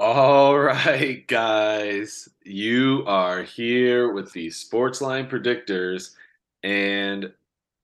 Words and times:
All 0.00 0.56
right, 0.60 1.26
guys, 1.26 2.28
you 2.44 3.02
are 3.08 3.42
here 3.42 4.12
with 4.12 4.30
the 4.32 4.46
Sportsline 4.46 5.28
Predictors, 5.28 6.14
and 6.62 7.32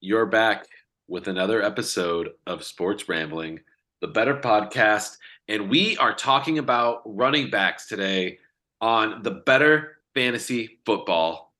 you're 0.00 0.26
back 0.26 0.68
with 1.08 1.26
another 1.26 1.60
episode 1.60 2.30
of 2.46 2.62
Sports 2.62 3.08
Rambling, 3.08 3.58
the 4.00 4.06
better 4.06 4.36
podcast. 4.36 5.16
And 5.48 5.68
we 5.68 5.96
are 5.96 6.14
talking 6.14 6.58
about 6.60 7.02
running 7.04 7.50
backs 7.50 7.88
today 7.88 8.38
on 8.80 9.24
the 9.24 9.32
Bettor 9.32 9.96
Fantasy 10.14 10.78
Football 10.86 11.52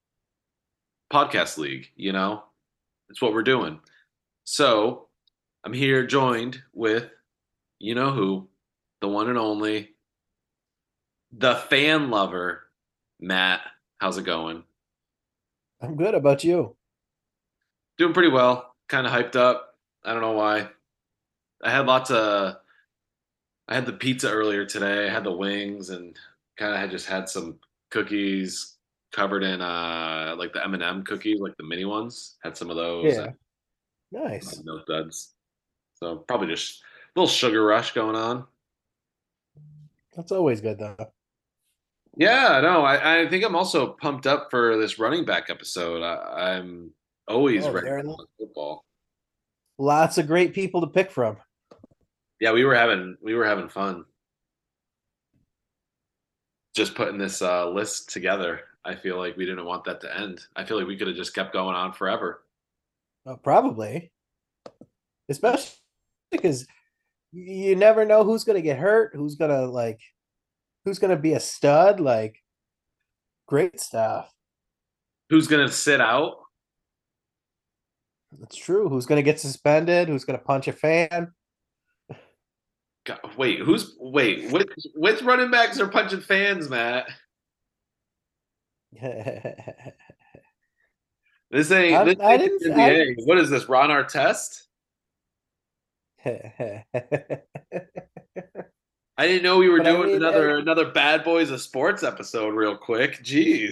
Podcast 1.11 1.57
League. 1.57 1.91
You 1.97 2.13
know, 2.13 2.45
it's 3.09 3.21
what 3.21 3.33
we're 3.33 3.43
doing. 3.43 3.81
So 4.45 5.09
I'm 5.65 5.73
here 5.73 6.07
joined 6.07 6.61
with, 6.71 7.09
you 7.77 7.93
know 7.93 8.11
who, 8.11 8.47
the 9.01 9.09
one 9.09 9.27
and 9.27 9.37
only 9.37 9.94
the 11.37 11.55
fan 11.55 12.09
lover, 12.09 12.63
Matt. 13.19 13.61
How's 13.97 14.17
it 14.17 14.25
going? 14.25 14.63
I'm 15.81 15.95
good. 15.95 16.13
How 16.13 16.19
about 16.19 16.43
you? 16.43 16.75
Doing 17.97 18.13
pretty 18.13 18.31
well. 18.31 18.73
Kind 18.87 19.07
of 19.07 19.13
hyped 19.13 19.35
up. 19.35 19.75
I 20.03 20.13
don't 20.13 20.21
know 20.21 20.33
why. 20.33 20.69
I 21.63 21.71
had 21.71 21.85
lots 21.85 22.11
of. 22.11 22.57
I 23.67 23.73
had 23.73 23.85
the 23.85 23.93
pizza 23.93 24.31
earlier 24.31 24.65
today. 24.65 25.07
I 25.07 25.11
had 25.11 25.23
the 25.23 25.31
wings 25.31 25.89
and 25.89 26.15
kind 26.57 26.73
of 26.73 26.79
had 26.79 26.91
just 26.91 27.07
had 27.07 27.27
some 27.27 27.59
cookies 27.89 28.73
covered 29.11 29.43
in 29.43 29.61
uh 29.61 30.35
like 30.37 30.53
the 30.53 30.63
M 30.63 30.73
and 30.73 30.83
m 30.83 31.03
cookies, 31.03 31.39
like 31.39 31.57
the 31.57 31.63
mini 31.63 31.85
ones. 31.85 32.35
Had 32.43 32.55
some 32.57 32.69
of 32.69 32.75
those. 32.75 33.15
Yeah. 33.15 33.31
Nice. 34.11 34.61
No 34.63 34.81
duds. 34.85 35.33
So 35.95 36.17
probably 36.17 36.47
just 36.47 36.81
a 36.81 37.19
little 37.19 37.27
sugar 37.27 37.65
rush 37.65 37.93
going 37.93 38.15
on. 38.15 38.45
That's 40.15 40.31
always 40.31 40.61
good 40.61 40.77
though. 40.77 40.95
Yeah, 42.17 42.59
no, 42.61 42.81
I, 42.83 43.21
I 43.23 43.29
think 43.29 43.43
I'm 43.43 43.55
also 43.55 43.93
pumped 43.93 44.25
up 44.25 44.47
for 44.49 44.77
this 44.77 44.99
running 44.99 45.25
back 45.25 45.49
episode. 45.49 46.01
I, 46.01 46.55
I'm 46.55 46.91
always 47.27 47.65
Oh, 47.65 47.71
ready 47.71 48.01
for 48.03 48.15
football. 48.39 48.85
lots 49.77 50.17
of 50.17 50.27
great 50.27 50.53
people 50.53 50.81
to 50.81 50.87
pick 50.87 51.11
from. 51.11 51.37
Yeah, 52.39 52.51
we 52.51 52.63
were 52.63 52.75
having 52.75 53.17
we 53.21 53.33
were 53.33 53.45
having 53.45 53.69
fun 53.69 54.05
just 56.75 56.95
putting 56.95 57.17
this 57.17 57.41
uh, 57.41 57.69
list 57.69 58.09
together. 58.11 58.61
I 58.83 58.95
feel 58.95 59.17
like 59.17 59.37
we 59.37 59.45
didn't 59.45 59.65
want 59.65 59.85
that 59.85 60.01
to 60.01 60.17
end. 60.19 60.45
I 60.55 60.63
feel 60.65 60.77
like 60.77 60.87
we 60.87 60.97
could 60.97 61.07
have 61.07 61.15
just 61.15 61.33
kept 61.33 61.53
going 61.53 61.75
on 61.75 61.93
forever. 61.93 62.43
Uh, 63.25 63.35
probably, 63.37 64.11
especially 65.29 65.71
because 66.31 66.67
you 67.31 67.75
never 67.75 68.05
know 68.05 68.23
who's 68.23 68.43
gonna 68.43 68.61
get 68.61 68.77
hurt, 68.77 69.11
who's 69.15 69.35
gonna 69.35 69.65
like, 69.65 69.99
who's 70.85 70.99
gonna 70.99 71.17
be 71.17 71.33
a 71.33 71.39
stud. 71.39 71.99
Like, 71.99 72.41
great 73.47 73.79
stuff. 73.81 74.31
Who's 75.29 75.47
gonna 75.47 75.67
sit 75.69 75.99
out? 75.99 76.37
That's 78.39 78.55
true. 78.55 78.87
Who's 78.89 79.05
gonna 79.05 79.21
get 79.23 79.39
suspended? 79.39 80.07
Who's 80.07 80.25
gonna 80.25 80.37
punch 80.37 80.67
a 80.67 80.73
fan? 80.73 81.33
God, 83.05 83.19
wait, 83.37 83.59
who's 83.59 83.95
wait? 83.99 84.51
Which 84.51 84.69
which 84.95 85.21
running 85.21 85.51
backs 85.51 85.79
are 85.79 85.87
punching 85.87 86.21
fans, 86.21 86.69
Matt? 86.69 87.07
This 91.51 91.71
ain't. 91.71 91.95
I- 91.95 92.03
This 92.03 92.15
I 92.19 92.33
ain't 92.33 92.59
didn't- 92.59 92.79
I 92.79 92.89
NBA. 92.89 93.15
What 93.25 93.37
is 93.37 93.49
this? 93.51 93.69
Ron 93.69 93.89
Artest? 93.89 94.63
I 99.17 99.27
didn't 99.27 99.43
know 99.43 99.57
we 99.57 99.69
were 99.69 99.77
But 99.77 99.87
I 99.87 99.91
doing 99.91 100.07
mean, 100.07 100.15
another 100.17 100.57
another 100.57 100.91
Bad 100.91 101.23
Boys 101.23 101.49
of 101.51 101.61
Sports 101.61 102.03
episode 102.03 102.53
real 102.53 102.75
quick. 102.75 103.23
Jeez. 103.23 103.71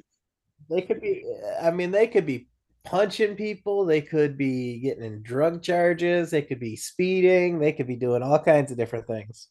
they 0.69 0.81
could 0.81 1.01
be. 1.01 1.23
I 1.61 1.71
mean, 1.71 1.91
they 1.91 2.07
could 2.07 2.25
be 2.25 2.47
punching 2.85 3.35
people. 3.35 3.85
They 3.85 4.01
could 4.01 4.37
be 4.37 4.79
getting 4.79 5.03
in 5.03 5.21
drug 5.21 5.61
charges. 5.61 6.31
They 6.31 6.41
could 6.41 6.59
be 6.59 6.75
speeding. 6.75 7.59
They 7.59 7.73
could 7.73 7.87
be 7.87 7.95
doing 7.97 8.23
all 8.23 8.39
kinds 8.39 8.71
of 8.71 8.77
different 8.77 9.05
things. 9.07 9.49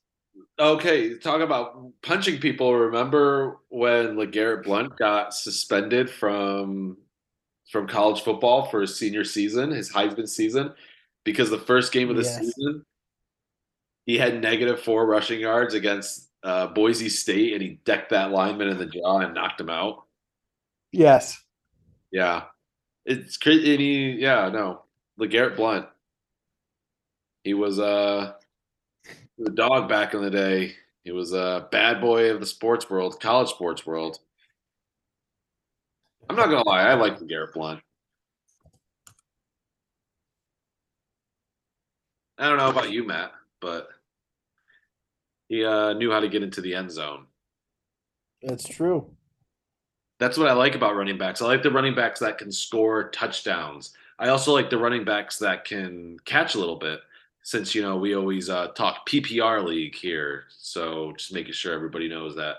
Okay, 0.59 1.19
talk 1.19 1.41
about 1.41 1.91
punching 2.03 2.39
people. 2.41 2.75
Remember 2.75 3.59
when 3.69 4.17
LeGarrette 4.17 4.65
Blunt 4.65 4.97
got 4.99 5.35
suspended 5.35 6.09
from 6.11 6.97
from 7.71 7.87
college 7.87 8.21
football 8.23 8.67
for 8.67 8.81
his 8.83 8.97
senior 8.97 9.25
season, 9.25 9.71
his 9.71 9.91
Heisman 9.93 10.29
season, 10.29 10.73
because 11.25 11.49
the 11.51 11.59
first 11.59 11.93
game 11.93 12.11
of 12.11 12.17
the 12.17 12.23
Yes. 12.23 12.39
season 12.39 12.85
he 14.07 14.19
had 14.19 14.41
negative 14.41 14.81
four 14.81 15.07
rushing 15.07 15.41
yards 15.41 15.75
against 15.75 16.29
uh, 16.43 16.67
Boise 16.69 17.09
State, 17.09 17.53
and 17.53 17.63
he 17.63 17.81
decked 17.85 18.11
that 18.11 18.31
lineman 18.31 18.69
in 18.69 18.79
the 18.79 18.87
jaw 18.87 19.19
and 19.19 19.35
knocked 19.35 19.61
him 19.61 19.71
out. 19.71 20.05
Yes. 20.91 21.43
Yeah, 22.11 22.45
it's 23.07 23.37
crazy. 23.37 23.73
And 23.73 23.81
he, 23.81 24.11
yeah, 24.13 24.51
no, 24.51 24.83
LeGarrette 25.19 25.57
Blunt. 25.57 25.87
He 27.45 27.55
was 27.55 27.81
uh 27.81 28.35
the 29.39 29.51
dog 29.51 29.89
back 29.89 30.15
in 30.15 30.23
the 30.23 30.31
day. 30.31 30.75
He 31.05 31.11
was 31.11 31.33
a 31.33 31.67
bad 31.73 32.01
boy 32.01 32.31
of 32.31 32.41
the 32.41 32.47
sports 32.47 32.89
world, 32.89 33.21
college 33.21 33.49
sports 33.49 33.87
world. 33.87 34.19
I'm 36.29 36.37
not 36.37 36.47
gonna 36.47 36.69
lie, 36.69 36.83
I 36.83 36.95
like 36.95 37.19
LeGarrette 37.19 37.55
Blunt. 37.55 37.81
I 42.39 42.49
don't 42.49 42.59
know 42.59 42.71
about 42.71 42.93
you, 42.93 43.07
Matt, 43.07 43.33
but 43.61 43.89
he 45.53 45.67
uh, 45.67 45.93
knew 45.93 46.11
how 46.11 46.19
to 46.19 46.31
get 46.31 46.43
into 46.43 46.63
the 46.63 46.75
end 46.75 46.91
zone. 46.91 47.27
That's 48.43 48.67
true. 48.67 49.11
That's 50.19 50.39
what 50.39 50.49
I 50.49 50.55
like 50.55 50.75
about 50.75 50.97
running 50.97 51.19
backs. 51.19 51.43
I 51.43 51.47
like 51.47 51.63
the 51.63 51.71
running 51.71 51.95
backs 51.95 52.21
that 52.21 52.39
can 52.39 52.51
score 52.51 53.11
touchdowns. 53.11 53.93
I 54.19 54.29
also 54.29 54.55
like 54.55 54.71
the 54.71 54.79
running 54.79 55.05
backs 55.05 55.39
that 55.41 55.67
can 55.67 56.17
catch 56.25 56.55
a 56.55 56.59
little 56.59 56.77
bit. 56.77 57.01
Since 57.43 57.75
you 57.75 57.83
know 57.83 57.99
we 57.99 58.15
always 58.15 58.49
uh, 58.49 58.69
talk 58.69 59.07
PPR 59.07 59.63
league 59.63 59.95
here, 59.95 60.45
so 60.49 61.13
just 61.19 61.35
making 61.35 61.53
sure 61.53 61.75
everybody 61.75 62.09
knows 62.09 62.35
that 62.37 62.57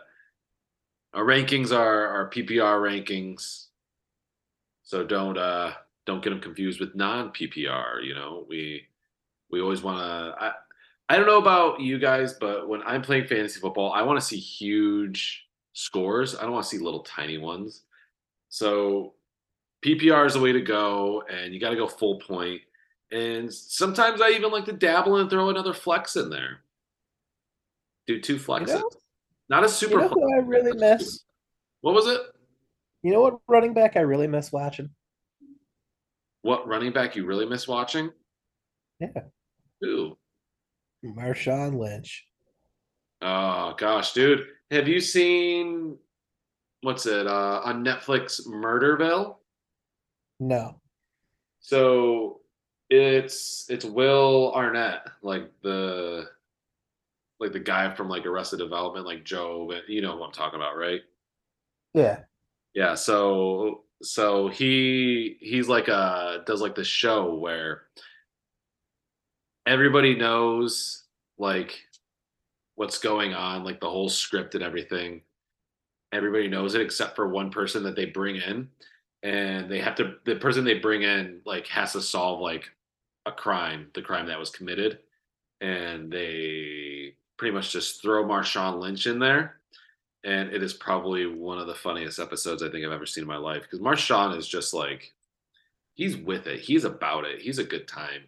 our 1.16 1.24
rankings 1.24 1.76
are 1.76 2.08
our 2.10 2.30
PPR 2.30 2.80
rankings. 2.80 3.70
So 4.84 5.04
don't 5.04 5.38
uh, 5.38 5.72
don't 6.06 6.24
get 6.24 6.30
them 6.30 6.42
confused 6.42 6.80
with 6.80 6.94
non 6.94 7.30
PPR. 7.30 8.06
You 8.06 8.14
know 8.14 8.46
we 8.48 8.84
we 9.50 9.62
always 9.62 9.82
want 9.82 9.98
to. 9.98 10.54
I 11.14 11.18
don't 11.18 11.28
know 11.28 11.38
about 11.38 11.80
you 11.80 12.00
guys, 12.00 12.34
but 12.34 12.68
when 12.68 12.82
I'm 12.88 13.04
playing 13.04 13.28
fantasy 13.28 13.60
football, 13.60 13.94
I 13.94 14.02
want 14.02 14.20
to 14.20 14.26
see 14.26 14.38
huge 14.38 15.46
scores. 15.74 16.36
I 16.36 16.42
don't 16.42 16.54
want 16.54 16.64
to 16.66 16.70
see 16.76 16.80
little 16.84 17.02
tiny 17.02 17.38
ones. 17.38 17.84
So 18.50 19.14
PPR 19.86 20.26
is 20.26 20.34
the 20.34 20.40
way 20.40 20.52
to 20.54 20.62
go, 20.62 21.22
and 21.32 21.54
you 21.54 21.60
got 21.60 21.70
to 21.70 21.76
go 21.76 21.88
full 21.88 22.18
point. 22.18 22.62
And 23.12 23.54
sometimes 23.54 24.22
I 24.22 24.30
even 24.30 24.52
like 24.52 24.66
to 24.66 24.74
dabble 24.74 25.18
and 25.18 25.30
throw 25.30 25.52
another 25.52 25.76
flex 25.76 26.16
in 26.16 26.32
there. 26.32 26.62
Do 28.08 28.20
two 28.20 28.38
flexes. 28.38 28.70
know- 28.70 28.90
Not 29.50 29.62
a 29.62 29.68
You 29.68 29.72
super. 29.72 30.00
know 30.00 30.08
who 30.08 30.34
I 30.34 30.40
really 30.40 30.76
miss? 30.76 31.26
What 31.82 31.94
was 31.94 32.08
it? 32.08 32.22
You 33.04 33.12
know 33.14 33.22
what 33.22 33.38
running 33.48 33.76
back 33.76 33.98
I 33.98 34.00
really 34.00 34.26
miss 34.26 34.52
watching? 34.52 34.90
What 36.42 36.68
running 36.68 36.92
back 36.92 37.16
you 37.16 37.24
really 37.28 37.46
miss 37.46 37.68
watching? 37.68 38.10
Yeah. 39.00 39.10
Who? 39.82 40.18
Marshawn 41.04 41.78
Lynch. 41.78 42.26
Oh 43.22 43.74
gosh, 43.78 44.14
dude. 44.14 44.48
Have 44.72 44.88
you 44.88 45.00
seen 45.00 45.98
what's 46.82 47.06
it 47.06 47.28
uh 47.28 47.62
on 47.64 47.84
Netflix 47.84 48.46
Murderville? 48.48 49.38
No. 50.40 50.80
So 51.60 52.42
it's 52.90 53.66
it's 53.70 53.86
Will 53.86 54.54
Arnett, 54.54 55.08
like 55.22 55.52
the 55.62 56.30
like 57.40 57.54
the 57.54 57.60
guy 57.60 57.94
from 57.94 58.10
like 58.10 58.26
Arrested 58.26 58.60
Development, 58.60 59.06
like 59.06 59.24
Joe, 59.24 59.72
you 59.88 60.02
know 60.02 60.16
what 60.16 60.28
I'm 60.28 60.32
talking 60.34 60.60
about, 60.60 60.78
right? 60.78 61.02
Yeah. 61.94 62.20
Yeah, 62.74 62.96
so 62.96 63.84
so 64.02 64.50
he 64.50 65.38
he's 65.40 65.68
like 65.68 65.88
a 65.88 66.44
does 66.46 66.62
like 66.62 66.76
the 66.76 66.84
show 66.84 67.36
where 67.36 67.84
everybody 69.66 70.16
knows 70.16 71.04
like 71.38 71.80
what's 72.76 73.00
going 73.00 73.34
on, 73.34 73.64
like 73.64 73.80
the 73.80 73.90
whole 73.90 74.10
script 74.10 74.56
and 74.56 74.64
everything. 74.64 75.22
Everybody 76.12 76.48
knows 76.48 76.76
it 76.76 76.82
except 76.82 77.16
for 77.16 77.28
one 77.28 77.50
person 77.50 77.84
that 77.84 77.96
they 77.96 78.06
bring 78.06 78.36
in 78.36 78.70
and 79.24 79.70
they 79.70 79.80
have 79.80 79.96
to 79.96 80.16
the 80.26 80.36
person 80.36 80.64
they 80.64 80.80
bring 80.80 81.04
in 81.04 81.42
like 81.46 81.66
has 81.68 81.94
to 81.94 82.02
solve 82.02 82.40
like 82.40 82.70
a 83.26 83.32
crime, 83.32 83.90
the 83.96 84.02
crime 84.02 84.28
that 84.28 84.40
was 84.40 84.50
committed. 84.50 85.00
And 85.62 86.12
they 86.12 87.16
pretty 87.38 87.54
much 87.54 87.72
just 87.72 88.02
throw 88.02 88.24
Marshawn 88.24 88.80
Lynch 88.80 89.08
in 89.08 89.18
there 89.18 89.56
and 90.24 90.50
it 90.54 90.64
is 90.64 90.74
probably 90.74 91.26
one 91.26 91.58
of 91.58 91.68
the 91.68 91.76
funniest 91.76 92.20
episodes 92.20 92.64
I 92.64 92.70
think 92.70 92.86
I've 92.86 92.92
ever 92.92 93.06
seen 93.06 93.24
in 93.24 93.28
my 93.28 93.38
life 93.38 93.64
because 93.64 93.80
Marshawn 93.80 94.38
is 94.38 94.48
just 94.48 94.74
like 94.74 95.12
he's 95.96 96.16
with 96.18 96.48
it. 96.48 96.62
He's 96.62 96.86
about 96.86 97.26
it. 97.26 97.42
He's 97.42 97.60
a 97.60 97.64
good 97.64 97.88
time. 97.88 98.24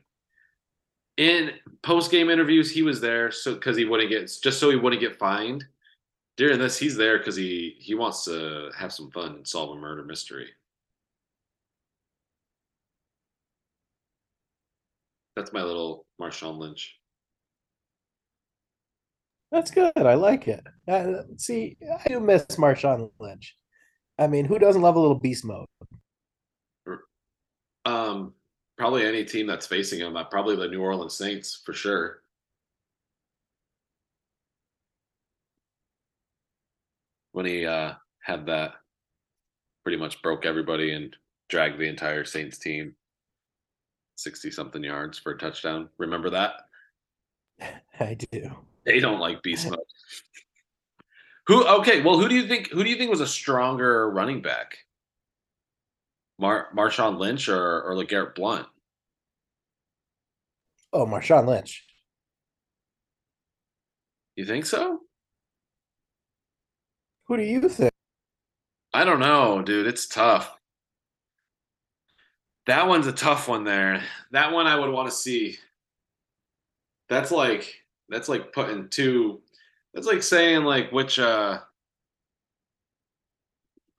In 1.17 1.51
post 1.81 2.11
game 2.11 2.29
interviews, 2.29 2.71
he 2.71 2.81
was 2.81 2.99
there 2.99 3.31
so 3.31 3.53
because 3.53 3.77
he 3.77 3.85
wouldn't 3.85 4.09
get 4.09 4.31
just 4.43 4.59
so 4.59 4.69
he 4.69 4.75
wouldn't 4.75 5.01
get 5.01 5.17
fined. 5.17 5.63
During 6.37 6.59
this, 6.59 6.77
he's 6.77 6.97
there 6.97 7.17
because 7.17 7.35
he 7.35 7.77
he 7.79 7.95
wants 7.95 8.25
to 8.25 8.69
have 8.77 8.91
some 8.91 9.09
fun 9.11 9.35
and 9.35 9.47
solve 9.47 9.77
a 9.77 9.79
murder 9.79 10.03
mystery. 10.03 10.49
That's 15.35 15.53
my 15.53 15.63
little 15.63 16.05
Marshawn 16.19 16.57
Lynch. 16.57 16.97
That's 19.51 19.71
good. 19.71 19.91
I 19.95 20.15
like 20.15 20.47
it. 20.47 20.65
Uh, 20.87 21.23
see, 21.37 21.77
I 22.03 22.09
do 22.09 22.19
miss 22.19 22.45
Marshawn 22.57 23.09
Lynch. 23.19 23.55
I 24.17 24.27
mean, 24.27 24.45
who 24.45 24.59
doesn't 24.59 24.81
love 24.81 24.95
a 24.95 24.99
little 24.99 25.19
beast 25.19 25.45
mode? 25.45 25.67
Um, 27.85 28.33
probably 28.77 29.05
any 29.05 29.23
team 29.23 29.47
that's 29.47 29.67
facing 29.67 29.99
him. 29.99 30.15
Uh, 30.15 30.23
probably 30.23 30.55
the 30.55 30.67
New 30.67 30.81
Orleans 30.81 31.15
Saints 31.15 31.61
for 31.65 31.73
sure. 31.73 32.21
When 37.31 37.45
he 37.45 37.65
uh, 37.65 37.93
had 38.21 38.45
that, 38.45 38.71
pretty 39.83 39.97
much 39.97 40.21
broke 40.21 40.45
everybody 40.45 40.93
and 40.93 41.15
dragged 41.49 41.79
the 41.79 41.87
entire 41.87 42.25
Saints 42.25 42.57
team 42.57 42.95
sixty 44.17 44.49
something 44.49 44.83
yards 44.83 45.19
for 45.19 45.33
a 45.33 45.37
touchdown. 45.37 45.89
Remember 45.97 46.29
that? 46.29 46.53
I 47.99 48.13
do. 48.13 48.51
They 48.85 48.99
don't 48.99 49.19
like 49.19 49.43
beast 49.43 49.69
mode. 49.69 49.79
who? 51.47 51.65
Okay, 51.65 52.01
well, 52.01 52.17
who 52.19 52.29
do 52.29 52.35
you 52.35 52.47
think? 52.47 52.71
Who 52.71 52.83
do 52.83 52.89
you 52.89 52.95
think 52.95 53.11
was 53.11 53.21
a 53.21 53.27
stronger 53.27 54.09
running 54.09 54.41
back? 54.41 54.84
Mar 56.37 56.69
Marshawn 56.75 57.17
Lynch 57.17 57.47
or 57.49 57.83
or 57.83 57.95
LeGarrette 57.95 58.35
Blunt? 58.35 58.67
Oh, 60.91 61.05
Marshawn 61.05 61.47
Lynch. 61.47 61.85
You 64.35 64.45
think 64.45 64.65
so? 64.65 64.99
Who 67.27 67.37
do 67.37 67.43
you 67.43 67.67
think? 67.69 67.91
I 68.93 69.03
don't 69.03 69.19
know, 69.19 69.61
dude. 69.61 69.87
It's 69.87 70.07
tough. 70.07 70.55
That 72.67 72.87
one's 72.87 73.07
a 73.07 73.11
tough 73.11 73.47
one 73.47 73.63
there. 73.63 74.03
That 74.31 74.51
one 74.51 74.67
I 74.67 74.77
would 74.77 74.89
want 74.89 75.09
to 75.09 75.15
see. 75.15 75.57
That's 77.09 77.31
like 77.31 77.83
that's 78.09 78.29
like 78.29 78.53
putting 78.53 78.89
two 78.89 79.41
that's 79.93 80.07
like 80.07 80.23
saying 80.23 80.63
like 80.63 80.91
which 80.91 81.19
uh 81.19 81.59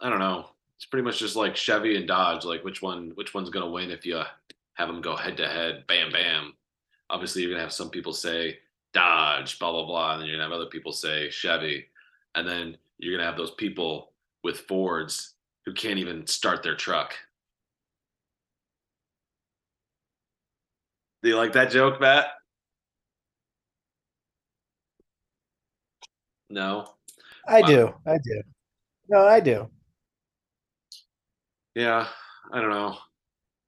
I 0.00 0.10
don't 0.10 0.18
know. 0.18 0.46
It's 0.76 0.86
pretty 0.86 1.04
much 1.04 1.18
just 1.18 1.36
like 1.36 1.56
Chevy 1.56 1.96
and 1.96 2.06
Dodge, 2.06 2.44
like 2.44 2.64
which 2.64 2.82
one 2.82 3.12
which 3.14 3.34
one's 3.34 3.50
going 3.50 3.64
to 3.64 3.70
win 3.70 3.90
if 3.90 4.04
you 4.04 4.20
have 4.74 4.88
them 4.88 5.00
go 5.00 5.16
head 5.16 5.36
to 5.38 5.48
head, 5.48 5.84
bam 5.86 6.12
bam. 6.12 6.52
Obviously 7.08 7.42
you're 7.42 7.50
going 7.50 7.58
to 7.58 7.64
have 7.64 7.72
some 7.72 7.90
people 7.90 8.12
say 8.12 8.58
Dodge, 8.92 9.58
blah 9.58 9.72
blah 9.72 9.86
blah, 9.86 10.12
and 10.12 10.20
then 10.20 10.28
you're 10.28 10.36
going 10.36 10.48
to 10.48 10.54
have 10.54 10.60
other 10.60 10.70
people 10.70 10.92
say 10.92 11.30
Chevy. 11.30 11.86
And 12.34 12.46
then 12.46 12.76
you're 12.98 13.12
going 13.12 13.24
to 13.24 13.26
have 13.26 13.38
those 13.38 13.52
people 13.52 14.12
with 14.42 14.60
Fords 14.60 15.34
who 15.64 15.72
can't 15.72 15.98
even 15.98 16.26
start 16.26 16.62
their 16.62 16.76
truck. 16.76 17.14
Do 21.22 21.30
you 21.30 21.36
like 21.36 21.54
that 21.54 21.70
joke, 21.70 22.00
Matt? 22.00 22.26
No. 26.50 26.86
I 27.48 27.62
do. 27.62 27.94
I 28.06 28.18
do. 28.22 28.42
No, 29.08 29.26
I 29.26 29.40
do. 29.40 29.68
Yeah, 31.76 32.08
I 32.52 32.60
don't 32.62 32.70
know. 32.70 32.96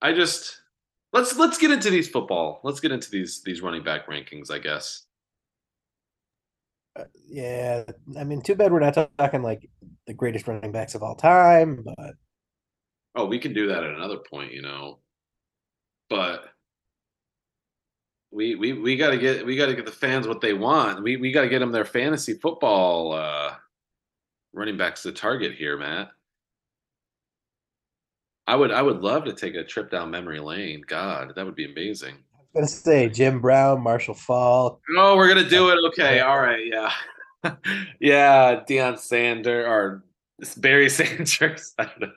I 0.01 0.15
just 0.15 0.63
let's 1.13 1.37
let's 1.37 1.59
get 1.59 1.71
into 1.71 1.91
these 1.91 2.09
football. 2.09 2.61
Let's 2.65 2.81
get 2.81 2.91
into 2.91 3.11
these 3.11 3.43
these 3.43 3.61
running 3.61 3.85
back 3.85 4.09
rankings, 4.09 4.51
I 4.51 4.59
guess. 4.59 5.05
Uh, 6.99 7.05
yeah, 7.29 7.85
I 8.19 8.25
mean, 8.25 8.41
too 8.41 8.55
bad 8.55 8.73
we're 8.73 8.81
not 8.81 9.11
talking 9.19 9.43
like 9.43 9.69
the 10.07 10.15
greatest 10.15 10.49
running 10.49 10.73
backs 10.73 10.95
of 10.95 11.03
all 11.03 11.17
time, 11.17 11.85
but 11.85 12.15
Oh, 13.15 13.27
we 13.27 13.39
can 13.39 13.53
do 13.53 13.67
that 13.69 13.83
at 13.85 13.91
another 13.91 14.19
point, 14.19 14.53
you 14.53 14.63
know. 14.63 15.01
But 16.09 16.45
we 18.31 18.55
we 18.55 18.73
we 18.73 18.97
got 18.97 19.11
to 19.11 19.19
get 19.19 19.45
we 19.45 19.57
got 19.57 19.67
to 19.67 19.75
get 19.75 19.87
the 19.87 19.93
fans 19.93 20.27
what 20.27 20.41
they 20.41 20.55
want. 20.55 21.03
We 21.03 21.17
we 21.17 21.33
got 21.33 21.43
to 21.43 21.49
get 21.49 21.59
them 21.59 21.73
their 21.73 21.85
fantasy 21.85 22.35
football 22.35 23.13
uh 23.13 23.55
running 24.55 24.79
backs 24.79 25.03
to 25.03 25.13
target 25.13 25.55
here, 25.57 25.77
Matt. 25.77 26.11
I 28.49 28.57
would 28.57 28.73
I 28.73 28.81
would 28.81 29.03
love 29.03 29.27
to 29.27 29.35
take 29.35 29.55
a 29.57 29.63
trip 29.63 29.91
down 29.91 30.11
memory 30.11 30.41
lane. 30.41 30.83
God, 30.87 31.35
that 31.37 31.45
would 31.45 31.55
be 31.55 31.71
amazing. 31.71 32.15
I 32.15 32.39
was 32.39 32.49
gonna 32.55 32.67
say 32.67 33.09
Jim 33.11 33.43
Brown, 33.43 33.83
Marshall 33.83 34.15
Faulk. 34.15 34.81
Oh, 34.97 35.17
we're 35.17 35.29
gonna 35.29 35.47
do 35.49 35.69
it. 35.69 35.79
Okay, 35.89 36.21
all 36.21 36.41
right, 36.41 36.65
yeah, 36.65 36.91
yeah. 38.01 38.65
Deion 38.67 38.99
Sanders 38.99 39.67
or 39.67 40.03
Barry 40.57 40.89
Sanders. 40.89 41.75
I 41.79 41.85
don't 41.85 42.01
know. 42.01 42.13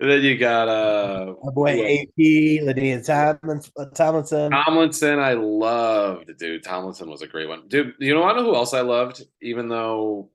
And 0.00 0.10
then 0.10 0.22
you 0.22 0.38
got 0.38 0.68
uh 0.68 1.34
My 1.44 1.52
boy 1.52 2.00
AP, 2.00 2.18
LaDainian 2.18 3.06
Tomlinson, 3.06 3.92
Tomlinson. 3.94 4.50
Tomlinson. 4.50 5.20
I 5.20 5.34
loved, 5.34 6.36
dude. 6.36 6.64
Tomlinson 6.64 7.08
was 7.08 7.22
a 7.22 7.28
great 7.28 7.48
one, 7.48 7.68
dude. 7.68 7.94
You 8.00 8.12
know, 8.12 8.24
I 8.24 8.36
know 8.36 8.42
who 8.42 8.56
else 8.56 8.74
I 8.74 8.80
loved, 8.80 9.24
even 9.40 9.68
though 9.68 10.30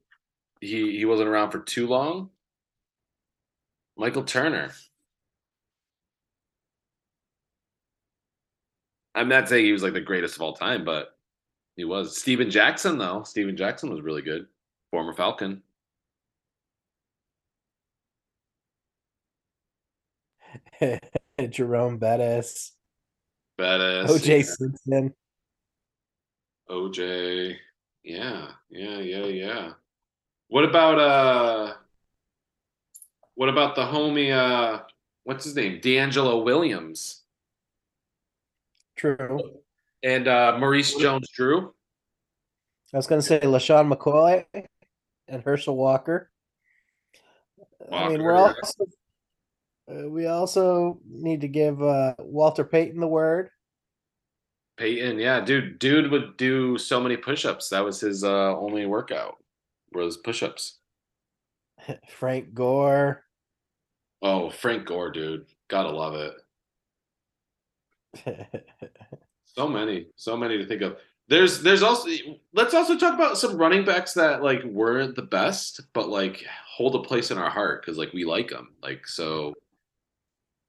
he 0.61 0.97
he 0.97 1.03
wasn't 1.03 1.27
around 1.27 1.51
for 1.51 1.59
too 1.59 1.87
long. 1.87 2.29
Michael 3.99 4.23
Turner. 4.23 4.71
I'm 9.13 9.27
not 9.27 9.49
saying 9.49 9.65
he 9.65 9.73
was 9.73 9.83
like 9.83 9.91
the 9.91 9.99
greatest 9.99 10.37
of 10.37 10.41
all 10.41 10.53
time, 10.53 10.85
but 10.85 11.17
he 11.75 11.83
was. 11.83 12.17
Steven 12.17 12.49
Jackson, 12.49 12.97
though. 12.97 13.23
Steven 13.23 13.57
Jackson 13.57 13.89
was 13.89 13.99
really 13.99 14.21
good. 14.21 14.47
Former 14.91 15.13
Falcon. 15.13 15.63
Jerome 21.49 21.97
Bettis, 21.97 22.71
Badass. 23.59 24.05
OJ 24.05 24.27
yeah. 24.37 24.41
Simpson. 24.43 25.13
OJ. 26.69 27.57
Yeah, 28.03 28.47
yeah, 28.69 28.99
yeah, 28.99 29.25
yeah. 29.25 29.71
What 30.47 30.63
about 30.63 30.99
uh 30.99 31.73
what 33.39 33.47
about 33.47 33.73
the 33.73 33.81
homie 33.81 34.33
uh 34.33 34.81
what's 35.23 35.45
his 35.45 35.55
name? 35.55 35.79
DeAngelo 35.79 36.43
Williams 36.43 37.23
True. 38.97 39.39
and 40.03 40.27
uh 40.27 40.57
Maurice 40.59 40.93
Jones 40.95 41.29
Drew. 41.33 41.73
I 42.93 42.97
was 42.97 43.07
gonna 43.07 43.21
say 43.21 43.39
LeSean 43.39 43.89
McCoy 43.89 44.43
and 45.29 45.41
Herschel 45.41 45.77
Walker. 45.77 46.29
I 47.89 48.09
mean, 48.09 48.21
we're 48.21 48.35
also 48.35 48.83
uh, 49.89 50.09
we 50.09 50.25
also 50.25 50.99
need 51.09 51.39
to 51.39 51.47
give 51.47 51.81
uh, 51.81 52.15
Walter 52.19 52.65
Payton 52.65 52.99
the 52.99 53.07
word. 53.07 53.51
Payton, 54.75 55.17
yeah, 55.17 55.39
dude, 55.39 55.79
dude 55.79 56.11
would 56.11 56.35
do 56.35 56.77
so 56.77 56.99
many 56.99 57.15
push-ups. 57.15 57.69
That 57.69 57.85
was 57.85 58.01
his 58.01 58.25
uh 58.25 58.57
only 58.57 58.85
workout 58.85 59.37
was 59.93 60.17
push-ups. 60.17 60.79
Frank 62.09 62.53
Gore. 62.53 63.23
Oh, 64.21 64.49
Frank 64.49 64.85
Gore, 64.85 65.11
dude. 65.11 65.45
Gotta 65.67 65.91
love 65.91 66.15
it. 66.15 66.35
So 69.55 69.67
many, 69.67 70.07
so 70.15 70.37
many 70.37 70.57
to 70.57 70.65
think 70.65 70.81
of. 70.81 70.97
There's 71.27 71.61
there's 71.61 71.83
also 71.83 72.09
let's 72.53 72.73
also 72.73 72.97
talk 72.97 73.13
about 73.13 73.37
some 73.37 73.57
running 73.57 73.83
backs 73.83 74.13
that 74.13 74.41
like 74.41 74.63
weren't 74.63 75.15
the 75.15 75.21
best, 75.21 75.81
but 75.93 76.07
like 76.07 76.45
hold 76.65 76.95
a 76.95 76.99
place 76.99 77.29
in 77.29 77.37
our 77.37 77.49
heart 77.49 77.81
because 77.81 77.97
like 77.97 78.13
we 78.13 78.23
like 78.23 78.49
them. 78.49 78.69
Like 78.81 79.05
so, 79.05 79.53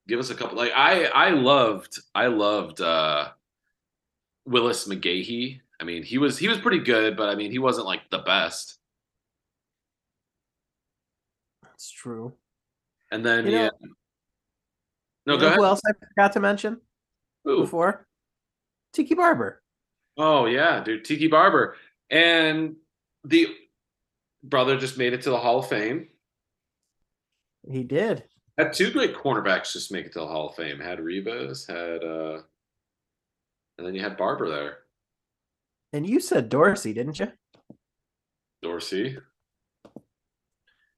give 0.09 0.19
us 0.19 0.30
a 0.30 0.35
couple. 0.35 0.57
Like 0.57 0.73
I 0.75 1.04
I 1.04 1.30
loved 1.30 2.00
I 2.14 2.26
loved 2.26 2.80
uh 2.80 3.28
Willis 4.45 4.88
McGahee. 4.88 5.61
I 5.80 5.85
mean 5.85 6.02
he 6.02 6.19
was 6.19 6.37
he 6.38 6.49
was 6.49 6.59
pretty 6.59 6.80
good, 6.80 7.16
but 7.16 7.28
I 7.28 7.37
mean 7.37 7.52
he 7.52 7.59
wasn't 7.61 7.87
like 7.87 8.11
the 8.11 8.19
best. 8.19 8.78
That's 11.62 11.90
true. 11.90 12.35
And 13.11 13.25
then 13.25 13.47
You 13.47 13.52
know- 13.52 13.62
yeah, 13.64 13.71
no 15.26 15.35
You 15.35 15.38
go 15.38 15.40
know 15.40 15.47
ahead. 15.49 15.59
Who 15.59 15.64
else 15.64 15.81
I 15.87 15.93
forgot 16.14 16.33
to 16.35 16.40
mention 16.40 16.81
Ooh. 17.49 17.61
before? 17.61 18.07
Tiki 18.93 19.14
Barber. 19.14 19.62
Oh 20.17 20.47
yeah, 20.47 20.83
dude, 20.83 21.05
Tiki 21.05 21.29
Barber, 21.29 21.76
and 22.11 22.76
the 23.25 23.49
brother 24.43 24.79
just 24.79 24.99
made 24.99 25.12
it 25.12 25.23
to 25.23 25.31
the 25.31 25.38
Hall 25.38 25.61
of 25.61 25.69
Fame. 25.69 26.09
He 27.71 27.85
did. 27.85 28.25
Had 28.59 28.73
two 28.73 28.90
great 28.90 29.14
cornerbacks 29.14 29.73
just 29.73 29.93
make 29.93 30.07
it 30.07 30.12
to 30.14 30.19
the 30.21 30.26
Hall 30.26 30.49
of 30.49 30.57
Fame. 30.57 30.81
Had 30.81 30.99
Revis, 30.99 31.67
had 31.67 32.02
uh, 32.05 32.43
and 33.79 33.87
then 33.87 33.95
you 33.95 34.02
had 34.02 34.17
Barber 34.17 34.49
there, 34.49 34.79
And 35.93 36.07
you 36.07 36.21
said 36.21 36.49
Dorsey, 36.49 36.93
didn't 36.93 37.19
you? 37.21 37.29
Dorsey. 38.62 39.17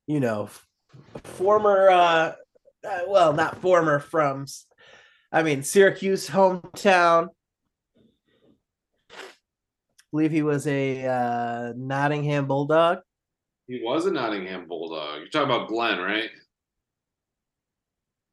You 0.07 0.19
know, 0.21 0.45
f- 0.45 0.67
former 1.25 1.91
uh, 1.91 2.33
uh 2.87 3.01
well, 3.09 3.33
not 3.33 3.61
former 3.61 3.99
from 3.99 4.47
I 5.31 5.43
mean 5.43 5.63
Syracuse 5.63 6.29
hometown. 6.29 7.29
believe 10.13 10.31
he 10.31 10.43
was 10.43 10.67
a 10.67 11.07
uh, 11.07 11.73
Nottingham 11.77 12.47
Bulldog. 12.47 12.99
He 13.67 13.81
was 13.83 14.07
a 14.07 14.11
Nottingham 14.11 14.67
Bulldog. 14.69 15.21
You're 15.21 15.29
talking 15.29 15.55
about 15.55 15.69
Glenn, 15.69 15.99
right? 15.99 16.31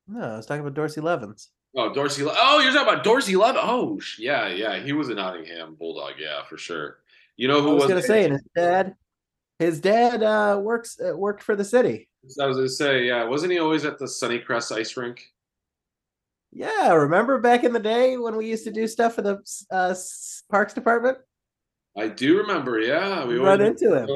No, 0.07 0.21
I 0.21 0.37
was 0.37 0.45
talking 0.45 0.61
about 0.61 0.73
Dorsey 0.73 1.01
Levens. 1.01 1.51
Oh, 1.75 1.93
Dorsey. 1.93 2.23
Oh, 2.25 2.59
you're 2.59 2.73
talking 2.73 2.91
about 2.91 3.03
Dorsey 3.03 3.35
Levens. 3.35 3.63
Oh, 3.65 3.99
yeah, 4.17 4.47
yeah. 4.47 4.79
He 4.79 4.91
was 4.91 5.09
a 5.09 5.13
Nottingham 5.13 5.75
Bulldog. 5.75 6.13
Yeah, 6.19 6.43
for 6.49 6.57
sure. 6.57 6.97
You 7.37 7.47
know 7.47 7.61
who 7.61 7.69
I 7.69 7.73
was, 7.73 7.83
was 7.83 7.89
going 7.91 8.01
to 8.01 8.07
say, 8.07 8.23
and 8.25 8.33
his 8.33 8.43
dad, 8.55 8.95
his 9.59 9.79
dad 9.79 10.23
uh, 10.23 10.59
works 10.61 10.99
uh, 10.99 11.15
worked 11.15 11.43
for 11.43 11.55
the 11.55 11.65
city. 11.65 12.07
I 12.41 12.47
was 12.47 12.57
going 12.57 12.67
to 12.67 12.73
say, 12.73 13.05
yeah, 13.05 13.23
wasn't 13.25 13.51
he 13.51 13.59
always 13.59 13.85
at 13.85 13.97
the 13.97 14.05
Sunnycrest 14.05 14.75
ice 14.75 14.97
rink? 14.97 15.25
Yeah, 16.51 16.93
remember 16.93 17.39
back 17.39 17.63
in 17.63 17.73
the 17.73 17.79
day 17.79 18.17
when 18.17 18.35
we 18.35 18.47
used 18.47 18.63
to 18.63 18.71
do 18.71 18.87
stuff 18.87 19.15
for 19.15 19.21
the 19.21 19.65
uh, 19.69 19.93
Parks 20.49 20.73
Department? 20.73 21.17
I 21.97 22.07
do 22.07 22.37
remember. 22.37 22.79
Yeah, 22.79 23.25
we 23.25 23.37
run 23.37 23.61
into 23.61 23.93
him. 23.93 24.09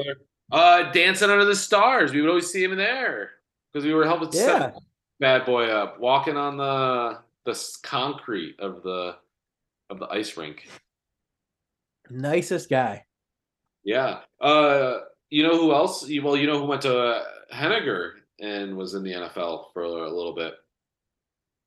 Uh, 0.50 0.90
dancing 0.92 1.30
under 1.30 1.44
the 1.44 1.56
stars. 1.56 2.12
We 2.12 2.20
would 2.20 2.28
always 2.28 2.50
see 2.50 2.62
him 2.62 2.72
in 2.72 2.78
there 2.78 3.30
because 3.72 3.86
we 3.86 3.94
were 3.94 4.04
helping 4.04 4.30
yeah. 4.32 4.58
set 4.58 4.74
bad 5.20 5.46
boy 5.46 5.66
up, 5.68 6.00
walking 6.00 6.36
on 6.36 6.56
the 6.56 7.18
the 7.44 7.78
concrete 7.82 8.56
of 8.58 8.82
the 8.82 9.16
of 9.90 9.98
the 9.98 10.06
ice 10.06 10.36
rink. 10.36 10.68
Nicest 12.10 12.68
guy. 12.68 13.04
Yeah. 13.84 14.20
Uh, 14.40 15.00
you 15.34 15.42
know 15.42 15.58
who 15.58 15.72
else? 15.72 16.08
Well, 16.22 16.36
you 16.36 16.46
know 16.46 16.60
who 16.60 16.66
went 16.66 16.82
to 16.82 17.24
Henninger 17.50 18.12
and 18.40 18.76
was 18.76 18.94
in 18.94 19.02
the 19.02 19.10
NFL 19.10 19.72
for 19.72 19.82
a 19.82 20.08
little 20.08 20.32
bit 20.32 20.54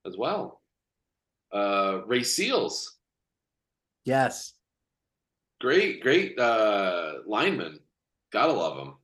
as 0.06 0.16
well. 0.16 0.62
Uh, 1.52 2.00
Ray 2.06 2.22
Seals. 2.22 2.96
Yes. 4.06 4.54
Great, 5.60 6.00
great 6.00 6.38
uh, 6.38 7.16
lineman. 7.26 7.78
Gotta 8.32 8.52
love 8.52 8.78
him. 8.78 8.94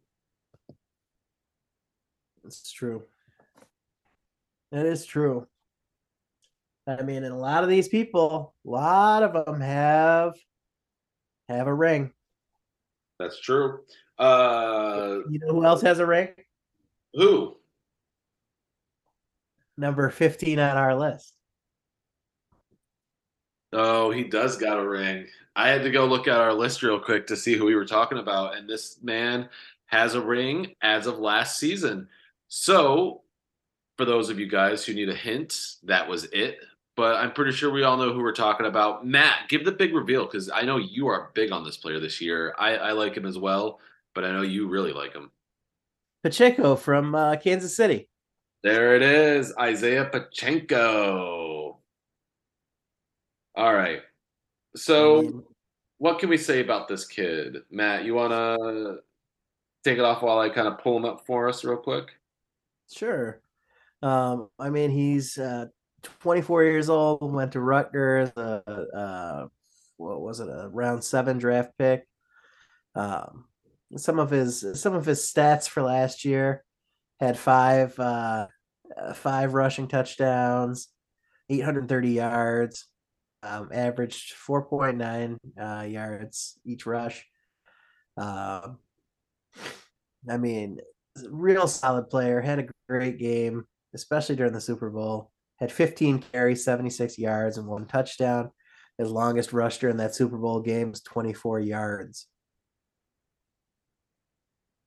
It's 2.47 2.73
true. 2.73 3.03
It 4.73 4.87
is 4.87 5.05
true. 5.05 5.47
I 6.87 7.03
mean, 7.03 7.25
and 7.25 7.35
a 7.35 7.39
lot 7.39 7.65
of 7.65 7.69
these 7.69 7.89
people, 7.89 8.55
a 8.67 8.71
lot 8.71 9.23
of 9.23 9.45
them 9.45 9.61
have 9.61 10.33
have 11.51 11.67
a 11.67 11.75
ring. 11.75 12.13
That's 13.19 13.39
true. 13.39 13.81
Uh, 14.19 15.19
you 15.29 15.39
know 15.41 15.53
who 15.53 15.65
else 15.65 15.83
has 15.83 15.99
a 15.99 16.07
ring? 16.07 16.29
Who? 17.15 17.57
Number 19.77 20.09
15 20.11 20.59
on 20.59 20.77
our 20.77 20.95
list. 20.95 21.35
Oh, 23.73 24.11
he 24.13 24.23
does 24.23 24.57
got 24.57 24.79
a 24.79 24.89
ring. 24.89 25.27
I 25.57 25.69
had 25.69 25.83
to 25.83 25.91
go 25.91 26.07
look 26.07 26.29
at 26.29 26.41
our 26.41 26.53
list 26.53 26.83
real 26.83 26.99
quick 26.99 27.27
to 27.27 27.37
see 27.37 27.57
who 27.57 27.67
we 27.67 27.75
were 27.75 27.85
talking 27.85 28.19
about. 28.19 28.57
And 28.57 28.69
this 28.69 28.99
man 29.03 29.49
has 29.87 30.15
a 30.15 30.21
ring 30.21 30.75
as 30.83 31.07
of 31.07 31.19
last 31.19 31.59
season. 31.59 32.09
So, 32.49 33.23
for 33.97 34.05
those 34.05 34.31
of 34.31 34.39
you 34.39 34.47
guys 34.47 34.85
who 34.85 34.95
need 34.95 35.09
a 35.09 35.15
hint, 35.15 35.77
that 35.85 36.09
was 36.09 36.25
it. 36.33 36.59
But 36.97 37.17
I'm 37.17 37.33
pretty 37.33 37.53
sure 37.53 37.71
we 37.71 37.83
all 37.83 37.97
know 37.97 38.13
who 38.13 38.23
we're 38.23 38.33
talking 38.33 38.67
about. 38.67 39.05
Matt, 39.07 39.49
give 39.49 39.65
the 39.65 39.73
big 39.73 39.95
reveal 39.95 40.25
because 40.25 40.49
I 40.51 40.63
know 40.63 40.77
you 40.77 41.09
are 41.09 41.31
big 41.35 41.51
on 41.51 41.65
this 41.65 41.77
player 41.77 41.99
this 41.99 42.21
year. 42.21 42.55
I, 42.59 42.77
I 42.77 42.93
like 42.93 43.17
him 43.17 43.27
as 43.27 43.39
well, 43.39 43.81
but 44.15 44.25
I 44.25 44.33
know 44.33 44.43
you 44.43 44.69
really 44.69 44.93
like 44.93 45.13
him. 45.13 45.31
Pacheco 46.23 46.77
from 46.77 47.15
uh, 47.15 47.37
Kansas 47.37 47.77
City. 47.77 48.09
There 48.63 48.97
it 48.97 49.03
is, 49.03 49.53
Isaiah 49.61 50.07
Pacheco. 50.07 51.79
All 53.55 53.75
right. 53.75 54.01
So, 54.75 55.45
what 55.99 56.19
can 56.19 56.29
we 56.29 56.39
say 56.39 56.61
about 56.61 56.89
this 56.89 57.07
kid, 57.07 57.59
Matt? 57.71 58.05
You 58.05 58.15
want 58.15 58.33
to 58.33 58.99
take 59.85 59.99
it 59.99 60.05
off 60.05 60.23
while 60.23 60.39
I 60.39 60.49
kind 60.49 60.67
of 60.67 60.79
pull 60.79 60.97
him 60.97 61.05
up 61.05 61.27
for 61.27 61.49
us 61.49 61.63
real 61.63 61.77
quick? 61.77 62.09
Sure. 62.91 63.41
Um, 64.03 64.49
I 64.59 64.71
mean, 64.71 64.91
he's 64.91 65.39
uh, 65.39 65.67
24 66.03 66.65
years 66.65 66.89
old. 66.89 67.33
Went 67.33 67.53
to 67.53 67.61
Rutgers. 67.61 68.31
Uh, 68.37 68.61
uh, 68.95 69.47
what 69.97 70.21
was 70.21 70.41
it? 70.41 70.49
A 70.49 70.69
round 70.69 71.05
seven 71.05 71.39
draft 71.39 71.73
pick. 71.79 72.07
Um, 72.95 73.45
some 73.97 74.19
of 74.19 74.31
his 74.31 74.65
some 74.81 74.95
of 74.95 75.07
his 75.07 75.21
stats 75.21 75.69
for 75.69 75.83
last 75.83 76.25
year 76.25 76.65
had 77.21 77.39
five 77.39 77.99
uh, 77.99 78.47
uh 78.97 79.15
five 79.15 79.55
rushing 79.55 79.89
touchdowns, 79.89 80.89
830 81.49 82.11
yards, 82.11 82.87
um, 83.43 83.69
averaged 83.73 84.35
4.9 84.35 85.39
uh, 85.61 85.85
yards 85.85 86.59
each 86.65 86.87
rush. 86.87 87.25
Um, 88.17 88.79
I 90.29 90.39
mean, 90.39 90.79
real 91.29 91.69
solid 91.69 92.09
player. 92.09 92.41
Had 92.41 92.61
a 92.61 92.67
great 92.89 93.19
game, 93.19 93.65
especially 93.95 94.37
during 94.37 94.53
the 94.53 94.61
Super 94.61 94.91
Bowl. 94.91 95.31
Had 95.61 95.71
15 95.71 96.25
carries, 96.33 96.65
76 96.65 97.19
yards, 97.19 97.59
and 97.59 97.67
one 97.67 97.87
touchdown. 97.87 98.51
His 98.99 99.11
longest 99.11 99.53
rush 99.53 99.79
during 99.79 99.97
that 99.99 100.15
Super 100.15 100.37
Bowl 100.37 100.61
game 100.61 100.91
was 100.91 101.03
24 101.03 101.61
yards. 101.61 102.27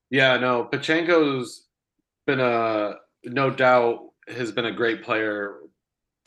Yeah, 0.10 0.38
no, 0.38 0.64
Pacheco's 0.66 1.68
been 2.26 2.40
a 2.40 2.96
no 3.24 3.50
doubt 3.50 4.02
has 4.28 4.52
been 4.52 4.66
a 4.66 4.72
great 4.72 5.04
player 5.04 5.58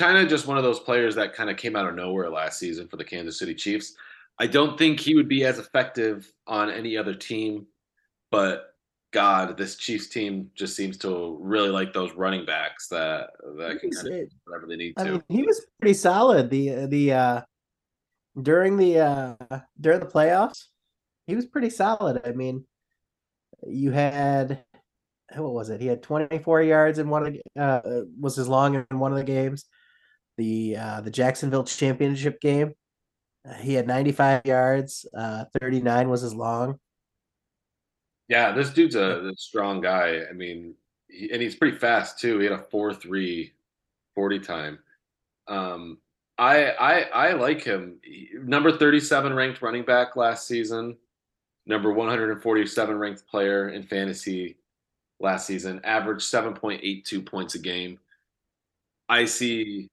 kind 0.00 0.16
of 0.16 0.28
just 0.28 0.46
one 0.46 0.56
of 0.56 0.64
those 0.64 0.80
players 0.80 1.14
that 1.14 1.34
kind 1.34 1.50
of 1.50 1.58
came 1.58 1.76
out 1.76 1.86
of 1.86 1.94
nowhere 1.94 2.30
last 2.30 2.58
season 2.58 2.88
for 2.88 2.96
the 2.96 3.04
Kansas 3.04 3.38
City 3.38 3.54
Chiefs. 3.54 3.94
I 4.38 4.46
don't 4.46 4.78
think 4.78 4.98
he 4.98 5.14
would 5.14 5.28
be 5.28 5.44
as 5.44 5.58
effective 5.58 6.32
on 6.46 6.70
any 6.70 6.96
other 6.96 7.14
team, 7.14 7.66
but 8.30 8.74
God, 9.12 9.58
this 9.58 9.76
Chiefs 9.76 10.08
team 10.08 10.50
just 10.54 10.74
seems 10.74 10.96
to 10.98 11.36
really 11.42 11.68
like 11.68 11.92
those 11.92 12.14
running 12.14 12.46
backs 12.46 12.88
that 12.88 13.28
that 13.58 13.80
can 13.80 13.90
kind 13.90 14.08
of 14.08 14.28
whatever 14.44 14.66
they 14.66 14.76
need 14.76 14.94
I 14.96 15.04
to. 15.04 15.12
Mean, 15.12 15.22
he 15.28 15.42
was 15.42 15.66
pretty 15.78 15.94
solid. 15.94 16.48
The 16.48 16.86
the 16.86 17.12
uh 17.12 17.40
during 18.40 18.78
the 18.78 19.00
uh 19.00 19.34
during 19.78 20.00
the 20.00 20.06
playoffs, 20.06 20.68
he 21.26 21.36
was 21.36 21.44
pretty 21.44 21.68
solid. 21.68 22.22
I 22.24 22.32
mean, 22.32 22.64
you 23.66 23.90
had 23.90 24.64
what 25.36 25.52
was 25.52 25.70
it? 25.70 25.80
He 25.80 25.86
had 25.86 26.02
24 26.02 26.62
yards 26.62 26.98
in 26.98 27.08
one 27.08 27.26
of 27.26 27.36
uh 27.60 28.02
was 28.18 28.36
his 28.36 28.48
long 28.48 28.74
in 28.74 28.98
one 28.98 29.12
of 29.12 29.18
the 29.18 29.24
games 29.24 29.64
the 30.40 30.76
uh, 30.76 31.00
the 31.02 31.10
Jacksonville 31.10 31.64
championship 31.64 32.40
game. 32.40 32.72
Uh, 33.46 33.54
he 33.54 33.74
had 33.74 33.86
95 33.86 34.42
yards. 34.44 35.06
Uh, 35.16 35.44
39 35.60 36.08
was 36.08 36.22
his 36.22 36.34
long. 36.34 36.78
Yeah, 38.28 38.52
this 38.52 38.70
dude's 38.70 38.94
a, 38.94 39.28
a 39.28 39.32
strong 39.36 39.80
guy. 39.80 40.22
I 40.28 40.32
mean, 40.32 40.74
he, 41.08 41.30
and 41.30 41.42
he's 41.42 41.56
pretty 41.56 41.76
fast 41.76 42.18
too. 42.18 42.38
He 42.38 42.44
had 42.44 42.58
a 42.58 42.64
4-3 42.72 43.50
40 44.14 44.38
time. 44.40 44.78
Um, 45.46 45.98
I 46.38 46.70
I 46.70 47.00
I 47.00 47.32
like 47.32 47.62
him. 47.62 48.00
Number 48.34 48.72
37 48.72 49.34
ranked 49.34 49.60
running 49.60 49.84
back 49.84 50.16
last 50.16 50.46
season. 50.46 50.96
Number 51.70 51.92
147 51.92 52.98
ranked 52.98 53.28
player 53.28 53.68
in 53.68 53.84
fantasy 53.84 54.56
last 55.20 55.46
season. 55.46 55.80
Averaged 55.84 56.22
7.82 56.22 57.24
points 57.24 57.54
a 57.54 57.60
game. 57.60 58.00
I 59.08 59.24
see 59.24 59.86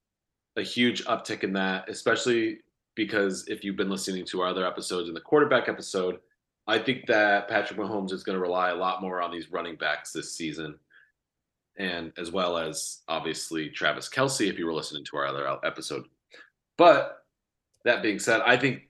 a 0.56 0.64
huge 0.64 1.06
uptick 1.06 1.44
in 1.44 1.54
that, 1.54 1.88
especially 1.88 2.62
because 2.96 3.48
if 3.48 3.64
you've 3.64 3.76
been 3.76 3.92
listening 3.92 4.26
to 4.26 4.42
our 4.42 4.48
other 4.48 4.66
episodes 4.66 5.08
in 5.08 5.14
the 5.14 5.22
quarterback 5.22 5.70
episode, 5.70 6.18
I 6.66 6.80
think 6.80 7.06
that 7.06 7.48
Patrick 7.48 7.80
Mahomes 7.80 8.12
is 8.12 8.24
going 8.24 8.36
to 8.36 8.42
rely 8.42 8.72
a 8.72 8.76
lot 8.76 9.00
more 9.00 9.22
on 9.22 9.32
these 9.32 9.52
running 9.52 9.76
backs 9.76 10.12
this 10.12 10.34
season. 10.34 10.80
And 11.78 12.12
as 12.18 12.32
well 12.32 12.58
as 12.58 13.04
obviously 13.08 13.70
Travis 13.70 14.10
Kelce 14.10 14.50
if 14.50 14.58
you 14.58 14.66
were 14.66 14.74
listening 14.74 15.06
to 15.06 15.18
our 15.18 15.28
other 15.28 15.60
episode. 15.64 16.06
But 16.76 17.24
that 17.86 18.02
being 18.02 18.18
said, 18.18 18.42
I 18.42 18.58
think 18.58 18.90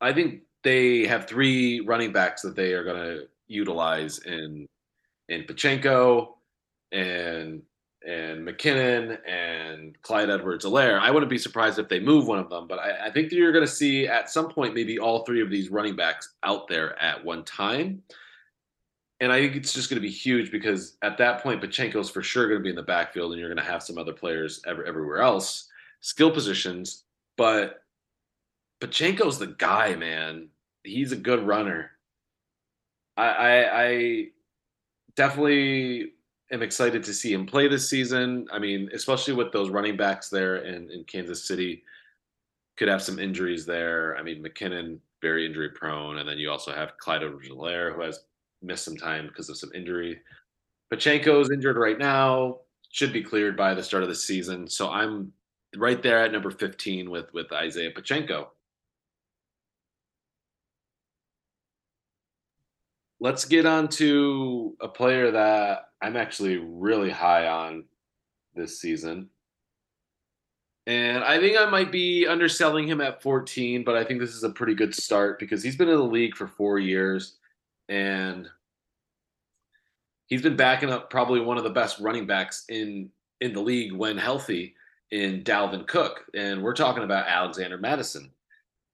I 0.00 0.12
think 0.12 0.40
they 0.62 1.06
have 1.06 1.26
three 1.26 1.80
running 1.80 2.12
backs 2.12 2.42
that 2.42 2.56
they 2.56 2.72
are 2.72 2.84
going 2.84 3.02
to 3.02 3.28
utilize 3.48 4.18
in 4.20 4.66
in 5.28 5.44
Pacheco 5.44 6.36
and 6.92 7.62
and 8.06 8.46
McKinnon 8.46 9.18
and 9.28 10.00
Clyde 10.02 10.30
Edwards 10.30 10.64
Helaire. 10.64 10.98
I 10.98 11.10
wouldn't 11.10 11.28
be 11.30 11.38
surprised 11.38 11.78
if 11.78 11.88
they 11.88 12.00
move 12.00 12.26
one 12.26 12.38
of 12.38 12.48
them, 12.48 12.66
but 12.66 12.78
I, 12.78 13.08
I 13.08 13.10
think 13.10 13.28
that 13.28 13.36
you're 13.36 13.52
going 13.52 13.66
to 13.66 13.70
see 13.70 14.06
at 14.06 14.30
some 14.30 14.48
point 14.48 14.74
maybe 14.74 14.98
all 14.98 15.24
three 15.24 15.42
of 15.42 15.50
these 15.50 15.68
running 15.68 15.96
backs 15.96 16.32
out 16.42 16.66
there 16.66 17.00
at 17.00 17.22
one 17.22 17.44
time. 17.44 18.02
And 19.20 19.30
I 19.30 19.38
think 19.38 19.54
it's 19.54 19.74
just 19.74 19.90
going 19.90 20.00
to 20.00 20.06
be 20.06 20.12
huge 20.12 20.50
because 20.50 20.96
at 21.02 21.18
that 21.18 21.42
point, 21.42 21.60
Pacheco's 21.60 22.08
for 22.08 22.22
sure 22.22 22.48
going 22.48 22.60
to 22.60 22.64
be 22.64 22.70
in 22.70 22.76
the 22.76 22.82
backfield, 22.82 23.32
and 23.32 23.40
you're 23.40 23.54
going 23.54 23.64
to 23.64 23.70
have 23.70 23.82
some 23.82 23.98
other 23.98 24.14
players 24.14 24.62
ever, 24.66 24.82
everywhere 24.86 25.18
else, 25.20 25.68
skill 26.00 26.30
positions. 26.30 27.04
But 27.36 27.82
Pacheco's 28.80 29.38
the 29.38 29.48
guy, 29.48 29.94
man. 29.94 30.48
He's 30.82 31.12
a 31.12 31.16
good 31.16 31.46
runner. 31.46 31.90
I, 33.16 33.26
I, 33.26 33.82
I 33.82 34.24
definitely 35.16 36.12
am 36.50 36.62
excited 36.62 37.04
to 37.04 37.14
see 37.14 37.32
him 37.32 37.46
play 37.46 37.68
this 37.68 37.88
season. 37.88 38.46
I 38.52 38.58
mean, 38.58 38.90
especially 38.94 39.34
with 39.34 39.52
those 39.52 39.70
running 39.70 39.96
backs 39.96 40.28
there 40.28 40.56
in, 40.56 40.90
in 40.90 41.04
Kansas 41.04 41.46
City, 41.46 41.82
could 42.76 42.88
have 42.88 43.02
some 43.02 43.18
injuries 43.18 43.66
there. 43.66 44.16
I 44.16 44.22
mean, 44.22 44.42
McKinnon 44.42 44.98
very 45.20 45.46
injury 45.46 45.70
prone. 45.70 46.18
And 46.18 46.28
then 46.28 46.38
you 46.38 46.50
also 46.50 46.72
have 46.72 46.96
Clyde 46.98 47.22
Edwards-Helaire, 47.22 47.94
who 47.94 48.02
has 48.02 48.20
missed 48.62 48.84
some 48.84 48.96
time 48.96 49.26
because 49.26 49.48
of 49.48 49.58
some 49.58 49.70
injury. 49.74 50.20
Pachenko's 50.92 51.50
injured 51.50 51.76
right 51.76 51.98
now, 51.98 52.58
should 52.90 53.12
be 53.12 53.22
cleared 53.22 53.56
by 53.56 53.74
the 53.74 53.82
start 53.82 54.02
of 54.02 54.08
the 54.08 54.14
season. 54.14 54.68
So 54.68 54.90
I'm 54.90 55.32
right 55.76 56.02
there 56.02 56.18
at 56.18 56.32
number 56.32 56.50
15 56.50 57.08
with 57.10 57.32
with 57.32 57.52
Isaiah 57.52 57.92
Pachenko. 57.92 58.48
Let's 63.20 63.44
get 63.44 63.66
on 63.66 63.88
to 63.88 64.76
a 64.80 64.88
player 64.88 65.30
that 65.30 65.90
I'm 66.00 66.16
actually 66.16 66.56
really 66.56 67.10
high 67.10 67.46
on 67.46 67.84
this 68.54 68.80
season. 68.80 69.28
And 70.86 71.22
I 71.22 71.38
think 71.38 71.58
I 71.58 71.66
might 71.66 71.92
be 71.92 72.26
underselling 72.26 72.88
him 72.88 73.00
at 73.00 73.22
14, 73.22 73.84
but 73.84 73.96
I 73.96 74.04
think 74.04 74.18
this 74.18 74.34
is 74.34 74.42
a 74.42 74.50
pretty 74.50 74.74
good 74.74 74.94
start 74.94 75.38
because 75.38 75.62
he's 75.62 75.76
been 75.76 75.88
in 75.88 75.96
the 75.96 76.02
league 76.02 76.34
for 76.34 76.46
four 76.46 76.78
years 76.78 77.36
and 77.88 78.48
he's 80.26 80.42
been 80.42 80.56
backing 80.56 80.90
up 80.90 81.10
probably 81.10 81.40
one 81.40 81.58
of 81.58 81.64
the 81.64 81.70
best 81.70 82.00
running 82.00 82.26
backs 82.26 82.64
in 82.68 83.10
in 83.40 83.52
the 83.52 83.60
league 83.60 83.92
when 83.92 84.18
healthy 84.18 84.74
in 85.10 85.42
Dalvin 85.42 85.86
Cook. 85.86 86.24
And 86.34 86.62
we're 86.62 86.74
talking 86.74 87.04
about 87.04 87.26
Alexander 87.26 87.78
Mattison. 87.78 88.30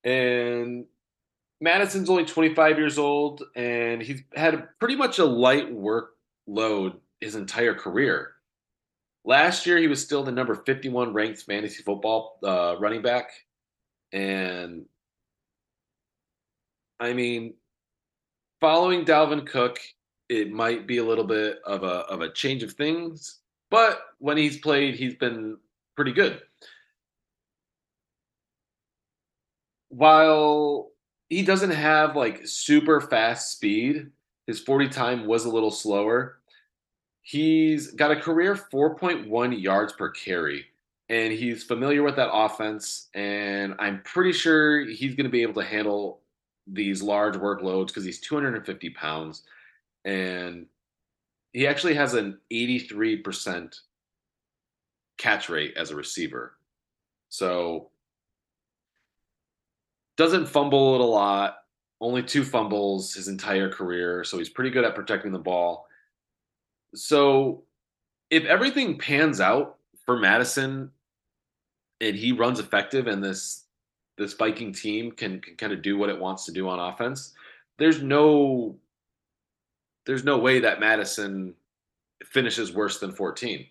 And 0.05 0.87
Mattison's 1.61 2.11
only 2.11 2.25
25 2.25 2.79
years 2.79 2.99
old 2.99 3.43
and 3.55 4.03
he's 4.03 4.23
had 4.35 4.69
pretty 4.79 4.97
much 4.97 5.19
a 5.19 5.25
light 5.25 5.73
workload 5.73 6.97
his 7.21 7.35
entire 7.35 7.75
career. 7.75 8.33
Last 9.25 9.67
year, 9.67 9.79
he 9.79 9.89
was 9.89 10.03
still 10.03 10.23
the 10.23 10.31
number 10.31 10.55
51 10.55 11.13
ranked 11.13 11.43
fantasy 11.43 11.83
football 11.83 12.39
uh, 12.45 12.77
running 12.79 13.03
back. 13.03 13.31
And 14.13 14.87
I 17.01 17.13
mean, 17.13 17.55
following 18.61 19.05
Dalvin 19.05 19.47
Cook, 19.47 19.79
it 20.29 20.53
might 20.53 20.87
be 20.87 20.99
a 20.99 21.05
little 21.05 21.25
bit 21.25 21.59
of 21.65 21.83
a 21.83 22.05
of 22.07 22.21
a 22.21 22.33
change 22.33 22.63
of 22.63 22.73
things, 22.73 23.41
but 23.71 24.01
when 24.19 24.37
he's 24.37 24.59
played, 24.59 24.95
he's 24.95 25.15
been 25.17 25.57
pretty 25.97 26.13
good. 26.13 26.41
While 29.89 30.91
he 31.29 31.43
doesn't 31.43 31.71
have 31.71 32.17
like 32.17 32.47
super 32.47 33.01
fast 33.01 33.53
speed, 33.53 34.11
his 34.47 34.61
40 34.61 34.89
time 34.89 35.27
was 35.27 35.45
a 35.45 35.51
little 35.51 35.71
slower. 35.71 36.39
He's 37.23 37.91
got 37.91 38.13
a 38.13 38.21
career 38.21 38.55
4.1 38.55 39.61
yards 39.61 39.93
per 39.93 40.11
carry, 40.11 40.67
and 41.09 41.33
he's 41.33 41.65
familiar 41.65 42.05
with 42.05 42.17
that 42.17 42.33
offense. 42.33 43.09
And 43.15 43.75
I'm 43.81 44.03
pretty 44.05 44.33
sure 44.33 44.85
he's 44.85 45.17
going 45.17 45.25
to 45.25 45.31
be 45.31 45.43
able 45.43 45.61
to 45.61 45.67
handle 45.67 46.21
these 46.69 47.03
large 47.03 47.35
workloads 47.35 47.89
because 47.89 48.05
he's 48.05 48.21
250 48.21 48.91
pounds. 48.91 49.43
And 50.05 50.67
he 51.53 51.67
actually 51.67 51.95
has 51.95 52.15
an 52.15 52.39
83% 52.53 53.75
catch 55.19 55.49
rate 55.49 55.75
as 55.77 55.91
a 55.91 55.97
receiver. 55.97 56.57
So 57.29 57.91
doesn't 60.17 60.47
fumble 60.47 60.95
it 60.95 61.01
a 61.01 61.05
lot, 61.05 61.59
only 62.01 62.23
two 62.23 62.45
fumbles 62.45 63.15
his 63.15 63.29
entire 63.29 63.71
career. 63.71 64.25
So 64.25 64.39
he's 64.39 64.49
pretty 64.49 64.71
good 64.71 64.85
at 64.85 64.95
protecting 64.95 65.33
the 65.33 65.39
ball 65.39 65.87
so 66.97 67.65
if 68.31 68.45
everything 68.45 68.99
pans 68.99 69.41
out 69.41 69.77
for 70.05 70.19
Mattison 70.19 70.91
and 72.01 72.17
he 72.17 72.33
runs 72.33 72.59
effective 72.59 73.07
and 73.07 73.23
this 73.23 73.65
this 74.19 74.33
Viking 74.33 74.73
team 74.73 75.13
can, 75.13 75.41
can 75.41 75.57
kind 75.57 75.73
of 75.75 75.83
do 75.83 75.99
what 75.99 76.09
it 76.09 76.19
wants 76.19 76.47
to 76.47 76.53
do 76.53 76.71
on 76.71 76.81
offense, 76.81 77.35
there's 77.79 78.03
no 78.03 78.77
there's 80.07 80.25
no 80.25 80.39
way 80.39 80.61
that 80.61 80.81
Mattison 80.81 81.55
finishes 82.25 82.73
worse 82.73 82.99
than 82.99 83.13
14. 83.13 83.67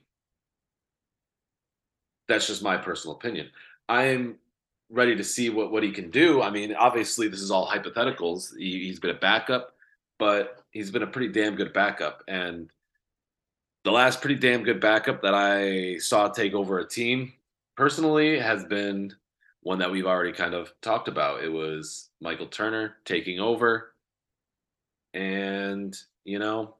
That's 2.27 2.47
just 2.47 2.61
my 2.61 2.77
personal 2.77 3.15
opinion. 3.15 3.49
I'm 3.87 4.35
ready 4.89 5.15
to 5.15 5.23
see 5.23 5.49
what, 5.49 5.71
what 5.71 5.83
he 5.83 5.91
can 5.91 6.09
do. 6.09 6.41
I 6.41 6.49
mean, 6.49 6.73
obviously, 6.75 7.27
this 7.27 7.41
is 7.41 7.51
all 7.51 7.67
hypotheticals. 7.67 8.55
He, 8.57 8.87
has 8.89 8.99
been 8.99 9.15
a 9.15 9.19
backup, 9.19 9.73
but 10.19 10.63
he's 10.71 10.91
been 10.91 11.03
a 11.03 11.07
pretty 11.07 11.31
damn 11.31 11.55
good 11.55 11.73
backup. 11.73 12.23
And 12.27 12.69
the 13.83 13.91
last 13.91 14.21
pretty 14.21 14.35
damn 14.35 14.63
good 14.63 14.79
backup 14.79 15.21
that 15.21 15.33
I 15.33 15.97
saw 15.97 16.27
take 16.27 16.53
over 16.53 16.79
a 16.79 16.87
team 16.87 17.33
personally 17.75 18.39
has 18.39 18.65
been 18.65 19.13
one 19.61 19.79
that 19.79 19.91
we've 19.91 20.05
already 20.05 20.31
kind 20.31 20.53
of 20.53 20.73
talked 20.81 21.07
about. 21.07 21.43
It 21.43 21.51
was 21.51 22.09
Michael 22.21 22.47
Turner 22.47 22.97
taking 23.05 23.39
over. 23.39 23.93
And, 25.13 25.95
you 26.23 26.39
know, 26.39 26.75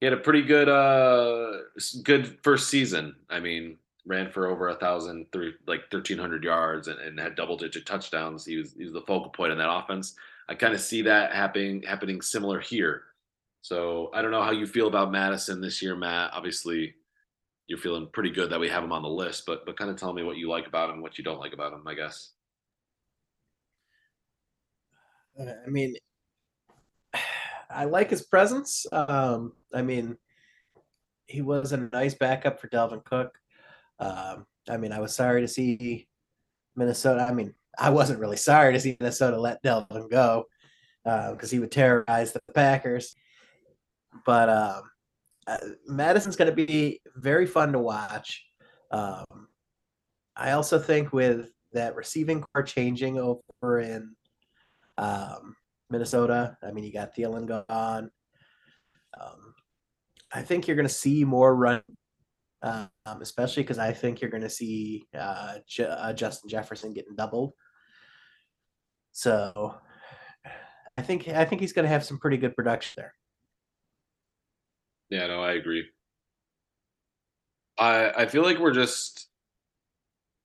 he 0.00 0.06
had 0.06 0.12
a 0.14 0.18
pretty 0.18 0.42
good 0.42 0.68
uh 0.68 1.58
good 2.02 2.38
first 2.42 2.68
season. 2.68 3.14
I 3.28 3.40
mean, 3.40 3.76
ran 4.06 4.30
for 4.30 4.46
over 4.46 4.68
a 4.68 4.74
thousand 4.76 5.26
three 5.32 5.52
like 5.66 5.90
thirteen 5.90 6.18
hundred 6.18 6.44
yards 6.44 6.88
and, 6.88 6.98
and 7.00 7.18
had 7.18 7.34
double 7.34 7.56
digit 7.56 7.86
touchdowns. 7.86 8.44
He 8.44 8.56
was 8.56 8.74
he 8.74 8.84
was 8.84 8.92
the 8.92 9.02
focal 9.02 9.30
point 9.30 9.52
in 9.52 9.58
that 9.58 9.72
offense. 9.72 10.14
I 10.48 10.54
kind 10.54 10.74
of 10.74 10.80
see 10.80 11.02
that 11.02 11.32
happening 11.32 11.82
happening 11.82 12.20
similar 12.22 12.60
here. 12.60 13.02
So 13.62 14.10
I 14.14 14.22
don't 14.22 14.30
know 14.30 14.42
how 14.42 14.52
you 14.52 14.66
feel 14.66 14.88
about 14.88 15.12
Mattison 15.12 15.60
this 15.60 15.82
year, 15.82 15.94
Matt. 15.94 16.30
Obviously, 16.32 16.94
you're 17.66 17.78
feeling 17.78 18.08
pretty 18.12 18.30
good 18.30 18.50
that 18.50 18.60
we 18.60 18.68
have 18.68 18.82
him 18.82 18.92
on 18.92 19.02
the 19.02 19.08
list, 19.08 19.44
but 19.46 19.66
but 19.66 19.76
kind 19.76 19.90
of 19.90 19.96
tell 19.96 20.12
me 20.12 20.24
what 20.24 20.36
you 20.36 20.48
like 20.48 20.66
about 20.66 20.90
him, 20.90 21.02
what 21.02 21.18
you 21.18 21.24
don't 21.24 21.40
like 21.40 21.52
about 21.52 21.72
him, 21.72 21.86
I 21.86 21.94
guess. 21.94 22.32
Uh, 25.38 25.52
I 25.66 25.70
mean, 25.70 25.94
I 27.70 27.84
like 27.84 28.10
his 28.10 28.22
presence. 28.22 28.86
Um, 28.90 29.52
I 29.72 29.82
mean, 29.82 30.16
he 31.26 31.42
was 31.42 31.72
a 31.72 31.88
nice 31.92 32.14
backup 32.14 32.60
for 32.60 32.68
Dalvin 32.68 33.04
Cook. 33.04 33.38
Um, 34.00 34.46
I 34.68 34.76
mean, 34.76 34.92
I 34.92 35.00
was 35.00 35.14
sorry 35.14 35.42
to 35.42 35.48
see 35.48 36.08
Minnesota. 36.74 37.26
I 37.28 37.32
mean, 37.32 37.54
I 37.78 37.90
wasn't 37.90 38.18
really 38.18 38.36
sorry 38.36 38.72
to 38.72 38.80
see 38.80 38.96
Minnesota 38.98 39.38
let 39.38 39.62
Dalvin 39.62 40.10
go 40.10 40.46
because 41.04 41.44
uh, 41.44 41.50
he 41.50 41.58
would 41.58 41.70
terrorize 41.70 42.32
the 42.32 42.40
Packers. 42.54 43.14
But 44.26 44.48
um, 44.48 44.82
uh, 45.46 45.58
Mattison's 45.86 46.36
going 46.36 46.54
to 46.54 46.66
be 46.66 47.00
very 47.16 47.46
fun 47.46 47.72
to 47.72 47.78
watch. 47.78 48.44
Um, 48.90 49.24
I 50.36 50.52
also 50.52 50.78
think 50.78 51.12
with 51.12 51.50
that 51.72 51.94
receiving 51.94 52.42
corps 52.42 52.62
changing 52.62 53.18
over 53.18 53.80
in 53.80 54.14
um, 54.98 55.54
Minnesota, 55.90 56.56
I 56.62 56.72
mean, 56.72 56.84
you 56.84 56.92
got 56.92 57.14
Thielen 57.14 57.46
gone. 57.46 58.10
Um, 59.20 59.54
I 60.32 60.42
think 60.42 60.66
you're 60.66 60.76
going 60.76 60.88
to 60.88 60.94
see 60.94 61.24
more 61.24 61.54
run, 61.54 61.82
um, 62.62 62.88
especially 63.20 63.62
because 63.62 63.78
I 63.78 63.92
think 63.92 64.20
you're 64.20 64.30
going 64.30 64.42
to 64.42 64.50
see 64.50 65.06
uh, 65.18 65.58
J- 65.66 65.84
uh, 65.84 66.12
Justin 66.12 66.50
Jefferson 66.50 66.92
getting 66.92 67.14
doubled. 67.14 67.52
So 69.12 69.74
I 70.96 71.02
think 71.02 71.28
I 71.28 71.44
think 71.44 71.60
he's 71.60 71.72
going 71.72 71.84
to 71.84 71.90
have 71.90 72.04
some 72.04 72.18
pretty 72.18 72.36
good 72.36 72.54
production 72.54 72.92
there. 72.96 73.14
Yeah, 75.08 75.26
no, 75.26 75.42
I 75.42 75.52
agree. 75.52 75.86
I 77.78 78.10
I 78.10 78.26
feel 78.26 78.42
like 78.42 78.58
we're 78.58 78.72
just 78.72 79.26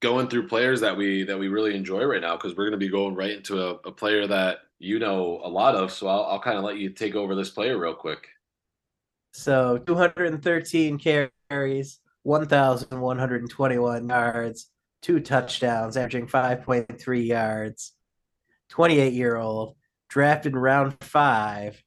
going 0.01 0.27
through 0.27 0.47
players 0.47 0.81
that 0.81 0.95
we 0.95 1.23
that 1.23 1.37
we 1.37 1.47
really 1.47 1.75
enjoy 1.75 2.03
right 2.03 2.21
now 2.21 2.35
because 2.35 2.55
we're 2.55 2.65
going 2.65 2.79
to 2.79 2.85
be 2.85 2.89
going 2.89 3.15
right 3.15 3.31
into 3.31 3.61
a, 3.61 3.73
a, 3.85 3.91
player 3.91 4.27
that 4.27 4.59
you 4.77 4.99
know 4.99 5.41
a 5.43 5.49
lot 5.49 5.75
of. 5.75 5.91
So 5.91 6.07
I'll, 6.07 6.23
I'll 6.25 6.39
kind 6.39 6.57
of 6.57 6.63
let 6.63 6.77
you 6.77 6.89
take 6.89 7.15
over 7.15 7.35
this 7.35 7.49
player 7.49 7.77
real 7.77 7.95
quick. 7.95 8.27
So 9.33 9.79
213 9.79 10.97
carries, 10.97 11.99
1,121 12.25 14.09
yards, 14.09 14.69
two 15.01 15.19
touchdowns, 15.19 15.95
averaging 15.95 16.27
5.3 16.27 17.25
yards. 17.25 17.93
28 18.69 19.13
year 19.13 19.37
old, 19.37 19.75
drafted 20.09 20.53
in 20.53 20.59
round 20.59 20.95
five, 21.01 21.81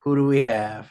who 0.00 0.16
do 0.16 0.26
we 0.26 0.46
have? 0.48 0.90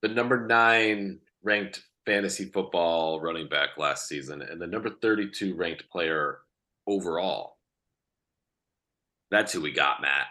The 0.00 0.08
number 0.08 0.46
nine 0.46 1.20
ranked 1.42 1.82
fantasy 2.04 2.46
football 2.46 3.20
running 3.20 3.48
back 3.48 3.70
last 3.78 4.08
season 4.08 4.42
and 4.42 4.60
the 4.60 4.66
number 4.66 4.90
32 4.90 5.54
ranked 5.54 5.88
player 5.90 6.38
overall. 6.86 7.56
That's 9.30 9.52
who 9.52 9.60
we 9.60 9.72
got, 9.72 10.02
Matt. 10.02 10.26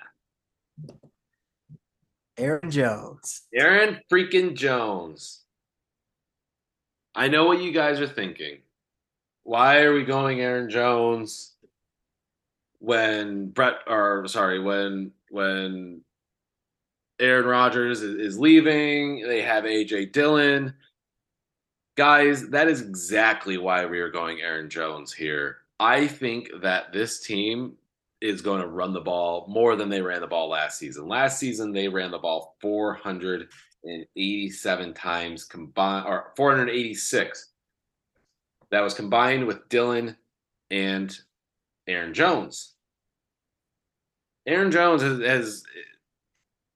Aaron 2.38 2.72
Jones. 2.72 3.44
Aaron 3.54 4.00
freaking 4.12 4.56
Jones. 4.56 5.41
I 7.16 7.28
know 7.28 7.46
what 7.46 7.62
you 7.62 7.72
guys 7.72 8.00
are 8.00 8.08
thinking. 8.08 8.60
Why 9.44 9.82
are 9.82 9.94
we 9.94 10.04
going 10.04 10.40
Aaron 10.40 10.70
Jones 10.70 11.56
when 12.80 13.50
Brett 13.50 13.76
or 13.88 14.28
sorry, 14.28 14.60
when 14.60 15.12
when 15.30 16.02
Aaron 17.22 17.46
Rodgers 17.46 18.02
is, 18.02 18.16
is 18.16 18.40
leaving. 18.40 19.26
They 19.26 19.42
have 19.44 19.64
AJ 19.64 20.12
Dillon. 20.12 20.74
Guys, 21.96 22.50
that 22.50 22.68
is 22.68 22.82
exactly 22.82 23.58
why 23.58 23.86
we 23.86 24.00
are 24.00 24.10
going 24.10 24.42
Aaron 24.42 24.70
Jones 24.70 25.14
here. 25.14 25.58
I 25.80 26.08
think 26.08 26.50
that 26.62 26.92
this 26.92 27.20
team 27.20 27.74
is 28.22 28.42
going 28.42 28.62
to 28.62 28.68
run 28.68 28.94
the 28.94 29.02
ball 29.02 29.46
more 29.48 29.76
than 29.76 29.90
they 29.90 30.02
ran 30.02 30.22
the 30.22 30.28
ball 30.28 30.50
last 30.50 30.78
season. 30.78 31.08
Last 31.08 31.40
season, 31.40 31.72
they 31.72 31.88
ran 31.88 32.12
the 32.12 32.18
ball 32.18 32.56
487 33.84 34.94
times 34.94 35.46
combined, 35.46 36.08
or 36.08 36.32
486. 36.36 37.50
That 38.70 38.82
was 38.82 38.94
combined 38.94 39.46
with 39.46 39.68
Dillon 39.70 40.16
and 40.70 41.16
Aaron 41.88 42.14
Jones. 42.14 42.74
Aaron 44.48 44.72
Jones 44.72 45.02
has, 45.02 45.20
has 45.20 45.64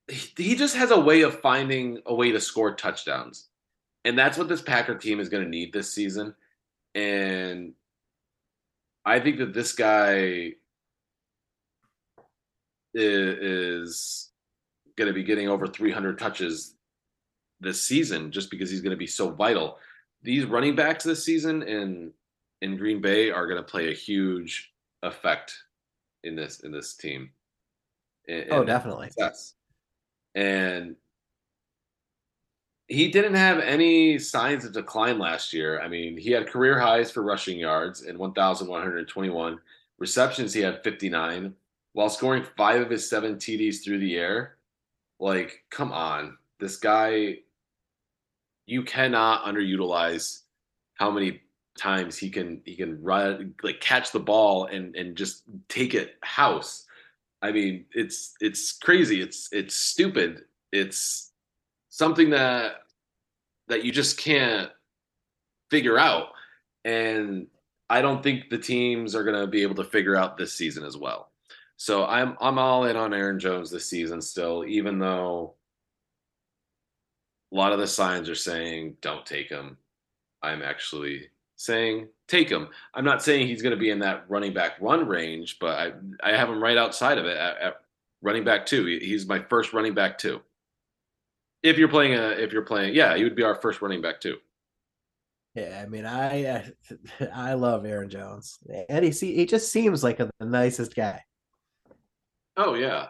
he 0.07 0.55
just 0.55 0.75
has 0.75 0.91
a 0.91 0.99
way 0.99 1.21
of 1.21 1.39
finding 1.39 1.99
a 2.05 2.13
way 2.13 2.31
to 2.31 2.39
score 2.39 2.75
touchdowns. 2.75 3.47
And 4.03 4.17
that's 4.17 4.37
what 4.37 4.47
this 4.47 4.61
Packer 4.61 4.95
team 4.95 5.19
is 5.19 5.29
going 5.29 5.43
to 5.43 5.49
need 5.49 5.73
this 5.73 5.91
season. 5.91 6.35
And 6.93 7.73
I 9.03 9.19
think 9.19 9.39
that 9.39 9.53
this 9.53 9.71
guy 9.71 10.53
is 12.93 14.29
going 14.95 15.07
to 15.07 15.13
be 15.13 15.23
getting 15.23 15.49
over 15.49 15.67
300 15.67 16.19
touches 16.19 16.74
this 17.59 17.81
season 17.81 18.31
just 18.31 18.51
because 18.51 18.69
he's 18.69 18.81
going 18.81 18.91
to 18.91 18.97
be 18.97 19.07
so 19.07 19.29
vital. 19.29 19.77
These 20.23 20.45
running 20.45 20.75
backs 20.75 21.03
this 21.03 21.23
season 21.23 21.63
in 21.63 22.11
in 22.61 22.77
Green 22.77 23.01
Bay 23.01 23.31
are 23.31 23.47
going 23.47 23.57
to 23.57 23.63
play 23.63 23.91
a 23.91 23.95
huge 23.95 24.73
effect 25.03 25.53
in 26.23 26.35
this 26.35 26.61
in 26.61 26.71
this 26.71 26.95
team. 26.95 27.29
In, 28.27 28.45
oh, 28.51 28.63
definitely. 28.63 29.07
Success. 29.07 29.53
And 30.33 30.95
he 32.87 33.09
didn't 33.09 33.35
have 33.35 33.59
any 33.59 34.19
signs 34.19 34.65
of 34.65 34.73
decline 34.73 35.17
last 35.17 35.53
year. 35.53 35.81
I 35.81 35.87
mean, 35.87 36.17
he 36.17 36.31
had 36.31 36.47
career 36.47 36.79
highs 36.79 37.09
for 37.09 37.23
rushing 37.23 37.57
yards 37.57 38.03
and 38.03 38.17
1,121 38.17 39.59
receptions. 39.97 40.53
He 40.53 40.61
had 40.61 40.83
59 40.83 41.53
while 41.93 42.09
scoring 42.09 42.45
five 42.57 42.81
of 42.81 42.89
his 42.89 43.09
seven 43.09 43.35
TDs 43.35 43.83
through 43.83 43.99
the 43.99 44.17
air. 44.17 44.57
Like, 45.19 45.63
come 45.69 45.91
on, 45.91 46.37
this 46.59 46.77
guy. 46.77 47.39
You 48.65 48.83
cannot 48.83 49.45
underutilize 49.45 50.41
how 50.95 51.11
many 51.11 51.41
times 51.77 52.17
he 52.17 52.29
can 52.29 52.61
he 52.65 52.75
can 52.75 53.01
run 53.03 53.53
like 53.63 53.81
catch 53.81 54.11
the 54.11 54.19
ball 54.19 54.65
and 54.65 54.95
and 54.95 55.15
just 55.15 55.43
take 55.67 55.93
it 55.93 56.15
house. 56.21 56.85
I 57.41 57.51
mean, 57.51 57.85
it's 57.93 58.33
it's 58.39 58.77
crazy. 58.77 59.21
It's 59.21 59.49
it's 59.51 59.75
stupid. 59.75 60.45
It's 60.71 61.31
something 61.89 62.31
that 62.31 62.83
that 63.67 63.83
you 63.83 63.91
just 63.91 64.17
can't 64.17 64.69
figure 65.69 65.97
out. 65.97 66.29
And 66.83 67.47
I 67.89 68.01
don't 68.01 68.23
think 68.23 68.49
the 68.49 68.57
teams 68.57 69.15
are 69.15 69.23
going 69.23 69.39
to 69.39 69.47
be 69.47 69.63
able 69.63 69.75
to 69.75 69.83
figure 69.83 70.15
out 70.15 70.37
this 70.37 70.53
season 70.53 70.83
as 70.83 70.97
well. 70.97 71.31
So 71.77 72.05
I'm 72.05 72.37
I'm 72.39 72.57
all 72.57 72.85
in 72.85 72.95
on 72.95 73.13
Aaron 73.13 73.39
Jones 73.39 73.69
this 73.69 73.89
season 73.89 74.21
still, 74.21 74.63
even 74.65 74.97
though 74.99 75.55
a 77.51 77.55
lot 77.55 77.73
of 77.73 77.79
the 77.79 77.87
signs 77.87 78.29
are 78.29 78.35
saying 78.35 78.97
don't 79.01 79.25
take 79.25 79.49
him. 79.49 79.77
I'm 80.41 80.61
actually 80.61 81.29
saying 81.55 82.07
take 82.27 82.49
him. 82.49 82.67
I'm 82.93 83.05
not 83.05 83.23
saying 83.23 83.47
he's 83.47 83.61
going 83.61 83.75
to 83.75 83.79
be 83.79 83.89
in 83.89 83.99
that 83.99 84.25
running 84.27 84.53
back 84.53 84.73
run 84.79 85.07
range, 85.07 85.57
but 85.59 85.77
I 85.77 85.91
I 86.23 86.35
have 86.35 86.49
him 86.49 86.61
right 86.61 86.77
outside 86.77 87.17
of 87.17 87.25
it 87.25 87.37
at, 87.37 87.57
at 87.57 87.81
running 88.21 88.43
back 88.43 88.65
two. 88.65 88.85
He's 88.85 89.27
my 89.27 89.39
first 89.39 89.73
running 89.73 89.93
back 89.93 90.17
two. 90.17 90.41
If 91.63 91.77
you're 91.77 91.87
playing 91.87 92.13
a, 92.13 92.29
if 92.29 92.51
you're 92.51 92.63
playing, 92.63 92.93
yeah, 92.93 93.15
he 93.15 93.23
would 93.23 93.35
be 93.35 93.43
our 93.43 93.55
first 93.55 93.81
running 93.81 94.01
back 94.01 94.19
too. 94.19 94.37
Yeah, 95.55 95.81
I 95.81 95.87
mean, 95.87 96.05
I 96.05 96.71
I 97.33 97.53
love 97.53 97.85
Aaron 97.85 98.09
Jones, 98.09 98.59
and 98.89 99.05
he 99.05 99.11
see 99.11 99.35
he 99.35 99.45
just 99.45 99.71
seems 99.71 100.03
like 100.03 100.19
a, 100.19 100.29
the 100.39 100.45
nicest 100.45 100.95
guy. 100.95 101.23
Oh 102.57 102.73
yeah, 102.73 103.07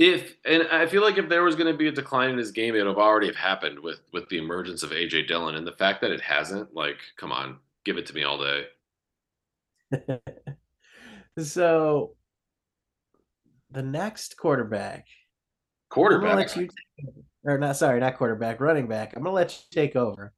if 0.00 0.34
and 0.46 0.66
I 0.72 0.86
feel 0.86 1.02
like 1.02 1.18
if 1.18 1.28
there 1.28 1.44
was 1.44 1.54
going 1.54 1.70
to 1.70 1.76
be 1.76 1.86
a 1.86 1.92
decline 1.92 2.30
in 2.30 2.38
his 2.38 2.50
game, 2.50 2.74
it 2.74 2.78
would 2.78 2.86
have 2.86 2.96
already 2.96 3.26
have 3.26 3.36
happened 3.36 3.78
with 3.78 4.00
with 4.14 4.26
the 4.30 4.38
emergence 4.38 4.82
of 4.82 4.92
AJ 4.92 5.28
Dillon, 5.28 5.56
and 5.56 5.66
the 5.66 5.72
fact 5.72 6.00
that 6.00 6.10
it 6.10 6.22
hasn't, 6.22 6.74
like, 6.74 6.96
come 7.18 7.30
on, 7.30 7.58
give 7.84 7.98
it 7.98 8.06
to 8.06 8.14
me 8.14 8.24
all 8.24 8.38
day. 8.38 8.64
so, 11.38 12.16
the 13.70 13.82
next 13.82 14.38
quarterback, 14.38 15.06
quarterback, 15.90 16.56
you 16.56 16.70
or 17.44 17.58
not 17.58 17.76
sorry, 17.76 18.00
not 18.00 18.16
quarterback, 18.16 18.58
running 18.58 18.88
back. 18.88 19.14
I'm 19.14 19.22
gonna 19.22 19.34
let 19.34 19.52
you 19.52 19.64
take 19.70 19.96
over. 19.96 20.32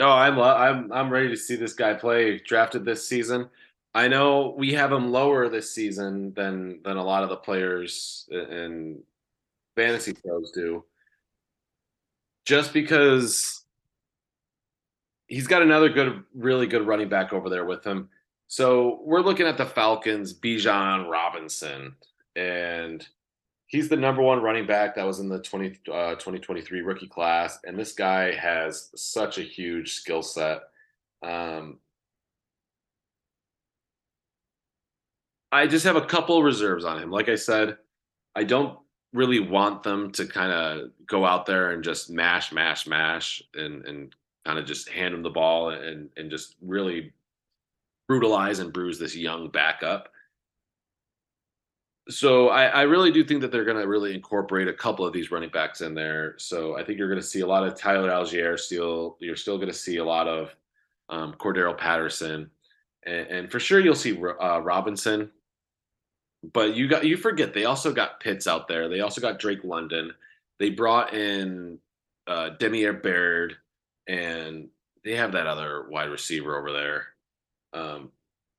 No, 0.00 0.08
I'm 0.08 0.40
I'm 0.40 0.92
I'm 0.92 1.10
ready 1.10 1.28
to 1.28 1.36
see 1.36 1.54
this 1.54 1.72
guy 1.72 1.94
play. 1.94 2.40
Drafted 2.40 2.84
this 2.84 3.08
season. 3.08 3.48
I 3.96 4.08
know 4.08 4.54
we 4.58 4.74
have 4.74 4.92
him 4.92 5.10
lower 5.10 5.48
this 5.48 5.72
season 5.72 6.34
than 6.34 6.82
than 6.82 6.98
a 6.98 7.02
lot 7.02 7.22
of 7.22 7.30
the 7.30 7.36
players 7.36 8.28
in 8.30 9.02
fantasy 9.74 10.12
pros 10.12 10.50
do. 10.50 10.84
Just 12.44 12.74
because 12.74 13.62
he's 15.28 15.46
got 15.46 15.62
another 15.62 15.88
good, 15.88 16.22
really 16.34 16.66
good 16.66 16.86
running 16.86 17.08
back 17.08 17.32
over 17.32 17.48
there 17.48 17.64
with 17.64 17.84
him. 17.84 18.10
So 18.48 19.00
we're 19.02 19.22
looking 19.22 19.46
at 19.46 19.56
the 19.56 19.64
Falcons, 19.64 20.38
Bijan 20.38 21.08
Robinson, 21.08 21.96
and 22.36 23.04
he's 23.66 23.88
the 23.88 23.96
number 23.96 24.20
one 24.20 24.42
running 24.42 24.66
back 24.66 24.94
that 24.96 25.06
was 25.06 25.20
in 25.20 25.30
the 25.30 25.40
20, 25.40 25.68
uh, 25.90 26.16
2023 26.16 26.82
rookie 26.82 27.08
class. 27.08 27.58
And 27.64 27.78
this 27.78 27.94
guy 27.94 28.34
has 28.34 28.90
such 28.94 29.38
a 29.38 29.42
huge 29.42 29.94
skill 29.94 30.22
set. 30.22 30.64
Um, 31.22 31.78
I 35.52 35.66
just 35.66 35.84
have 35.84 35.96
a 35.96 36.04
couple 36.04 36.42
reserves 36.42 36.84
on 36.84 37.00
him. 37.00 37.10
Like 37.10 37.28
I 37.28 37.36
said, 37.36 37.78
I 38.34 38.44
don't 38.44 38.78
really 39.12 39.40
want 39.40 39.82
them 39.82 40.10
to 40.12 40.26
kind 40.26 40.52
of 40.52 40.90
go 41.06 41.24
out 41.24 41.46
there 41.46 41.70
and 41.70 41.82
just 41.82 42.10
mash, 42.10 42.52
mash, 42.52 42.86
mash, 42.86 43.42
and 43.54 43.84
and 43.84 44.14
kind 44.44 44.58
of 44.58 44.66
just 44.66 44.88
hand 44.88 45.14
him 45.14 45.22
the 45.22 45.30
ball 45.30 45.70
and 45.70 46.08
and 46.16 46.30
just 46.30 46.56
really 46.60 47.12
brutalize 48.08 48.60
and 48.60 48.72
bruise 48.72 48.98
this 48.98 49.16
young 49.16 49.48
backup 49.48 50.10
so 52.08 52.50
I, 52.50 52.66
I, 52.66 52.82
really 52.82 53.10
do 53.10 53.24
think 53.24 53.40
that 53.40 53.50
they're 53.50 53.64
going 53.64 53.80
to 53.80 53.88
really 53.88 54.14
incorporate 54.14 54.68
a 54.68 54.72
couple 54.72 55.04
of 55.04 55.12
these 55.12 55.32
running 55.32 55.50
backs 55.50 55.80
in 55.80 55.92
there. 55.94 56.34
So 56.38 56.78
I 56.78 56.84
think 56.84 56.98
you're 56.98 57.08
going 57.08 57.20
to 57.20 57.26
see 57.26 57.40
a 57.40 57.46
lot 57.46 57.66
of 57.66 57.76
Tyler 57.76 58.10
Allgeier. 58.10 58.58
Still, 58.58 59.16
you're 59.20 59.36
still 59.36 59.56
going 59.56 59.68
to 59.68 59.74
see 59.74 59.96
a 59.96 60.04
lot 60.04 60.28
of 60.28 60.54
um, 61.08 61.34
Cordarrelle 61.34 61.76
Patterson, 61.76 62.50
and, 63.04 63.26
and, 63.28 63.50
for 63.50 63.60
sure 63.60 63.80
you'll 63.80 63.94
see 63.94 64.16
uh, 64.40 64.60
Robinson. 64.60 65.30
But 66.52 66.76
you 66.76 66.88
got 66.88 67.04
you 67.04 67.16
forget 67.16 67.54
they 67.54 67.64
also 67.64 67.92
got 67.92 68.20
Pitts 68.20 68.46
out 68.46 68.68
there. 68.68 68.88
They 68.88 69.00
also 69.00 69.20
got 69.20 69.38
Drake 69.38 69.64
London. 69.64 70.12
They 70.58 70.70
brought 70.70 71.14
in 71.14 71.78
uh, 72.26 72.50
Damiere 72.50 72.92
Byrd, 72.92 73.56
and 74.06 74.68
they 75.04 75.16
have 75.16 75.32
that 75.32 75.46
other 75.46 75.86
wide 75.88 76.10
receiver 76.10 76.58
over 76.58 76.72
there 76.72 77.06
um, 77.72 78.10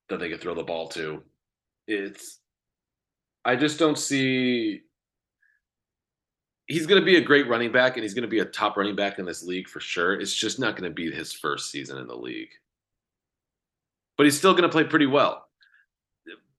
that 0.10 0.20
they 0.20 0.30
could 0.30 0.42
throw 0.42 0.56
the 0.56 0.64
ball 0.64 0.88
to. 0.90 1.24
It's 1.88 2.40
I 3.46 3.56
just 3.56 3.80
don't 3.80 3.98
see. 3.98 4.82
He's 6.68 6.86
going 6.86 7.00
to 7.00 7.06
be 7.06 7.16
a 7.16 7.22
great 7.22 7.48
running 7.48 7.72
back, 7.72 7.96
and 7.96 8.04
he's 8.04 8.14
going 8.14 8.24
to 8.24 8.28
be 8.28 8.40
a 8.40 8.46
top 8.46 8.76
running 8.76 8.96
back 8.96 9.20
in 9.20 9.26
this 9.26 9.42
league 9.42 9.70
for 9.70 9.80
sure. 9.80 10.20
It's 10.20 10.36
just 10.36 10.60
not 10.60 10.76
going 10.76 10.90
to 10.90 10.94
be 10.94 11.10
his 11.10 11.32
first 11.32 11.72
season 11.72 11.98
in 11.98 12.08
the 12.08 12.16
league. 12.16 12.50
But 14.18 14.26
he's 14.26 14.38
still 14.38 14.52
going 14.52 14.64
to 14.64 14.70
play 14.70 14.84
pretty 14.84 15.06
well. 15.06 15.47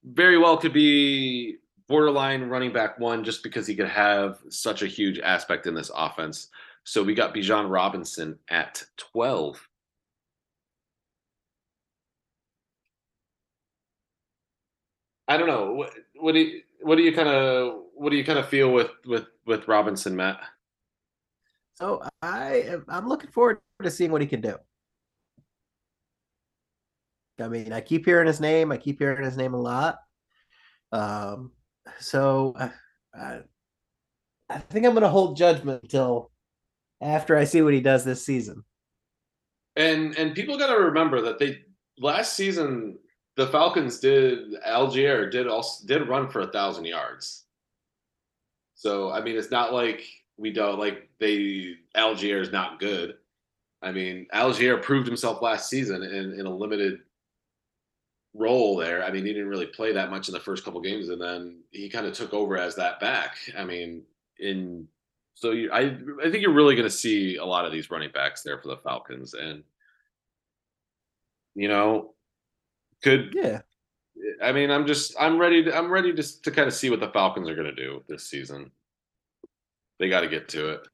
Very 0.09 0.39
well 0.39 0.57
could 0.57 0.73
be 0.73 1.59
borderline 1.87 2.45
running 2.45 2.73
back 2.73 2.99
one 2.99 3.25
just 3.25 3.43
because 3.43 3.67
he 3.67 3.75
could 3.75 3.89
have 3.89 4.39
such 4.49 4.83
a 4.83 4.87
huge 4.87 5.19
aspect 5.19 5.67
in 5.67 5.75
this 5.75 5.91
offense. 5.95 6.49
So 6.85 7.03
we 7.03 7.15
got 7.15 7.35
Bijan 7.35 7.71
Robinson 7.71 8.39
at 8.49 8.83
12. 8.97 9.69
I 15.29 15.37
don't 15.37 15.47
know. 15.47 15.87
What, 16.17 16.33
do 16.33 16.41
you, 16.41 16.63
what 16.81 16.97
do 16.97 17.03
you 17.03 17.13
kind 17.13 17.29
of 17.29 17.83
what 17.95 18.11
do 18.11 18.17
you 18.17 18.25
kind 18.25 18.39
of 18.39 18.49
feel 18.49 18.73
with 18.73 18.91
with 19.05 19.27
with 19.45 19.69
Robinson, 19.69 20.17
Matt? 20.17 20.41
So 21.75 22.03
I 22.23 22.77
I'm 22.89 23.09
looking 23.09 23.31
forward 23.31 23.59
to 23.83 23.91
seeing 23.91 24.11
what 24.11 24.23
he 24.23 24.27
can 24.27 24.41
do. 24.41 24.57
I 27.41 27.49
mean, 27.49 27.73
I 27.73 27.81
keep 27.81 28.05
hearing 28.05 28.27
his 28.27 28.41
name. 28.41 28.73
I 28.73 28.77
keep 28.77 28.99
hearing 28.99 29.25
his 29.25 29.37
name 29.37 29.55
a 29.55 29.61
lot. 29.61 29.99
Um, 30.93 31.53
so 32.01 32.55
I, 33.15 33.41
I, 34.49 34.59
think 34.59 34.87
I'm 34.87 34.93
going 34.93 35.03
to 35.03 35.09
hold 35.09 35.37
judgment 35.37 35.83
until 35.83 36.31
after 37.01 37.37
I 37.37 37.45
see 37.45 37.63
what 37.63 37.75
he 37.75 37.81
does 37.81 38.05
this 38.05 38.25
season. 38.25 38.65
And 39.77 40.17
and 40.19 40.35
people 40.35 40.59
got 40.59 40.75
to 40.75 40.81
remember 40.81 41.21
that 41.23 41.39
they 41.39 41.61
last 41.99 42.35
season 42.35 42.99
the 43.37 43.47
Falcons 43.47 44.01
did 44.01 44.55
Allgeier 44.67 45.31
did 45.31 45.47
also 45.47 45.87
did 45.87 46.09
run 46.09 46.29
for 46.29 46.41
a 46.41 46.51
thousand 46.51 46.87
yards. 46.87 47.45
So 48.75 49.13
I 49.13 49.21
mean, 49.21 49.37
it's 49.37 49.53
not 49.53 49.73
like 49.73 50.03
we 50.37 50.53
don't 50.53 50.79
like 50.79 51.09
they 51.21 51.75
Allgeier 51.97 52.41
is 52.41 52.51
not 52.51 52.81
good. 52.81 53.15
I 53.81 53.93
mean, 53.93 54.27
Allgeier 54.35 54.83
proved 54.83 55.07
himself 55.07 55.41
last 55.41 55.71
season 55.71 56.03
in, 56.03 56.41
in 56.41 56.47
a 56.47 56.55
limited 56.55 57.01
role 58.35 58.77
there. 58.77 59.05
I 59.05 59.11
mean, 59.11 59.25
he 59.25 59.33
didn't 59.33 59.49
really 59.49 59.67
play 59.67 59.93
that 59.93 60.11
much 60.11 60.29
in 60.29 60.35
the 60.35 60.41
first 60.41 60.65
couple 60.65 60.81
games, 60.81 61.09
and 61.09 61.21
then 61.21 61.61
he 61.71 61.89
kind 61.89 62.07
of 62.07 62.15
took 62.15 62.33
over 62.33 62.57
as 62.57 62.75
that 62.77 63.01
back. 63.01 63.37
I 63.57 63.65
mean, 63.65 64.03
in 64.39 64.89
so 65.35 65.53
you, 65.53 65.71
I 65.73 65.97
I 66.25 66.31
think 66.31 66.43
you're 66.43 66.53
really 66.53 66.75
going 66.75 66.89
to 66.89 66.91
see 66.91 67.37
a 67.37 67.45
lot 67.45 67.65
of 67.65 67.73
these 67.73 67.91
running 67.91 68.11
backs 68.13 68.43
there 68.43 68.59
for 68.59 68.69
the 68.69 68.77
Falcons, 68.79 69.35
and 69.35 69.63
you 71.55 71.69
know, 71.69 72.15
could 73.03 73.33
Yeah, 73.35 73.61
I 74.43 74.53
mean, 74.53 74.71
I'm 74.71 74.87
just 74.87 75.15
I'm 75.19 75.39
ready 75.39 75.65
to 75.65 75.77
I'm 75.77 75.91
ready 75.91 76.13
to 76.13 76.43
to 76.43 76.51
kind 76.51 76.69
of 76.69 76.75
see 76.75 76.91
what 76.91 77.01
the 77.01 77.11
Falcons 77.11 77.49
are 77.49 77.55
going 77.55 77.73
to 77.73 77.75
do 77.75 78.03
this 78.09 78.29
season. 78.29 78.71
They 79.99 80.09
got 80.09 80.21
to 80.21 80.29
get 80.29 80.49
to 80.51 80.71
it. 80.71 80.89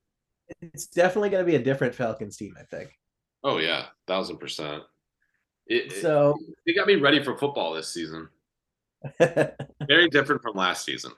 it's 0.61 0.87
definitely 0.87 1.31
going 1.31 1.45
to 1.45 1.51
be 1.51 1.57
a 1.57 1.63
different 1.63 1.95
Falcons 1.95 2.37
team, 2.37 2.55
I 2.59 2.65
think. 2.65 2.99
Oh 3.43 3.59
yeah, 3.59 3.87
thousand 4.07 4.39
percent. 4.39 4.83
It, 5.67 5.93
it, 5.93 6.03
So, 6.03 6.37
it 6.67 6.75
got 6.75 6.87
me 6.87 6.97
ready 6.97 7.23
for 7.23 7.37
football 7.37 7.73
this 7.73 7.89
season. 7.89 8.29
Very 9.19 10.09
different 10.09 10.43
from 10.43 10.57
last 10.57 10.85
season. 10.85 11.13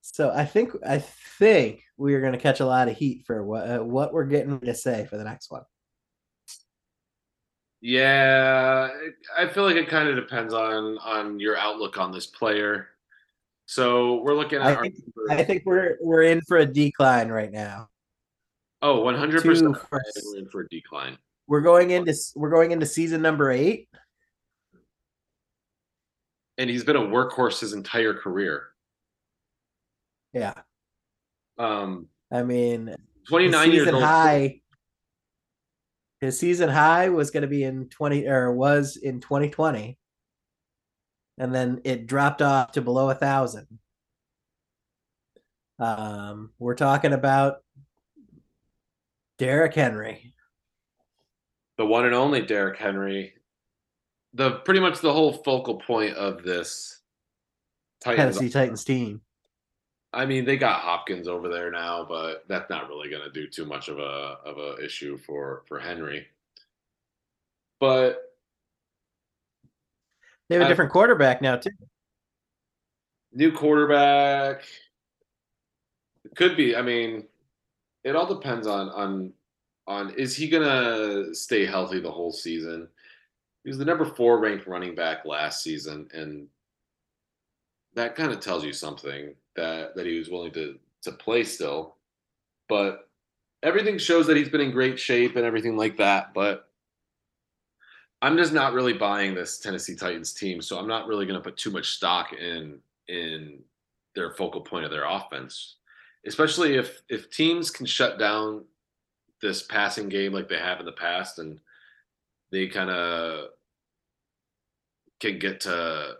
so 0.00 0.30
I 0.30 0.44
think 0.44 0.72
I 0.86 0.98
think 0.98 1.82
we 1.96 2.14
are 2.14 2.20
going 2.20 2.32
to 2.32 2.38
catch 2.38 2.60
a 2.60 2.66
lot 2.66 2.88
of 2.88 2.96
heat 2.96 3.24
for 3.26 3.44
what 3.44 3.70
uh, 3.70 3.78
what 3.80 4.12
we're 4.12 4.24
getting 4.24 4.58
to 4.60 4.74
say 4.74 5.06
for 5.06 5.16
the 5.16 5.24
next 5.24 5.50
one. 5.50 5.62
Yeah, 7.80 8.88
I 9.36 9.46
feel 9.48 9.64
like 9.64 9.76
it 9.76 9.88
kind 9.88 10.08
of 10.08 10.16
depends 10.16 10.52
on 10.52 10.98
on 10.98 11.38
your 11.38 11.56
outlook 11.56 11.98
on 11.98 12.10
this 12.10 12.26
player. 12.26 12.88
So 13.66 14.22
we're 14.22 14.34
looking 14.34 14.60
at 14.60 14.66
I 14.66 14.74
our 14.74 14.82
think 14.82 14.94
I 15.30 15.44
think 15.44 15.62
we're 15.66 15.98
we're 16.00 16.22
in 16.22 16.40
for 16.42 16.56
a 16.56 16.66
decline 16.66 17.28
right 17.28 17.52
now. 17.52 17.88
oh 18.82 19.00
100 19.02 19.44
percent. 19.44 19.76
we're 19.92 20.38
in 20.38 20.48
for 20.48 20.62
a 20.62 20.68
decline. 20.68 21.18
We're 21.48 21.62
going 21.62 21.90
into 21.90 22.14
we're 22.36 22.50
going 22.50 22.70
into 22.72 22.86
season 22.86 23.22
number 23.22 23.50
eight. 23.50 23.88
And 26.58 26.68
he's 26.68 26.84
been 26.84 26.96
a 26.96 27.00
workhorse 27.00 27.60
his 27.60 27.72
entire 27.72 28.14
career. 28.14 28.66
Yeah, 30.34 30.52
Um, 31.56 32.08
I 32.30 32.42
mean, 32.42 32.88
his 32.88 32.96
29 33.28 33.70
years 33.72 33.78
season 33.80 33.94
old. 33.94 34.04
high. 34.04 34.60
His 36.20 36.38
season 36.38 36.68
high 36.68 37.08
was 37.08 37.30
going 37.30 37.42
to 37.42 37.48
be 37.48 37.64
in 37.64 37.88
twenty 37.88 38.26
or 38.26 38.52
was 38.52 38.96
in 38.96 39.20
twenty 39.20 39.48
twenty, 39.48 39.98
and 41.38 41.54
then 41.54 41.80
it 41.84 42.06
dropped 42.06 42.42
off 42.42 42.72
to 42.72 42.82
below 42.82 43.08
a 43.08 43.14
thousand. 43.14 43.66
Um, 45.78 46.50
we're 46.58 46.74
talking 46.74 47.12
about 47.12 47.58
Derrick 49.38 49.74
Henry. 49.74 50.34
The 51.78 51.86
one 51.86 52.04
and 52.04 52.14
only 52.14 52.42
Derrick 52.42 52.76
Henry, 52.76 53.34
the 54.34 54.56
pretty 54.58 54.80
much 54.80 55.00
the 55.00 55.12
whole 55.12 55.32
focal 55.32 55.76
point 55.76 56.14
of 56.14 56.42
this 56.42 57.00
Titans. 58.02 58.36
Tennessee 58.36 58.52
Titans 58.52 58.84
team. 58.84 59.22
I 60.12 60.26
mean, 60.26 60.44
they 60.44 60.56
got 60.56 60.80
Hopkins 60.80 61.28
over 61.28 61.48
there 61.48 61.70
now, 61.70 62.04
but 62.08 62.44
that's 62.48 62.68
not 62.68 62.88
really 62.88 63.10
going 63.10 63.22
to 63.22 63.30
do 63.30 63.46
too 63.46 63.64
much 63.64 63.88
of 63.88 63.98
a 63.98 64.36
of 64.44 64.58
a 64.58 64.84
issue 64.84 65.16
for 65.16 65.62
for 65.66 65.78
Henry. 65.78 66.26
But 67.80 68.18
They 70.48 70.56
have 70.56 70.64
a 70.64 70.68
different 70.68 70.90
quarterback 70.90 71.40
now 71.40 71.56
too. 71.56 71.70
new 73.32 73.52
quarterback 73.52 74.64
could 76.34 76.56
be. 76.56 76.74
I 76.74 76.82
mean, 76.82 77.24
it 78.02 78.16
all 78.16 78.26
depends 78.26 78.66
on 78.66 78.88
on 78.88 79.32
on 79.88 80.10
is 80.10 80.36
he 80.36 80.48
to 80.62 81.34
stay 81.34 81.64
healthy 81.64 81.98
the 81.98 82.10
whole 82.10 82.30
season? 82.30 82.86
He 83.64 83.70
was 83.70 83.78
the 83.78 83.84
number 83.84 84.04
four 84.04 84.38
ranked 84.38 84.66
running 84.66 84.94
back 84.94 85.24
last 85.24 85.62
season, 85.62 86.08
and 86.12 86.46
that 87.94 88.14
kind 88.14 88.30
of 88.30 88.38
tells 88.38 88.64
you 88.64 88.72
something 88.72 89.34
that 89.56 89.96
that 89.96 90.06
he 90.06 90.18
was 90.18 90.28
willing 90.28 90.52
to 90.52 90.78
to 91.02 91.12
play 91.12 91.42
still. 91.42 91.96
But 92.68 93.08
everything 93.62 93.98
shows 93.98 94.26
that 94.26 94.36
he's 94.36 94.50
been 94.50 94.60
in 94.60 94.70
great 94.70 95.00
shape 95.00 95.36
and 95.36 95.44
everything 95.44 95.76
like 95.76 95.96
that. 95.96 96.34
But 96.34 96.68
I'm 98.20 98.36
just 98.36 98.52
not 98.52 98.74
really 98.74 98.92
buying 98.92 99.34
this 99.34 99.58
Tennessee 99.58 99.96
Titans 99.96 100.34
team, 100.34 100.60
so 100.60 100.78
I'm 100.78 100.88
not 100.88 101.06
really 101.06 101.24
going 101.24 101.40
to 101.40 101.44
put 101.44 101.56
too 101.56 101.70
much 101.70 101.94
stock 101.94 102.34
in 102.34 102.78
in 103.08 103.60
their 104.14 104.32
focal 104.32 104.60
point 104.60 104.84
of 104.84 104.90
their 104.90 105.06
offense, 105.06 105.76
especially 106.26 106.76
if 106.76 107.00
if 107.08 107.30
teams 107.30 107.70
can 107.70 107.86
shut 107.86 108.18
down 108.18 108.64
this 109.40 109.62
passing 109.62 110.08
game 110.08 110.32
like 110.32 110.48
they 110.48 110.58
have 110.58 110.80
in 110.80 110.86
the 110.86 110.92
past 110.92 111.38
and 111.38 111.60
they 112.50 112.66
kind 112.66 112.90
of 112.90 113.48
can 115.20 115.38
get 115.38 115.60
to 115.60 116.16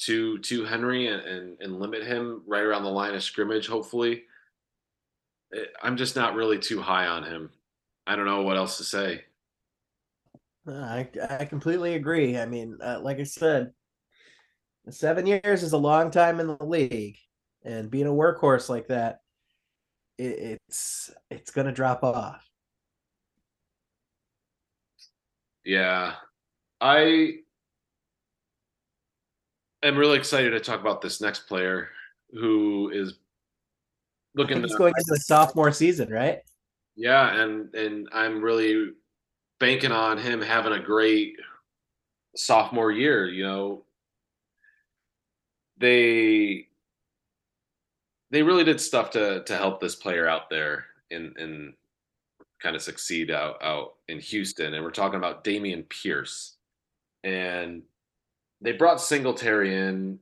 to 0.00 0.38
to 0.38 0.64
Henry 0.64 1.06
and, 1.06 1.22
and 1.22 1.60
and 1.60 1.80
limit 1.80 2.04
him 2.04 2.42
right 2.46 2.62
around 2.62 2.82
the 2.82 2.90
line 2.90 3.14
of 3.14 3.22
scrimmage. 3.22 3.66
Hopefully, 3.66 4.24
I'm 5.82 5.96
just 5.96 6.16
not 6.16 6.34
really 6.34 6.58
too 6.58 6.80
high 6.80 7.06
on 7.06 7.24
him. 7.24 7.50
I 8.06 8.16
don't 8.16 8.26
know 8.26 8.42
what 8.42 8.56
else 8.56 8.78
to 8.78 8.84
say. 8.84 9.24
Uh, 10.66 10.72
I 10.72 11.08
I 11.38 11.44
completely 11.44 11.94
agree. 11.94 12.38
I 12.38 12.46
mean, 12.46 12.78
uh, 12.82 13.00
like 13.00 13.18
I 13.18 13.24
said, 13.24 13.72
seven 14.90 15.26
years 15.26 15.62
is 15.62 15.72
a 15.72 15.78
long 15.78 16.10
time 16.10 16.40
in 16.40 16.48
the 16.48 16.64
league, 16.64 17.18
and 17.64 17.90
being 17.90 18.06
a 18.06 18.10
workhorse 18.10 18.68
like 18.68 18.88
that, 18.88 19.20
it, 20.18 20.60
it's 20.70 21.10
it's 21.30 21.50
gonna 21.50 21.72
drop 21.72 22.02
off. 22.02 22.48
Yeah, 25.64 26.14
I 26.80 27.36
am 29.82 29.96
really 29.96 30.18
excited 30.18 30.50
to 30.50 30.60
talk 30.60 30.80
about 30.80 31.00
this 31.00 31.20
next 31.20 31.46
player 31.46 31.90
who 32.32 32.90
is 32.92 33.14
looking 34.34 34.62
he's 34.62 34.72
to 34.72 34.78
going 34.78 34.94
into 34.96 35.14
the 35.14 35.20
sophomore 35.20 35.72
season, 35.72 36.10
right? 36.10 36.40
Yeah, 36.96 37.42
and 37.42 37.74
and 37.74 38.08
I'm 38.12 38.42
really 38.42 38.92
banking 39.60 39.92
on 39.92 40.18
him 40.18 40.40
having 40.40 40.72
a 40.72 40.82
great 40.82 41.36
sophomore 42.36 42.90
year. 42.90 43.28
You 43.28 43.44
know, 43.44 43.84
they 45.78 46.66
they 48.30 48.42
really 48.42 48.64
did 48.64 48.80
stuff 48.80 49.10
to 49.10 49.44
to 49.44 49.56
help 49.56 49.80
this 49.80 49.94
player 49.94 50.28
out 50.28 50.50
there 50.50 50.86
in 51.10 51.34
and 51.38 51.74
kind 52.62 52.76
of 52.76 52.82
succeed 52.82 53.30
out 53.30 53.62
out 53.62 53.94
in 54.08 54.20
Houston. 54.20 54.74
And 54.74 54.84
we're 54.84 54.90
talking 54.90 55.18
about 55.18 55.44
Dameon 55.44 55.88
Pierce, 55.88 56.56
and 57.24 57.82
they 58.60 58.72
brought 58.72 59.00
Singletary 59.00 59.76
in, 59.76 60.18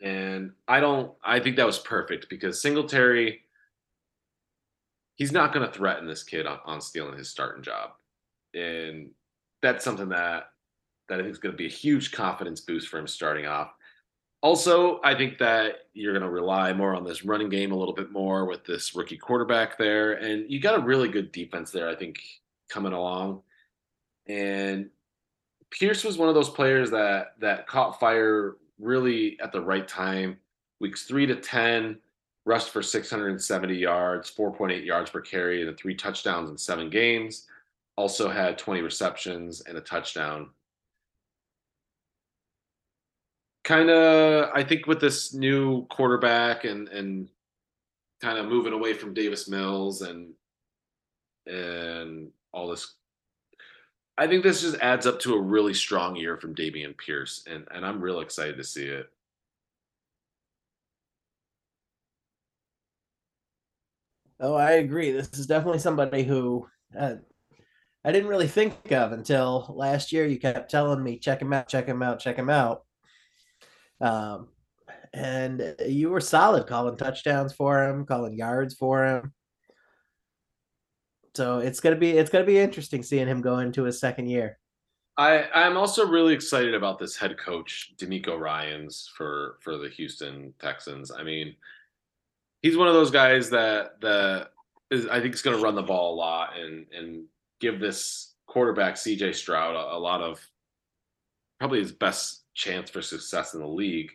and 0.00 0.52
I 0.68 0.80
don't. 0.80 1.12
I 1.24 1.40
think 1.40 1.56
that 1.56 1.66
was 1.66 1.78
perfect 1.78 2.28
because 2.28 2.62
Singletary 2.62 3.42
he's 5.16 5.32
not 5.32 5.52
going 5.52 5.66
to 5.66 5.72
threaten 5.72 6.06
this 6.06 6.22
kid 6.22 6.46
on, 6.46 6.58
on 6.64 6.80
stealing 6.80 7.18
his 7.18 7.28
starting 7.28 7.62
job, 7.62 7.90
and 8.54 9.10
that's 9.60 9.84
something 9.84 10.08
that 10.10 10.50
that 11.08 11.18
I 11.18 11.22
think 11.22 11.32
is 11.32 11.38
going 11.38 11.52
to 11.52 11.58
be 11.58 11.66
a 11.66 11.70
huge 11.70 12.12
confidence 12.12 12.60
boost 12.60 12.88
for 12.88 12.98
him 12.98 13.06
starting 13.06 13.46
off. 13.46 13.72
Also, 14.42 15.00
I 15.04 15.14
think 15.14 15.38
that 15.38 15.86
you're 15.94 16.12
going 16.12 16.24
to 16.24 16.30
rely 16.30 16.72
more 16.72 16.96
on 16.96 17.04
this 17.04 17.24
running 17.24 17.48
game 17.48 17.70
a 17.70 17.76
little 17.76 17.94
bit 17.94 18.10
more 18.10 18.44
with 18.44 18.64
this 18.64 18.94
rookie 18.94 19.16
quarterback 19.16 19.78
there, 19.78 20.14
and 20.14 20.50
you 20.50 20.60
got 20.60 20.78
a 20.78 20.82
really 20.82 21.08
good 21.08 21.30
defense 21.30 21.70
there. 21.70 21.88
I 21.88 21.94
think 21.94 22.18
coming 22.68 22.92
along, 22.92 23.42
and 24.26 24.90
Pierce 25.70 26.02
was 26.02 26.18
one 26.18 26.28
of 26.28 26.34
those 26.34 26.50
players 26.50 26.90
that 26.90 27.34
that 27.40 27.68
caught 27.68 28.00
fire 28.00 28.56
really 28.80 29.38
at 29.40 29.52
the 29.52 29.60
right 29.60 29.86
time. 29.86 30.38
Weeks 30.80 31.04
three 31.04 31.26
to 31.26 31.36
ten, 31.36 31.98
rushed 32.44 32.70
for 32.70 32.82
670 32.82 33.74
yards, 33.76 34.30
4.8 34.30 34.84
yards 34.84 35.10
per 35.10 35.20
carry, 35.20 35.66
and 35.66 35.76
three 35.78 35.94
touchdowns 35.94 36.50
in 36.50 36.58
seven 36.58 36.90
games. 36.90 37.46
Also 37.96 38.28
had 38.28 38.58
20 38.58 38.80
receptions 38.80 39.60
and 39.62 39.78
a 39.78 39.80
touchdown. 39.80 40.50
Kind 43.64 43.90
of, 43.90 44.50
I 44.54 44.64
think, 44.64 44.86
with 44.86 45.00
this 45.00 45.34
new 45.34 45.86
quarterback 45.86 46.64
and 46.64 46.88
and 46.88 47.28
kind 48.20 48.38
of 48.38 48.46
moving 48.46 48.72
away 48.72 48.94
from 48.94 49.14
Davis 49.14 49.48
Mills 49.48 50.02
and 50.02 50.32
and 51.46 52.30
all 52.52 52.68
this. 52.68 52.94
I 54.18 54.26
think 54.26 54.42
this 54.42 54.62
just 54.62 54.76
adds 54.78 55.06
up 55.06 55.20
to 55.20 55.34
a 55.34 55.40
really 55.40 55.74
strong 55.74 56.16
year 56.16 56.36
from 56.36 56.54
Dameon 56.54 56.96
Pierce, 56.98 57.44
and 57.46 57.66
and 57.70 57.84
I'm 57.86 58.00
real 58.00 58.20
excited 58.20 58.56
to 58.56 58.64
see 58.64 58.84
it. 58.86 59.08
Oh, 64.40 64.54
I 64.54 64.72
agree. 64.72 65.12
This 65.12 65.30
is 65.38 65.46
definitely 65.46 65.78
somebody 65.78 66.24
who 66.24 66.68
uh, 66.98 67.14
I 68.04 68.10
didn't 68.12 68.28
really 68.28 68.48
think 68.48 68.90
of 68.90 69.12
until 69.12 69.72
last 69.76 70.12
year. 70.12 70.26
You 70.26 70.38
kept 70.38 70.70
telling 70.70 71.02
me, 71.02 71.18
check 71.18 71.40
him 71.40 71.52
out, 71.52 71.68
check 71.68 71.86
him 71.86 72.02
out, 72.02 72.18
check 72.18 72.36
him 72.36 72.50
out. 72.50 72.84
Um, 74.02 74.48
and 75.14 75.76
you 75.86 76.10
were 76.10 76.20
solid 76.20 76.66
calling 76.66 76.96
touchdowns 76.96 77.52
for 77.52 77.84
him, 77.84 78.04
calling 78.04 78.34
yards 78.34 78.74
for 78.74 79.06
him. 79.06 79.32
So 81.34 81.58
it's 81.58 81.80
gonna 81.80 81.96
be 81.96 82.10
it's 82.10 82.30
gonna 82.30 82.44
be 82.44 82.58
interesting 82.58 83.02
seeing 83.02 83.26
him 83.26 83.40
go 83.40 83.58
into 83.58 83.84
his 83.84 84.00
second 84.00 84.28
year. 84.28 84.58
I 85.16 85.48
I'm 85.54 85.76
also 85.76 86.06
really 86.06 86.34
excited 86.34 86.74
about 86.74 86.98
this 86.98 87.16
head 87.16 87.38
coach 87.38 87.92
DeMeco 87.96 88.38
Ryans 88.38 89.10
for 89.16 89.56
for 89.60 89.78
the 89.78 89.88
Houston 89.88 90.52
Texans. 90.58 91.10
I 91.10 91.22
mean, 91.22 91.54
he's 92.62 92.76
one 92.76 92.88
of 92.88 92.94
those 92.94 93.10
guys 93.10 93.50
that 93.50 94.00
that 94.00 94.48
is 94.90 95.06
I 95.06 95.20
think 95.20 95.34
is 95.34 95.42
going 95.42 95.56
to 95.56 95.62
run 95.62 95.74
the 95.74 95.82
ball 95.82 96.14
a 96.14 96.16
lot 96.16 96.58
and 96.58 96.86
and 96.96 97.24
give 97.60 97.80
this 97.80 98.34
quarterback 98.46 98.96
CJ 98.96 99.34
Stroud 99.34 99.74
a, 99.74 99.96
a 99.96 99.98
lot 99.98 100.20
of 100.20 100.40
probably 101.58 101.80
his 101.80 101.92
best 101.92 102.41
chance 102.54 102.90
for 102.90 103.02
success 103.02 103.54
in 103.54 103.60
the 103.60 103.66
league. 103.66 104.10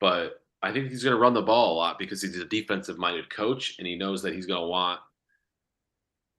But 0.00 0.42
I 0.62 0.72
think 0.72 0.88
he's 0.88 1.04
going 1.04 1.14
to 1.14 1.20
run 1.20 1.34
the 1.34 1.42
ball 1.42 1.72
a 1.72 1.76
lot 1.76 1.98
because 1.98 2.22
he's 2.22 2.38
a 2.38 2.44
defensive 2.44 2.98
minded 2.98 3.30
coach 3.30 3.76
and 3.78 3.86
he 3.86 3.96
knows 3.96 4.22
that 4.22 4.34
he's 4.34 4.46
going 4.46 4.60
to 4.60 4.66
want 4.66 5.00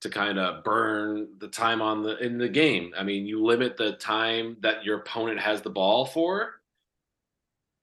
to 0.02 0.10
kind 0.10 0.40
of 0.40 0.64
burn 0.64 1.30
the 1.38 1.48
time 1.48 1.82
on 1.82 2.02
the 2.04 2.18
in 2.18 2.38
the 2.38 2.50
game. 2.50 2.92
I 2.98 3.04
mean, 3.04 3.26
you 3.26 3.44
limit 3.44 3.78
the 3.78 3.94
time 3.94 4.58
that 4.62 4.84
your 4.84 5.00
opponent 5.00 5.40
has 5.40 5.62
the 5.62 5.70
ball 5.70 6.06
for. 6.06 6.62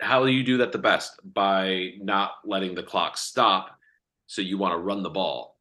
How 0.01 0.25
do 0.25 0.31
you 0.31 0.45
do 0.45 0.59
that 0.59 0.73
the 0.73 0.79
best? 0.79 1.21
By 1.35 1.93
not 2.01 2.33
letting 2.45 2.75
the 2.75 2.83
clock 2.83 3.17
stop. 3.17 3.79
So 4.27 4.43
you 4.43 4.59
want 4.59 4.75
to 4.75 4.79
run 4.79 5.03
the 5.03 5.11
ball. 5.11 5.59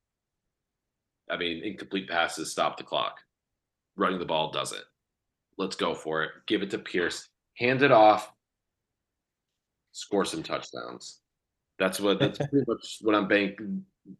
I 1.29 1.37
mean, 1.37 1.63
incomplete 1.63 2.09
passes 2.09 2.51
stop 2.51 2.77
the 2.77 2.83
clock. 2.83 3.19
Running 3.95 4.19
the 4.19 4.25
ball 4.25 4.51
does 4.51 4.71
it. 4.71 4.83
Let's 5.57 5.75
go 5.75 5.95
for 5.95 6.23
it. 6.23 6.31
Give 6.45 6.61
it 6.61 6.69
to 6.71 6.77
Pierce. 6.77 7.29
Hand 7.57 7.81
it 7.81 7.91
off. 7.91 8.31
Score 9.91 10.25
some 10.25 10.43
touchdowns. 10.43 11.19
That's 11.79 11.99
what 11.99 12.19
that's 12.19 12.37
pretty 12.37 12.65
much 12.67 12.97
what 13.01 13.15
I'm 13.15 13.27
bank 13.27 13.59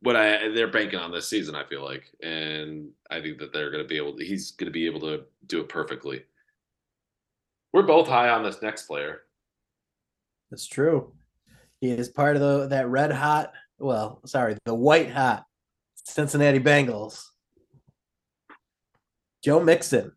what 0.02 0.16
I 0.16 0.50
they're 0.50 0.68
banking 0.68 1.00
on 1.00 1.12
this 1.12 1.28
season. 1.28 1.56
I 1.56 1.64
feel 1.66 1.84
like, 1.84 2.04
and 2.22 2.90
I 3.10 3.22
think 3.22 3.40
that 3.40 3.54
they're 3.54 3.72
going 3.72 3.84
to 3.84 3.88
be 3.88 3.98
able. 3.98 4.18
To, 4.18 4.26
he's 4.26 4.52
going 4.52 4.66
to 4.66 4.72
be 4.72 4.86
able 4.86 5.00
to 5.02 5.24
do 5.46 5.62
it 5.62 5.70
perfectly. 5.70 6.24
We're 7.74 7.84
both 7.84 8.08
high 8.08 8.30
on 8.30 8.44
this 8.44 8.62
next 8.62 8.88
player. 8.88 9.22
That's 10.50 10.68
true. 10.68 11.14
He 11.80 11.90
is 11.92 12.10
part 12.10 12.36
of 12.36 12.42
the 12.42 12.68
that 12.68 12.90
red 12.90 13.12
hot. 13.12 13.54
Well, 13.80 14.22
sorry, 14.26 14.58
the 14.66 14.74
white 14.74 15.12
hot 15.12 15.46
Cincinnati 16.04 16.60
Bengals. 16.60 17.24
Joe 19.44 19.60
Mixon. 19.60 20.14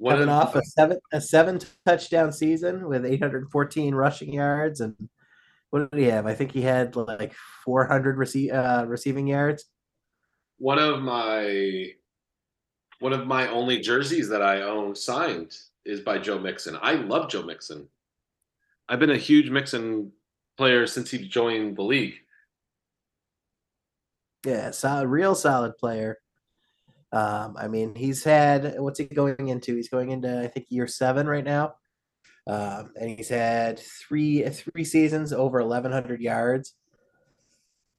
What 0.00 0.12
coming 0.14 0.30
off 0.30 0.56
a 0.56 0.64
seven 0.64 0.98
a 1.12 1.20
seven 1.20 1.60
touchdown 1.84 2.32
season 2.32 2.88
with 2.88 3.04
814 3.04 3.94
rushing 3.94 4.32
yards 4.32 4.80
and 4.80 4.96
what 5.68 5.90
did 5.90 6.00
he 6.00 6.06
have? 6.06 6.24
I 6.26 6.32
think 6.32 6.52
he 6.52 6.62
had 6.62 6.96
like 6.96 7.34
400 7.66 8.16
rece- 8.16 8.50
uh, 8.50 8.86
receiving 8.86 9.26
yards. 9.26 9.66
One 10.56 10.78
of 10.78 11.02
my 11.02 11.90
one 13.00 13.12
of 13.12 13.26
my 13.26 13.48
only 13.48 13.78
jerseys 13.80 14.30
that 14.30 14.40
I 14.40 14.62
own 14.62 14.94
signed 14.94 15.54
is 15.84 16.00
by 16.00 16.16
Joe 16.16 16.38
Mixon. 16.38 16.78
I 16.80 16.94
love 16.94 17.28
Joe 17.28 17.42
Mixon. 17.42 17.86
I've 18.88 19.00
been 19.00 19.10
a 19.10 19.18
huge 19.18 19.50
Mixon 19.50 20.12
player 20.56 20.86
since 20.86 21.10
he 21.10 21.28
joined 21.28 21.76
the 21.76 21.82
league. 21.82 22.14
Yeah, 24.46 24.70
solid, 24.70 25.08
real 25.08 25.34
solid 25.34 25.76
player. 25.76 26.16
Um, 27.12 27.56
I 27.58 27.68
mean, 27.68 27.94
he's 27.94 28.22
had 28.22 28.78
what's 28.78 28.98
he 28.98 29.04
going 29.06 29.48
into? 29.48 29.74
He's 29.74 29.88
going 29.88 30.10
into 30.10 30.40
I 30.40 30.46
think 30.46 30.66
year 30.68 30.86
seven 30.86 31.26
right 31.26 31.44
now. 31.44 31.74
Um, 32.46 32.92
and 32.98 33.10
he's 33.10 33.28
had 33.28 33.78
three 33.78 34.42
three 34.48 34.84
seasons 34.84 35.32
over 35.32 35.60
1,100 35.60 36.20
yards. 36.20 36.74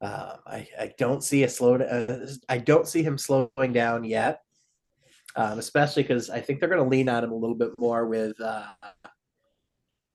Um, 0.01 0.39
I, 0.47 0.67
I 0.79 0.93
don't 0.97 1.23
see 1.23 1.43
a 1.43 1.49
slow. 1.49 1.75
Uh, 1.75 2.27
I 2.49 2.57
don't 2.57 2.87
see 2.87 3.03
him 3.03 3.17
slowing 3.17 3.71
down 3.71 4.03
yet, 4.03 4.41
um, 5.35 5.59
especially 5.59 6.03
because 6.03 6.29
I 6.29 6.41
think 6.41 6.59
they're 6.59 6.69
going 6.69 6.83
to 6.83 6.89
lean 6.89 7.07
on 7.07 7.23
him 7.23 7.31
a 7.31 7.35
little 7.35 7.55
bit 7.55 7.69
more 7.77 8.07
with 8.07 8.39
uh, 8.41 8.63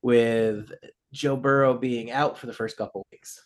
with 0.03 0.73
Joe 1.13 1.37
Burrow 1.37 1.79
being 1.79 2.11
out 2.11 2.37
for 2.37 2.47
the 2.47 2.53
first 2.53 2.77
couple 2.77 3.07
weeks. 3.13 3.41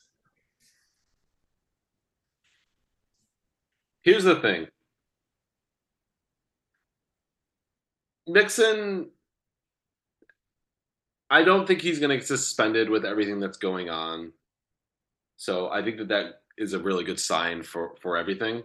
Here's 4.02 4.24
the 4.24 4.36
thing. 4.36 4.66
Mixon 8.32 9.10
I 11.30 11.44
don't 11.44 11.66
think 11.66 11.80
he's 11.80 12.00
going 12.00 12.10
to 12.10 12.16
get 12.16 12.26
suspended 12.26 12.90
with 12.90 13.04
everything 13.04 13.38
that's 13.38 13.56
going 13.56 13.88
on. 13.88 14.32
So 15.36 15.70
I 15.70 15.82
think 15.82 15.96
that 15.98 16.08
that 16.08 16.42
is 16.58 16.72
a 16.72 16.78
really 16.78 17.04
good 17.04 17.20
sign 17.20 17.62
for 17.62 17.94
for 18.02 18.16
everything 18.16 18.64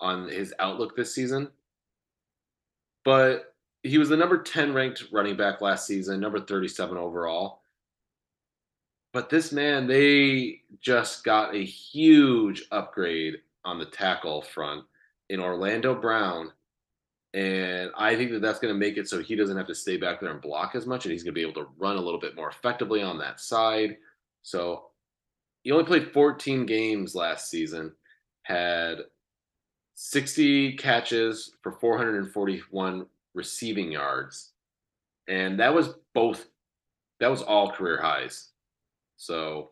on 0.00 0.28
his 0.28 0.52
outlook 0.58 0.96
this 0.96 1.14
season. 1.14 1.48
But 3.04 3.54
he 3.82 3.98
was 3.98 4.08
the 4.08 4.16
number 4.16 4.42
10 4.42 4.74
ranked 4.74 5.04
running 5.12 5.36
back 5.36 5.60
last 5.60 5.86
season, 5.86 6.20
number 6.20 6.40
37 6.40 6.96
overall. 6.96 7.60
But 9.12 9.30
this 9.30 9.52
man, 9.52 9.86
they 9.86 10.62
just 10.80 11.22
got 11.22 11.54
a 11.54 11.64
huge 11.64 12.64
upgrade 12.72 13.36
on 13.64 13.78
the 13.78 13.86
tackle 13.86 14.42
front 14.42 14.84
in 15.28 15.38
Orlando 15.38 15.94
Brown 15.94 16.50
and 17.34 17.90
I 17.96 18.14
think 18.14 18.30
that 18.30 18.42
that's 18.42 18.60
going 18.60 18.72
to 18.72 18.78
make 18.78 18.96
it 18.96 19.08
so 19.08 19.20
he 19.20 19.34
doesn't 19.34 19.56
have 19.56 19.66
to 19.66 19.74
stay 19.74 19.96
back 19.96 20.20
there 20.20 20.30
and 20.30 20.40
block 20.40 20.76
as 20.76 20.86
much, 20.86 21.04
and 21.04 21.10
he's 21.10 21.24
going 21.24 21.34
to 21.34 21.40
be 21.40 21.42
able 21.42 21.64
to 21.64 21.68
run 21.76 21.96
a 21.96 22.00
little 22.00 22.20
bit 22.20 22.36
more 22.36 22.48
effectively 22.48 23.02
on 23.02 23.18
that 23.18 23.40
side. 23.40 23.96
So 24.42 24.84
he 25.62 25.72
only 25.72 25.84
played 25.84 26.12
14 26.12 26.64
games 26.64 27.16
last 27.16 27.50
season, 27.50 27.92
had 28.44 28.98
60 29.96 30.76
catches 30.76 31.56
for 31.60 31.72
441 31.72 33.06
receiving 33.34 33.90
yards, 33.90 34.52
and 35.26 35.58
that 35.58 35.74
was 35.74 35.94
both. 36.14 36.46
That 37.18 37.30
was 37.30 37.42
all 37.42 37.72
career 37.72 38.00
highs. 38.00 38.50
So, 39.16 39.70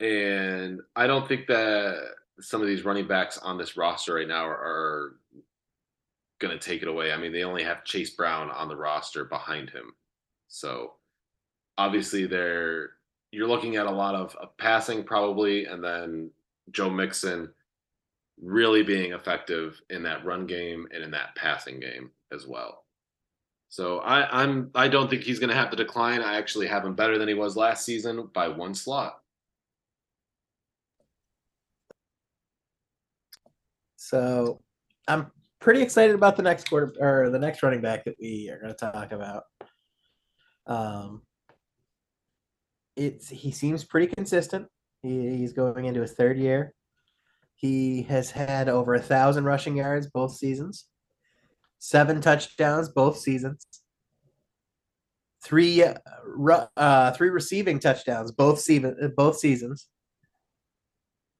and 0.00 0.80
I 0.96 1.06
don't 1.06 1.28
think 1.28 1.46
that 1.46 2.00
some 2.42 2.60
of 2.60 2.66
these 2.66 2.84
running 2.84 3.06
backs 3.06 3.38
on 3.38 3.56
this 3.56 3.76
roster 3.76 4.14
right 4.14 4.28
now 4.28 4.44
are, 4.44 4.52
are 4.52 5.16
going 6.40 6.56
to 6.56 6.64
take 6.64 6.82
it 6.82 6.88
away. 6.88 7.12
I 7.12 7.16
mean, 7.16 7.32
they 7.32 7.44
only 7.44 7.62
have 7.62 7.84
Chase 7.84 8.10
Brown 8.10 8.50
on 8.50 8.68
the 8.68 8.76
roster 8.76 9.24
behind 9.24 9.70
him. 9.70 9.94
So 10.48 10.94
obviously 11.78 12.26
they're 12.26 12.90
you're 13.30 13.48
looking 13.48 13.76
at 13.76 13.86
a 13.86 13.90
lot 13.90 14.14
of, 14.14 14.36
of 14.36 14.54
passing 14.58 15.02
probably 15.02 15.64
and 15.64 15.82
then 15.82 16.30
Joe 16.70 16.90
Mixon 16.90 17.50
really 18.40 18.82
being 18.82 19.12
effective 19.12 19.80
in 19.88 20.02
that 20.02 20.24
run 20.24 20.46
game 20.46 20.86
and 20.92 21.02
in 21.02 21.10
that 21.12 21.34
passing 21.34 21.80
game 21.80 22.10
as 22.30 22.46
well. 22.46 22.84
So 23.70 24.00
I, 24.00 24.42
I'm 24.42 24.70
I 24.74 24.88
don't 24.88 25.08
think 25.08 25.22
he's 25.22 25.38
going 25.38 25.48
to 25.48 25.56
have 25.56 25.70
to 25.70 25.76
decline. 25.76 26.20
I 26.20 26.36
actually 26.36 26.66
have 26.66 26.84
him 26.84 26.94
better 26.94 27.16
than 27.16 27.28
he 27.28 27.34
was 27.34 27.56
last 27.56 27.86
season 27.86 28.28
by 28.34 28.48
one 28.48 28.74
slot. 28.74 29.21
So 34.02 34.60
I'm 35.06 35.30
pretty 35.60 35.80
excited 35.80 36.16
about 36.16 36.36
the 36.36 36.42
next 36.42 36.68
quarter 36.68 36.92
or 36.98 37.30
the 37.30 37.38
next 37.38 37.62
running 37.62 37.80
back 37.80 38.04
that 38.04 38.16
we 38.20 38.50
are 38.50 38.58
going 38.58 38.74
to 38.74 38.76
talk 38.76 39.12
about. 39.12 39.44
Um, 40.66 41.22
it's 42.96 43.28
he 43.28 43.52
seems 43.52 43.84
pretty 43.84 44.12
consistent. 44.12 44.66
He, 45.02 45.36
he's 45.36 45.52
going 45.52 45.84
into 45.84 46.00
his 46.00 46.14
third 46.14 46.36
year. 46.36 46.74
He 47.54 48.02
has 48.02 48.32
had 48.32 48.68
over 48.68 48.94
a 48.94 49.00
thousand 49.00 49.44
rushing 49.44 49.76
yards 49.76 50.08
both 50.08 50.34
seasons, 50.34 50.86
seven 51.78 52.20
touchdowns 52.20 52.88
both 52.88 53.18
seasons, 53.18 53.64
three 55.44 55.84
uh, 56.76 57.12
three 57.12 57.30
receiving 57.30 57.78
touchdowns 57.78 58.32
both 58.32 58.58
season 58.58 59.14
both 59.16 59.38
seasons. 59.38 59.86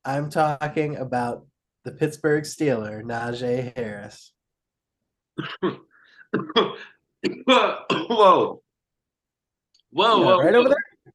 I'm 0.05 0.31
talking 0.31 0.97
about 0.97 1.47
the 1.85 1.93
Pittsburgh 1.93 2.45
Steeler, 2.45 3.03
Najee 3.03 3.77
Harris. 3.77 4.33
whoa. 5.61 6.77
Whoa. 8.09 8.63
Whoa, 9.91 10.19
yeah, 10.19 10.25
whoa. 10.25 10.39
Right 10.39 10.55
over 10.55 10.69
there? 10.69 11.13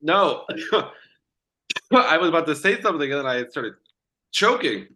No. 0.00 0.44
I 1.92 2.18
was 2.18 2.28
about 2.28 2.46
to 2.46 2.56
say 2.56 2.80
something 2.80 3.10
and 3.10 3.20
then 3.20 3.26
I 3.26 3.46
started 3.48 3.74
choking. 4.32 4.88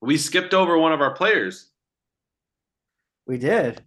We 0.00 0.16
skipped 0.16 0.54
over 0.54 0.78
one 0.78 0.92
of 0.92 1.00
our 1.00 1.14
players. 1.14 1.70
We 3.26 3.38
did. 3.38 3.82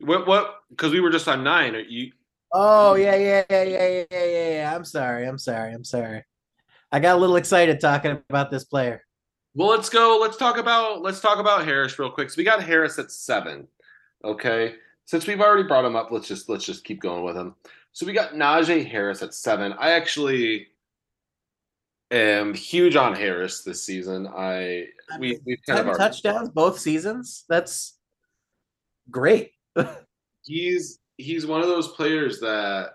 What 0.00 0.26
what 0.26 0.56
because 0.70 0.92
we 0.92 1.00
were 1.00 1.10
just 1.10 1.28
on 1.28 1.44
nine. 1.44 1.74
Are 1.74 1.80
you 1.80 2.12
Oh 2.52 2.94
yeah, 2.94 3.14
yeah, 3.14 3.44
yeah, 3.48 3.62
yeah, 3.62 3.88
yeah, 3.88 4.04
yeah, 4.10 4.50
yeah. 4.50 4.74
I'm 4.74 4.84
sorry. 4.84 5.26
I'm 5.26 5.38
sorry. 5.38 5.72
I'm 5.72 5.84
sorry. 5.84 6.24
I 6.92 7.00
got 7.00 7.16
a 7.16 7.20
little 7.20 7.36
excited 7.36 7.80
talking 7.80 8.20
about 8.28 8.50
this 8.50 8.64
player. 8.64 9.04
Well, 9.54 9.68
let's 9.68 9.88
go. 9.88 10.18
Let's 10.20 10.36
talk 10.36 10.58
about 10.58 11.02
let's 11.02 11.20
talk 11.20 11.38
about 11.38 11.64
Harris 11.64 11.98
real 11.98 12.10
quick. 12.10 12.30
So 12.30 12.38
we 12.38 12.44
got 12.44 12.62
Harris 12.62 12.98
at 12.98 13.10
seven. 13.10 13.66
Okay. 14.24 14.74
Since 15.06 15.26
we've 15.26 15.40
already 15.40 15.64
brought 15.64 15.84
him 15.84 15.96
up, 15.96 16.10
let's 16.10 16.28
just 16.28 16.48
let's 16.48 16.64
just 16.64 16.84
keep 16.84 17.00
going 17.00 17.24
with 17.24 17.36
him. 17.36 17.54
So 17.92 18.06
we 18.06 18.12
got 18.12 18.34
Najee 18.34 18.88
Harris 18.88 19.22
at 19.22 19.34
seven. 19.34 19.74
I 19.78 19.90
actually 19.90 20.68
am 22.10 22.54
huge 22.54 22.96
on 22.96 23.14
Harris 23.14 23.62
this 23.62 23.82
season. 23.82 24.28
I, 24.28 24.86
I 25.10 25.18
we 25.18 25.30
mean, 25.30 25.40
we 25.44 25.56
kind 25.66 25.78
ten 25.78 25.88
of 25.88 25.96
touchdowns 25.96 26.50
both 26.50 26.78
seasons. 26.78 27.44
That's 27.48 27.98
great. 29.10 29.52
he's 30.44 31.00
he's 31.16 31.46
one 31.46 31.60
of 31.60 31.68
those 31.68 31.88
players 31.88 32.40
that 32.40 32.92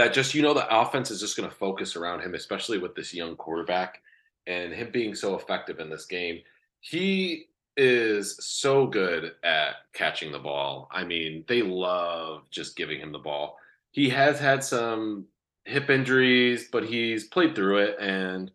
that 0.00 0.14
just 0.14 0.34
you 0.34 0.40
know 0.40 0.54
the 0.54 0.80
offense 0.80 1.10
is 1.10 1.20
just 1.20 1.36
going 1.36 1.48
to 1.48 1.54
focus 1.54 1.94
around 1.94 2.20
him, 2.20 2.34
especially 2.34 2.78
with 2.78 2.94
this 2.94 3.12
young 3.12 3.36
quarterback 3.36 4.00
and 4.46 4.72
him 4.72 4.90
being 4.90 5.14
so 5.14 5.34
effective 5.36 5.78
in 5.78 5.90
this 5.90 6.06
game. 6.06 6.40
He 6.80 7.48
is 7.76 8.36
so 8.40 8.86
good 8.86 9.32
at 9.44 9.74
catching 9.92 10.32
the 10.32 10.38
ball. 10.38 10.88
I 10.90 11.04
mean, 11.04 11.44
they 11.48 11.60
love 11.60 12.44
just 12.50 12.76
giving 12.76 12.98
him 12.98 13.12
the 13.12 13.18
ball. 13.18 13.58
He 13.90 14.08
has 14.08 14.40
had 14.40 14.64
some 14.64 15.26
hip 15.66 15.90
injuries, 15.90 16.68
but 16.72 16.86
he's 16.86 17.24
played 17.24 17.54
through 17.54 17.80
it, 17.80 17.96
and 18.00 18.50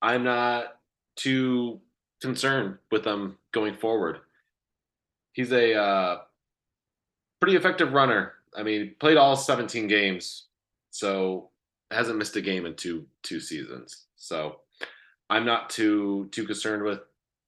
I'm 0.00 0.24
not 0.24 0.78
too 1.16 1.78
concerned 2.22 2.78
with 2.90 3.04
them 3.04 3.36
going 3.52 3.74
forward. 3.76 4.20
He's 5.32 5.52
a 5.52 5.74
uh, 5.74 6.18
pretty 7.38 7.58
effective 7.58 7.92
runner. 7.92 8.32
I 8.56 8.62
mean, 8.62 8.94
played 8.98 9.18
all 9.18 9.36
17 9.36 9.86
games, 9.86 10.46
so 10.90 11.50
hasn't 11.90 12.18
missed 12.18 12.36
a 12.36 12.40
game 12.40 12.66
in 12.66 12.74
two 12.74 13.06
two 13.22 13.40
seasons. 13.40 14.06
So 14.16 14.60
I'm 15.28 15.44
not 15.44 15.70
too 15.70 16.28
too 16.32 16.46
concerned 16.46 16.82
with 16.82 17.00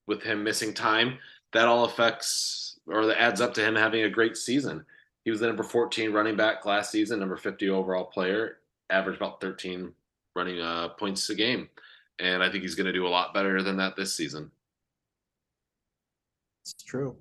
with 0.06 0.22
him 0.22 0.42
missing 0.42 0.74
time. 0.74 1.18
That 1.52 1.68
all 1.68 1.84
affects 1.84 2.78
or 2.86 3.06
that 3.06 3.20
adds 3.20 3.40
up 3.40 3.54
to 3.54 3.64
him 3.64 3.74
having 3.74 4.02
a 4.02 4.10
great 4.10 4.36
season. 4.36 4.84
He 5.24 5.30
was 5.30 5.40
the 5.40 5.46
number 5.46 5.62
14 5.62 6.12
running 6.12 6.36
back 6.36 6.66
last 6.66 6.90
season, 6.90 7.20
number 7.20 7.36
50 7.36 7.68
overall 7.68 8.04
player, 8.04 8.58
averaged 8.90 9.18
about 9.18 9.40
13 9.40 9.92
running 10.34 10.60
uh, 10.60 10.88
points 10.88 11.28
a 11.30 11.34
game, 11.34 11.68
and 12.18 12.42
I 12.42 12.50
think 12.50 12.62
he's 12.62 12.74
going 12.74 12.86
to 12.86 12.92
do 12.92 13.06
a 13.06 13.08
lot 13.08 13.34
better 13.34 13.62
than 13.62 13.76
that 13.76 13.94
this 13.94 14.16
season. 14.16 14.50
It's 16.62 16.74
true. 16.82 17.16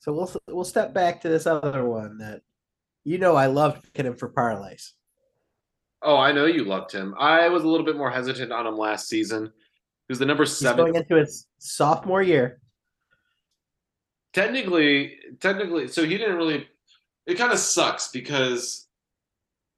So 0.00 0.12
we'll 0.12 0.32
we'll 0.48 0.64
step 0.64 0.94
back 0.94 1.20
to 1.20 1.28
this 1.28 1.46
other 1.46 1.84
one 1.84 2.18
that 2.18 2.42
you 3.04 3.18
know 3.18 3.36
I 3.36 3.46
loved 3.46 3.82
picking 3.84 4.06
him 4.06 4.16
for 4.16 4.28
parlays. 4.30 4.92
Oh, 6.02 6.16
I 6.16 6.32
know 6.32 6.46
you 6.46 6.64
loved 6.64 6.92
him. 6.92 7.14
I 7.18 7.48
was 7.48 7.62
a 7.62 7.68
little 7.68 7.84
bit 7.84 7.96
more 7.96 8.10
hesitant 8.10 8.52
on 8.52 8.66
him 8.66 8.78
last 8.78 9.08
season. 9.08 9.44
He 9.46 10.12
was 10.12 10.18
the 10.18 10.26
number 10.26 10.44
He's 10.44 10.56
seven. 10.56 10.86
going 10.86 10.94
into 10.96 11.16
his 11.16 11.46
sophomore 11.58 12.22
year. 12.22 12.60
technically, 14.32 15.16
technically, 15.40 15.88
so 15.88 16.04
he 16.04 16.16
didn't 16.18 16.36
really. 16.36 16.68
It 17.26 17.36
kind 17.36 17.52
of 17.52 17.58
sucks 17.58 18.08
because 18.08 18.86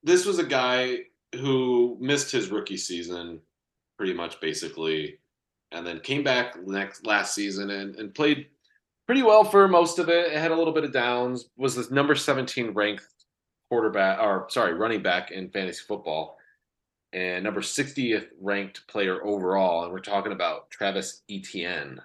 this 0.03 0.25
was 0.25 0.39
a 0.39 0.45
guy 0.45 0.99
who 1.35 1.97
missed 2.01 2.31
his 2.31 2.51
rookie 2.51 2.77
season, 2.77 3.41
pretty 3.99 4.15
much 4.15 4.41
basically, 4.41 5.19
and 5.73 5.87
then 5.87 6.01
came 6.01 6.23
back 6.23 6.57
next 6.67 7.05
last 7.07 7.35
season 7.35 7.71
and, 7.71 7.97
and 7.97 8.15
played 8.15 8.47
pretty 9.07 9.23
well 9.23 9.45
for 9.45 9.67
most 9.69 9.99
of 9.99 10.09
it. 10.09 10.33
It 10.33 10.39
had 10.39 10.51
a 10.51 10.57
little 10.57 10.73
bit 10.73 10.85
of 10.85 10.93
downs. 10.93 11.51
Was 11.57 11.75
this 11.75 11.91
number 11.91 12.15
seventeen 12.15 12.71
ranked 12.71 13.07
quarterback 13.73 14.19
or 14.21 14.47
sorry 14.51 14.75
running 14.75 15.03
back 15.03 15.31
in 15.31 15.49
fantasy 15.49 15.83
football, 15.89 16.37
and 17.15 17.43
number 17.43 17.63
sixtieth 17.63 18.27
ranked 18.39 18.87
player 18.87 19.25
overall. 19.25 19.85
And 19.85 19.93
we're 19.95 20.01
talking 20.01 20.33
about 20.33 20.71
Travis 20.71 21.23
Etienne, 21.31 21.99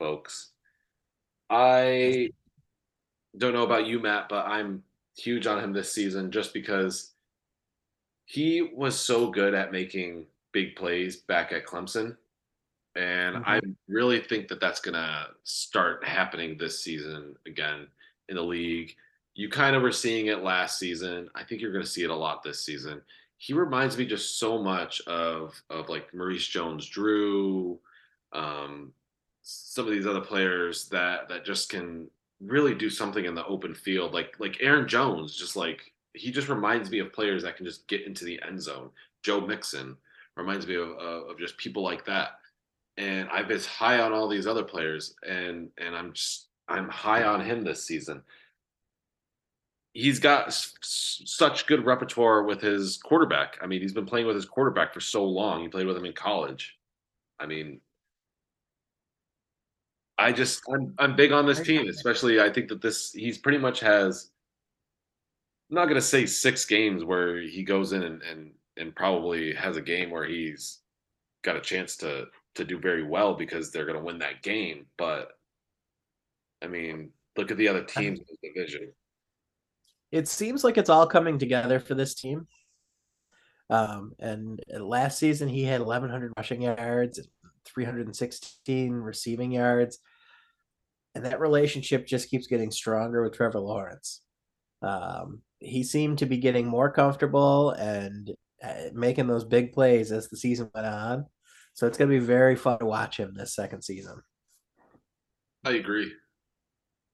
folks. 0.00 0.50
I 1.50 2.30
don't 3.38 3.54
know 3.54 3.62
about 3.62 3.86
you, 3.86 4.00
Matt, 4.00 4.28
but 4.28 4.44
I'm 4.44 4.82
huge 5.16 5.46
on 5.46 5.62
him 5.62 5.72
this 5.72 5.92
season 5.92 6.32
just 6.32 6.52
because 6.52 7.12
he 8.24 8.62
was 8.62 8.98
so 8.98 9.30
good 9.30 9.54
at 9.54 9.70
making 9.70 10.26
big 10.50 10.74
plays 10.74 11.14
back 11.14 11.52
at 11.52 11.64
Clemson. 11.64 12.16
And 12.96 13.36
Mhm. 13.36 13.42
I 13.46 13.60
really 13.86 14.20
think 14.20 14.48
that 14.48 14.58
that's 14.58 14.80
going 14.80 14.94
to 14.94 15.28
start 15.44 16.04
happening 16.04 16.58
this 16.58 16.82
season 16.82 17.36
again 17.46 17.86
in 18.28 18.34
the 18.34 18.42
league. 18.42 18.96
You 19.40 19.48
kind 19.48 19.74
of 19.74 19.80
were 19.80 19.90
seeing 19.90 20.26
it 20.26 20.42
last 20.42 20.78
season. 20.78 21.30
I 21.34 21.44
think 21.44 21.62
you're 21.62 21.72
going 21.72 21.84
to 21.84 21.90
see 21.90 22.04
it 22.04 22.10
a 22.10 22.14
lot 22.14 22.42
this 22.42 22.62
season. 22.62 23.00
He 23.38 23.54
reminds 23.54 23.96
me 23.96 24.04
just 24.04 24.38
so 24.38 24.62
much 24.62 25.00
of 25.06 25.60
of 25.70 25.88
like 25.88 26.12
Maurice 26.12 26.46
Jones-Drew, 26.46 27.78
um, 28.34 28.92
some 29.40 29.86
of 29.86 29.92
these 29.92 30.06
other 30.06 30.20
players 30.20 30.88
that 30.90 31.28
that 31.30 31.46
just 31.46 31.70
can 31.70 32.08
really 32.40 32.74
do 32.74 32.90
something 32.90 33.24
in 33.24 33.34
the 33.34 33.46
open 33.46 33.74
field 33.74 34.12
like 34.12 34.34
like 34.38 34.58
Aaron 34.60 34.86
Jones 34.86 35.34
just 35.34 35.56
like 35.56 35.92
he 36.12 36.30
just 36.30 36.48
reminds 36.48 36.90
me 36.90 36.98
of 36.98 37.12
players 37.12 37.42
that 37.42 37.56
can 37.56 37.64
just 37.64 37.86
get 37.88 38.06
into 38.06 38.24
the 38.24 38.40
end 38.46 38.60
zone 38.60 38.90
Joe 39.22 39.40
Mixon 39.40 39.96
reminds 40.36 40.66
me 40.66 40.74
of, 40.74 40.90
of, 40.90 41.38
just 41.38 41.56
people 41.58 41.82
like 41.82 42.04
that 42.06 42.38
and 42.96 43.28
I've 43.30 43.48
been 43.48 43.60
high 43.60 44.00
on 44.00 44.12
all 44.12 44.28
these 44.28 44.46
other 44.46 44.64
players 44.64 45.14
and 45.26 45.68
and 45.78 45.94
I'm 45.94 46.12
just 46.12 46.48
I'm 46.68 46.88
high 46.88 47.24
on 47.24 47.44
him 47.44 47.62
this 47.62 47.84
season 47.84 48.22
he's 49.92 50.20
got 50.20 50.48
s- 50.48 50.74
such 50.82 51.66
good 51.66 51.84
repertoire 51.84 52.44
with 52.44 52.60
his 52.60 52.98
quarterback 52.98 53.58
I 53.62 53.66
mean 53.66 53.80
he's 53.80 53.92
been 53.92 54.06
playing 54.06 54.26
with 54.26 54.36
his 54.36 54.44
quarterback 54.44 54.94
for 54.94 55.00
so 55.00 55.24
long 55.24 55.62
he 55.62 55.68
played 55.68 55.86
with 55.86 55.96
him 55.96 56.04
in 56.04 56.12
college 56.12 56.78
I 57.38 57.46
mean 57.46 57.80
I 60.18 60.32
just 60.32 60.62
I'm 60.72 60.94
I'm 60.98 61.16
big 61.16 61.32
on 61.32 61.46
this 61.46 61.60
team, 61.60 61.88
especially 61.88 62.40
I 62.42 62.50
think 62.50 62.68
that 62.68 62.82
this 62.82 63.10
he's 63.12 63.38
pretty 63.38 63.56
much 63.56 63.80
has 63.80 64.30
I'm 65.70 65.76
not 65.76 65.86
gonna 65.88 66.02
say 66.02 66.26
six 66.26 66.66
games 66.66 67.04
where 67.04 67.40
he 67.40 67.62
goes 67.62 67.92
in 67.94 68.02
and 68.02 68.22
and 68.22 68.52
and 68.76 68.94
probably 68.94 69.54
has 69.54 69.76
a 69.78 69.82
game 69.82 70.10
where 70.10 70.26
he's 70.26 70.80
got 71.42 71.56
a 71.56 71.60
chance 71.60 71.96
to 71.98 72.26
to 72.56 72.64
do 72.64 72.78
very 72.78 73.02
well 73.02 73.34
because 73.34 73.70
they're 73.70 73.86
gonna 73.86 74.02
win 74.04 74.18
that 74.18 74.42
game. 74.42 74.86
But 74.98 75.30
I 76.62 76.66
mean, 76.66 77.12
look 77.38 77.50
at 77.50 77.56
the 77.56 77.68
other 77.68 77.84
teams 77.84 78.18
in 78.18 78.26
the 78.42 78.48
division. 78.48 78.92
It 80.12 80.28
seems 80.28 80.64
like 80.64 80.78
it's 80.78 80.90
all 80.90 81.06
coming 81.06 81.38
together 81.38 81.80
for 81.80 81.94
this 81.94 82.14
team. 82.14 82.46
Um, 83.68 84.12
and 84.18 84.60
last 84.78 85.18
season 85.18 85.48
he 85.48 85.62
had 85.62 85.80
1,100 85.80 86.32
rushing 86.36 86.62
yards, 86.62 87.20
316 87.66 88.92
receiving 88.92 89.52
yards, 89.52 89.98
and 91.14 91.24
that 91.24 91.40
relationship 91.40 92.06
just 92.06 92.30
keeps 92.30 92.48
getting 92.48 92.70
stronger 92.70 93.22
with 93.22 93.34
Trevor 93.34 93.60
Lawrence. 93.60 94.22
Um, 94.82 95.42
he 95.60 95.84
seemed 95.84 96.18
to 96.18 96.26
be 96.26 96.38
getting 96.38 96.66
more 96.66 96.90
comfortable 96.90 97.70
and 97.70 98.32
uh, 98.62 98.74
making 98.92 99.26
those 99.26 99.44
big 99.44 99.72
plays 99.72 100.10
as 100.10 100.28
the 100.28 100.36
season 100.36 100.70
went 100.74 100.86
on. 100.86 101.26
So 101.74 101.86
it's 101.86 101.98
going 101.98 102.10
to 102.10 102.18
be 102.18 102.24
very 102.24 102.56
fun 102.56 102.78
to 102.80 102.86
watch 102.86 103.16
him 103.16 103.34
this 103.34 103.54
second 103.54 103.82
season. 103.82 104.22
I 105.64 105.72
agree. 105.72 106.12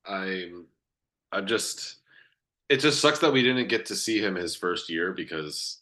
I'm 0.06 0.66
I'm 1.32 1.46
just 1.46 1.96
it 2.68 2.78
just 2.78 3.00
sucks 3.00 3.20
that 3.20 3.32
we 3.32 3.42
didn't 3.42 3.68
get 3.68 3.86
to 3.86 3.96
see 3.96 4.20
him 4.20 4.34
his 4.34 4.56
first 4.56 4.90
year 4.90 5.12
because 5.12 5.80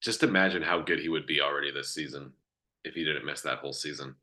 just 0.00 0.22
imagine 0.22 0.62
how 0.62 0.80
good 0.80 1.00
he 1.00 1.08
would 1.08 1.26
be 1.26 1.40
already 1.40 1.70
this 1.70 1.92
season 1.92 2.32
if 2.84 2.94
he 2.94 3.04
didn't 3.04 3.24
miss 3.24 3.42
that 3.42 3.58
whole 3.58 3.72
season. 3.72 4.14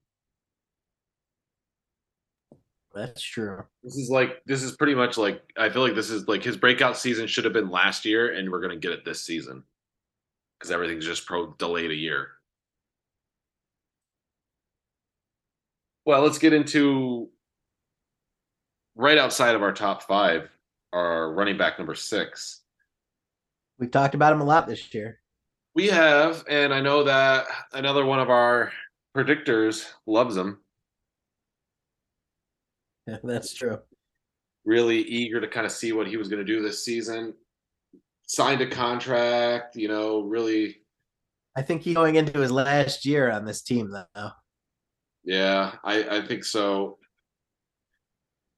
That's 2.93 3.21
true. 3.21 3.63
This 3.83 3.95
is 3.97 4.09
like 4.09 4.41
this 4.45 4.63
is 4.63 4.75
pretty 4.75 4.95
much 4.95 5.17
like 5.17 5.41
I 5.57 5.69
feel 5.69 5.83
like 5.83 5.95
this 5.95 6.09
is 6.09 6.27
like 6.27 6.43
his 6.43 6.57
breakout 6.57 6.97
season 6.97 7.27
should 7.27 7.43
have 7.43 7.53
been 7.53 7.69
last 7.69 8.03
year, 8.03 8.33
and 8.33 8.49
we're 8.51 8.61
gonna 8.61 8.77
get 8.77 8.91
it 8.91 9.05
this 9.05 9.21
season 9.21 9.63
because 10.57 10.71
everything's 10.71 11.05
just 11.05 11.25
pro 11.25 11.53
delayed 11.53 11.91
a 11.91 11.95
year. 11.95 12.29
Well, 16.05 16.21
let's 16.23 16.39
get 16.39 16.53
into 16.53 17.29
right 18.95 19.17
outside 19.17 19.55
of 19.55 19.61
our 19.61 19.71
top 19.73 20.03
five, 20.03 20.49
our 20.93 21.33
running 21.33 21.57
back 21.57 21.77
number 21.77 21.95
six. 21.95 22.61
We've 23.77 23.91
talked 23.91 24.15
about 24.15 24.33
him 24.33 24.41
a 24.41 24.45
lot 24.45 24.67
this 24.67 24.93
year. 24.93 25.19
We 25.75 25.87
have, 25.87 26.43
and 26.49 26.73
I 26.73 26.81
know 26.81 27.03
that 27.03 27.45
another 27.73 28.05
one 28.05 28.19
of 28.19 28.29
our 28.29 28.71
predictors 29.15 29.85
loves 30.05 30.35
him. 30.35 30.59
Yeah, 33.07 33.17
that's 33.23 33.53
true. 33.53 33.79
Really 34.65 34.99
eager 34.99 35.39
to 35.39 35.47
kind 35.47 35.65
of 35.65 35.71
see 35.71 35.93
what 35.93 36.07
he 36.07 36.17
was 36.17 36.27
going 36.27 36.45
to 36.45 36.53
do 36.53 36.61
this 36.61 36.83
season. 36.83 37.33
Signed 38.27 38.61
a 38.61 38.67
contract, 38.67 39.75
you 39.75 39.87
know, 39.87 40.21
really 40.21 40.81
I 41.55 41.61
think 41.61 41.81
he's 41.81 41.95
going 41.95 42.15
into 42.15 42.39
his 42.39 42.51
last 42.51 43.05
year 43.05 43.29
on 43.29 43.43
this 43.45 43.61
team, 43.61 43.91
though. 43.91 44.31
Yeah, 45.25 45.75
I, 45.83 46.19
I 46.19 46.25
think 46.25 46.45
so. 46.45 46.97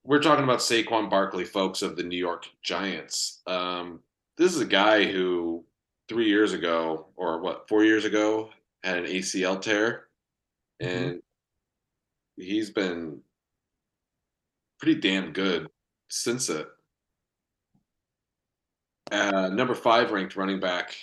We're 0.04 0.22
talking 0.22 0.44
about 0.44 0.60
Saquon 0.60 1.10
Barkley, 1.10 1.46
folks 1.46 1.84
of 1.84 1.96
the 1.96 2.04
New 2.04 2.18
York 2.18 2.48
Giants. 2.64 3.42
Um, 3.46 4.00
this 4.38 4.56
is 4.56 4.62
a 4.62 4.66
guy 4.66 5.06
who 5.06 5.64
three 6.10 6.28
years 6.28 6.54
ago, 6.54 7.08
or 7.16 7.40
what, 7.40 7.70
four 7.70 7.84
years 7.84 8.04
ago, 8.04 8.50
had 8.84 8.98
an 8.98 9.06
ACL 9.06 9.62
tear, 9.62 10.08
and 10.80 11.22
he's 12.36 12.72
been 12.72 13.22
pretty 14.80 15.00
damn 15.00 15.34
good 15.34 15.70
since 16.10 16.50
it. 16.50 16.68
Uh, 19.12 19.50
number 19.50 19.76
five 19.76 20.12
ranked 20.12 20.36
running 20.36 20.60
back 20.60 20.96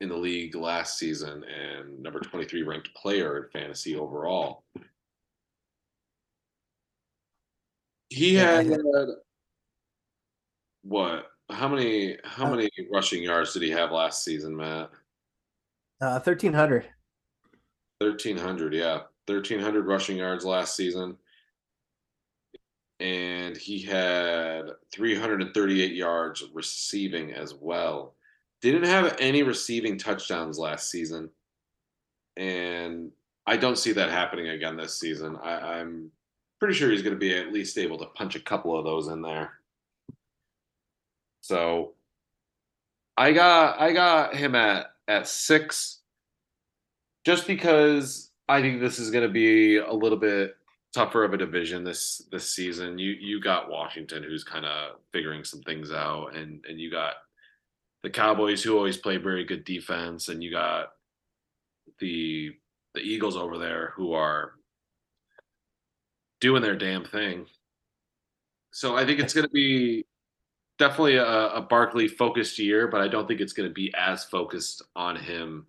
in 0.00 0.08
the 0.08 0.16
league 0.16 0.54
last 0.54 0.98
season 0.98 1.42
and 1.44 2.00
number 2.00 2.20
23 2.20 2.62
ranked 2.62 2.94
player 2.94 3.38
in 3.38 3.50
fantasy 3.50 3.96
overall. 3.96 4.62
He 8.08 8.34
had 8.34 8.66
what? 10.82 11.26
How 11.50 11.68
many 11.68 12.18
how 12.24 12.46
Uh, 12.46 12.50
many 12.56 12.70
rushing 12.92 13.22
yards 13.22 13.52
did 13.52 13.62
he 13.62 13.70
have 13.70 13.92
last 13.92 14.24
season, 14.24 14.56
Matt? 14.56 14.90
Uh, 16.00 16.18
thirteen 16.20 16.52
hundred. 16.52 16.88
1300, 17.98 18.74
yeah. 18.74 19.00
1300 19.26 19.86
rushing 19.86 20.18
yards 20.18 20.44
last 20.44 20.76
season. 20.76 21.16
And 23.00 23.56
he 23.56 23.80
had 23.80 24.66
338 24.92 25.92
yards 25.94 26.44
receiving 26.52 27.32
as 27.32 27.54
well. 27.54 28.14
Didn't 28.60 28.84
have 28.84 29.16
any 29.18 29.42
receiving 29.42 29.96
touchdowns 29.96 30.58
last 30.58 30.90
season. 30.90 31.30
And 32.36 33.12
I 33.46 33.56
don't 33.56 33.78
see 33.78 33.92
that 33.92 34.10
happening 34.10 34.48
again 34.48 34.76
this 34.76 35.00
season. 35.00 35.36
I, 35.42 35.80
I'm 35.80 36.10
pretty 36.58 36.74
sure 36.74 36.90
he's 36.90 37.02
going 37.02 37.14
to 37.14 37.20
be 37.20 37.36
at 37.36 37.52
least 37.52 37.78
able 37.78 37.98
to 37.98 38.06
punch 38.06 38.36
a 38.36 38.40
couple 38.40 38.76
of 38.76 38.84
those 38.84 39.08
in 39.08 39.22
there. 39.22 39.52
So 41.40 41.92
I 43.16 43.32
got 43.32 43.80
I 43.80 43.92
got 43.92 44.34
him 44.34 44.54
at 44.54 44.86
at 45.08 45.28
six 45.28 46.00
just 47.24 47.46
because 47.46 48.30
I 48.48 48.60
think 48.60 48.80
this 48.80 48.98
is 48.98 49.10
going 49.10 49.26
to 49.26 49.32
be 49.32 49.78
a 49.78 49.92
little 49.92 50.18
bit 50.18 50.56
tougher 50.92 51.24
of 51.24 51.34
a 51.34 51.38
division 51.38 51.84
this 51.84 52.22
this 52.32 52.50
season. 52.50 52.98
You 52.98 53.12
you 53.12 53.40
got 53.40 53.70
Washington 53.70 54.22
who's 54.22 54.44
kind 54.44 54.64
of 54.64 54.96
figuring 55.12 55.44
some 55.44 55.62
things 55.62 55.92
out, 55.92 56.34
and 56.34 56.64
and 56.68 56.80
you 56.80 56.90
got 56.90 57.14
the 58.02 58.10
Cowboys 58.10 58.62
who 58.62 58.76
always 58.76 58.96
play 58.96 59.16
very 59.16 59.44
good 59.44 59.64
defense, 59.64 60.28
and 60.28 60.42
you 60.42 60.50
got 60.50 60.92
the 62.00 62.52
the 62.94 63.00
Eagles 63.00 63.36
over 63.36 63.58
there 63.58 63.92
who 63.94 64.12
are 64.14 64.52
doing 66.40 66.62
their 66.62 66.76
damn 66.76 67.04
thing. 67.04 67.46
So 68.70 68.96
I 68.96 69.06
think 69.06 69.20
it's 69.20 69.32
going 69.32 69.46
to 69.46 69.52
be 69.52 70.04
definitely 70.78 71.16
a, 71.16 71.48
a 71.48 71.62
Barkley 71.62 72.08
focused 72.08 72.58
year, 72.58 72.88
but 72.88 73.00
I 73.00 73.08
don't 73.08 73.26
think 73.26 73.40
it's 73.40 73.52
going 73.52 73.68
to 73.68 73.74
be 73.74 73.92
as 73.96 74.24
focused 74.24 74.82
on 74.94 75.16
him 75.16 75.66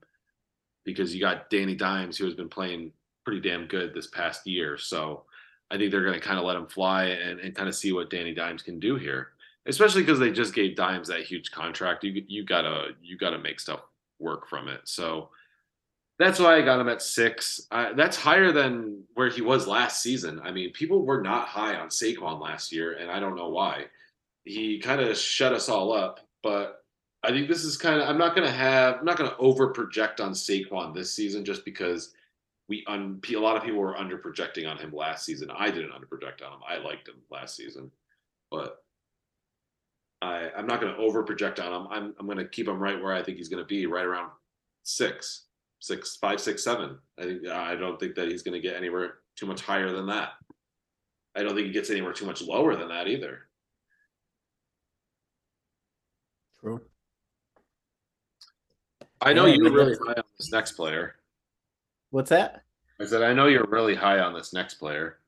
because 0.84 1.14
you 1.14 1.22
got 1.22 1.50
Danny 1.50 1.76
Dimes 1.76 2.18
who 2.18 2.26
has 2.26 2.34
been 2.34 2.50
playing 2.50 2.92
pretty 3.26 3.42
damn 3.42 3.68
good 3.68 3.94
this 3.94 4.08
past 4.08 4.46
year. 4.48 4.78
So 4.78 5.24
I 5.70 5.78
think 5.78 5.92
they're 5.92 6.04
going 6.04 6.20
to 6.20 6.26
kind 6.26 6.40
of 6.40 6.46
let 6.46 6.56
him 6.56 6.68
fly 6.68 7.06
and, 7.06 7.40
and 7.40 7.56
kind 7.56 7.68
of 7.68 7.76
see 7.76 7.92
what 7.92 8.10
Danny 8.10 8.34
Dimes 8.34 8.62
can 8.62 8.80
do 8.80 8.96
here, 8.96 9.30
especially 9.66 10.02
because 10.02 10.20
they 10.20 10.32
just 10.32 10.54
gave 10.54 10.76
Dimes 10.76 11.08
that 11.10 11.24
huge 11.24 11.52
contract. 11.52 12.04
You 12.04 12.24
you 12.28 12.46
gotta 12.46 12.90
you 13.02 13.18
gotta 13.18 13.38
make 13.38 13.60
stuff 13.60 13.82
work 14.20 14.48
from 14.48 14.70
it. 14.70 14.82
So 14.86 15.30
that's 16.20 16.40
why 16.40 16.56
I 16.58 16.62
got 16.62 16.80
him 16.80 16.90
at 16.90 17.02
six. 17.02 17.68
Uh, 17.70 17.94
that's 17.94 18.18
higher 18.18 18.52
than 18.52 19.04
where 19.14 19.30
he 19.30 19.42
was 19.42 19.68
last 19.68 20.02
season. 20.02 20.42
I 20.44 20.52
mean, 20.52 20.72
people 20.72 21.06
were 21.06 21.22
not 21.22 21.48
high 21.48 21.76
on 21.76 21.90
Saquon 21.90 22.42
last 22.42 22.72
year, 22.72 22.94
and 22.94 23.12
I 23.12 23.20
don't 23.20 23.36
know 23.36 23.50
why. 23.50 23.86
He 24.44 24.80
kind 24.80 25.02
of 25.02 25.18
shut 25.18 25.54
us 25.54 25.70
all 25.70 25.94
up, 25.94 26.22
but 26.42 26.84
I 27.24 27.30
think 27.30 27.48
this 27.48 27.64
is 27.64 27.78
kind 27.78 28.02
of. 28.02 28.10
I'm 28.10 28.18
not 28.18 28.36
going 28.36 28.48
to 28.48 28.54
have. 28.54 28.98
I'm 29.00 29.06
not 29.06 29.18
to 29.18 29.38
over 29.38 29.68
project 29.68 30.20
on 30.20 30.32
Saquon 30.32 30.94
this 30.94 31.14
season 31.14 31.46
just 31.46 31.66
because 31.66 32.14
we 32.70 32.84
un, 32.88 33.22
a 33.30 33.38
lot 33.38 33.58
of 33.58 33.64
people 33.64 33.80
were 33.80 33.98
under 33.98 34.18
projecting 34.18 34.66
on 34.66 34.78
him 34.78 34.92
last 34.94 35.26
season. 35.26 35.52
I 35.56 35.70
didn't 35.70 35.92
under 35.92 36.08
project 36.08 36.42
on 36.42 36.54
him. 36.54 36.60
I 36.68 36.78
liked 36.78 37.08
him 37.08 37.16
last 37.30 37.56
season, 37.56 37.92
but 38.50 38.84
I 40.22 40.50
I'm 40.56 40.68
not 40.68 40.82
going 40.82 40.94
to 40.94 41.00
over 41.00 41.24
project 41.24 41.60
on 41.60 41.74
him. 41.74 41.88
I'm 41.92 42.16
I'm 42.20 42.26
going 42.26 42.38
to 42.38 42.48
keep 42.48 42.68
him 42.68 42.80
right 42.80 43.02
where 43.02 43.14
I 43.14 43.24
think 43.24 43.38
he's 43.38 43.50
going 43.50 43.64
to 43.64 43.68
be, 43.68 43.86
right 43.86 44.06
around 44.06 44.32
six, 44.84 45.47
six, 45.80 46.18
five, 46.18 46.40
six, 46.42 46.64
seven. 46.64 46.98
I 47.20 47.24
think 47.24 47.48
I 47.48 47.76
don't 47.76 48.00
think 48.00 48.16
that 48.16 48.28
he's 48.30 48.44
going 48.44 48.54
to 48.60 48.66
get 48.68 48.76
anywhere 48.76 49.16
too 49.36 49.46
much 49.46 49.62
higher 49.62 49.92
than 49.92 50.08
that. 50.08 50.32
I 51.36 51.44
don't 51.44 51.54
think 51.56 51.68
he 51.68 51.74
gets 51.74 51.90
anywhere 51.90 52.14
too 52.14 52.26
much 52.26 52.42
lower 52.42 52.76
than 52.76 52.90
that 52.90 53.08
either. 53.08 53.42
True. 56.60 56.82
I 59.22 59.34
know 59.34 59.46
Yeah, 59.46 59.56
you're 59.56 59.72
really 59.72 59.92
guess- 59.94 60.00
high 60.06 60.14
on 60.14 60.24
this 60.38 60.52
next 60.52 60.72
player. 60.74 61.16
What's 62.10 62.30
that? 62.30 62.64
I 63.00 63.06
said 63.06 63.22
I 63.22 63.34
know 63.34 63.48
you're 63.48 63.68
really 63.68 63.96
high 63.96 64.20
on 64.20 64.34
this 64.34 64.54
next 64.54 64.76
player. 64.76 65.20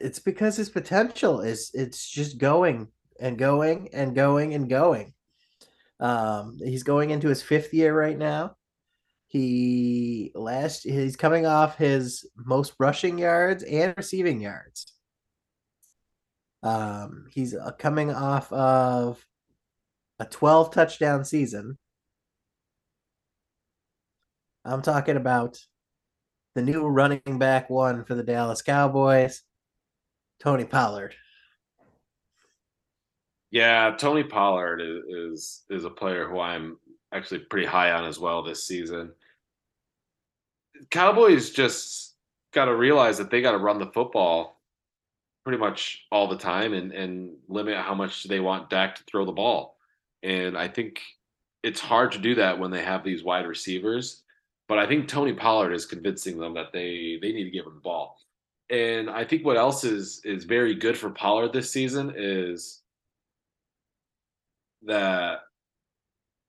It's 0.00 0.20
because 0.20 0.56
his 0.56 0.70
potential 0.70 1.40
is 1.40 1.72
it's 1.74 2.08
just 2.08 2.38
going 2.38 2.88
and 3.18 3.36
going 3.36 3.88
and 3.92 4.14
going 4.14 4.54
and 4.54 4.68
going. 4.68 5.12
Um, 5.98 6.56
he's 6.62 6.84
going 6.84 7.10
into 7.10 7.28
his 7.28 7.42
fifth 7.42 7.74
year 7.74 7.98
right 7.98 8.16
now. 8.16 8.54
He 9.28 10.32
last 10.34 10.84
he's 10.84 11.16
coming 11.16 11.44
off 11.44 11.76
his 11.76 12.26
most 12.34 12.72
rushing 12.78 13.18
yards 13.18 13.62
and 13.62 13.94
receiving 13.96 14.40
yards. 14.40 14.94
Um, 16.62 17.26
he's 17.30 17.54
uh, 17.54 17.72
coming 17.78 18.10
off 18.10 18.50
of 18.52 19.24
a 20.18 20.24
12 20.24 20.72
touchdown 20.72 21.24
season. 21.24 21.78
I'm 24.64 24.82
talking 24.82 25.16
about 25.16 25.58
the 26.54 26.62
new 26.62 26.86
running 26.86 27.38
back 27.38 27.70
one 27.70 28.04
for 28.04 28.14
the 28.14 28.22
Dallas 28.22 28.62
Cowboys, 28.62 29.42
Tony 30.40 30.64
Pollard. 30.64 31.14
Yeah, 33.50 33.94
Tony 33.96 34.24
Pollard 34.24 34.80
is, 34.80 35.04
is 35.08 35.64
is 35.70 35.84
a 35.84 35.90
player 35.90 36.28
who 36.28 36.40
I'm 36.40 36.78
actually 37.12 37.40
pretty 37.40 37.66
high 37.66 37.92
on 37.92 38.04
as 38.04 38.18
well 38.18 38.42
this 38.42 38.66
season. 38.66 39.12
Cowboys 40.90 41.50
just 41.50 42.14
got 42.52 42.66
to 42.66 42.74
realize 42.74 43.18
that 43.18 43.30
they 43.30 43.42
got 43.42 43.52
to 43.52 43.58
run 43.58 43.78
the 43.78 43.86
football 43.86 44.60
pretty 45.44 45.58
much 45.58 46.06
all 46.12 46.28
the 46.28 46.36
time 46.36 46.74
and 46.74 46.92
and 46.92 47.30
limit 47.48 47.76
how 47.76 47.94
much 47.94 48.24
they 48.24 48.40
want 48.40 48.70
Dak 48.70 48.94
to 48.96 49.02
throw 49.04 49.24
the 49.24 49.32
ball. 49.32 49.76
And 50.22 50.56
I 50.58 50.68
think 50.68 51.00
it's 51.62 51.80
hard 51.80 52.12
to 52.12 52.18
do 52.18 52.34
that 52.36 52.58
when 52.58 52.70
they 52.70 52.82
have 52.82 53.02
these 53.02 53.24
wide 53.24 53.46
receivers. 53.46 54.22
But 54.68 54.78
I 54.78 54.86
think 54.86 55.08
Tony 55.08 55.32
Pollard 55.32 55.72
is 55.72 55.86
convincing 55.86 56.38
them 56.38 56.54
that 56.54 56.72
they 56.72 57.18
they 57.22 57.32
need 57.32 57.44
to 57.44 57.50
give 57.50 57.66
him 57.66 57.74
the 57.74 57.80
ball. 57.80 58.18
And 58.70 59.08
I 59.08 59.24
think 59.24 59.44
what 59.44 59.56
else 59.56 59.84
is 59.84 60.20
is 60.24 60.44
very 60.44 60.74
good 60.74 60.96
for 60.96 61.10
Pollard 61.10 61.52
this 61.52 61.70
season 61.70 62.12
is 62.14 62.82
that 64.82 65.40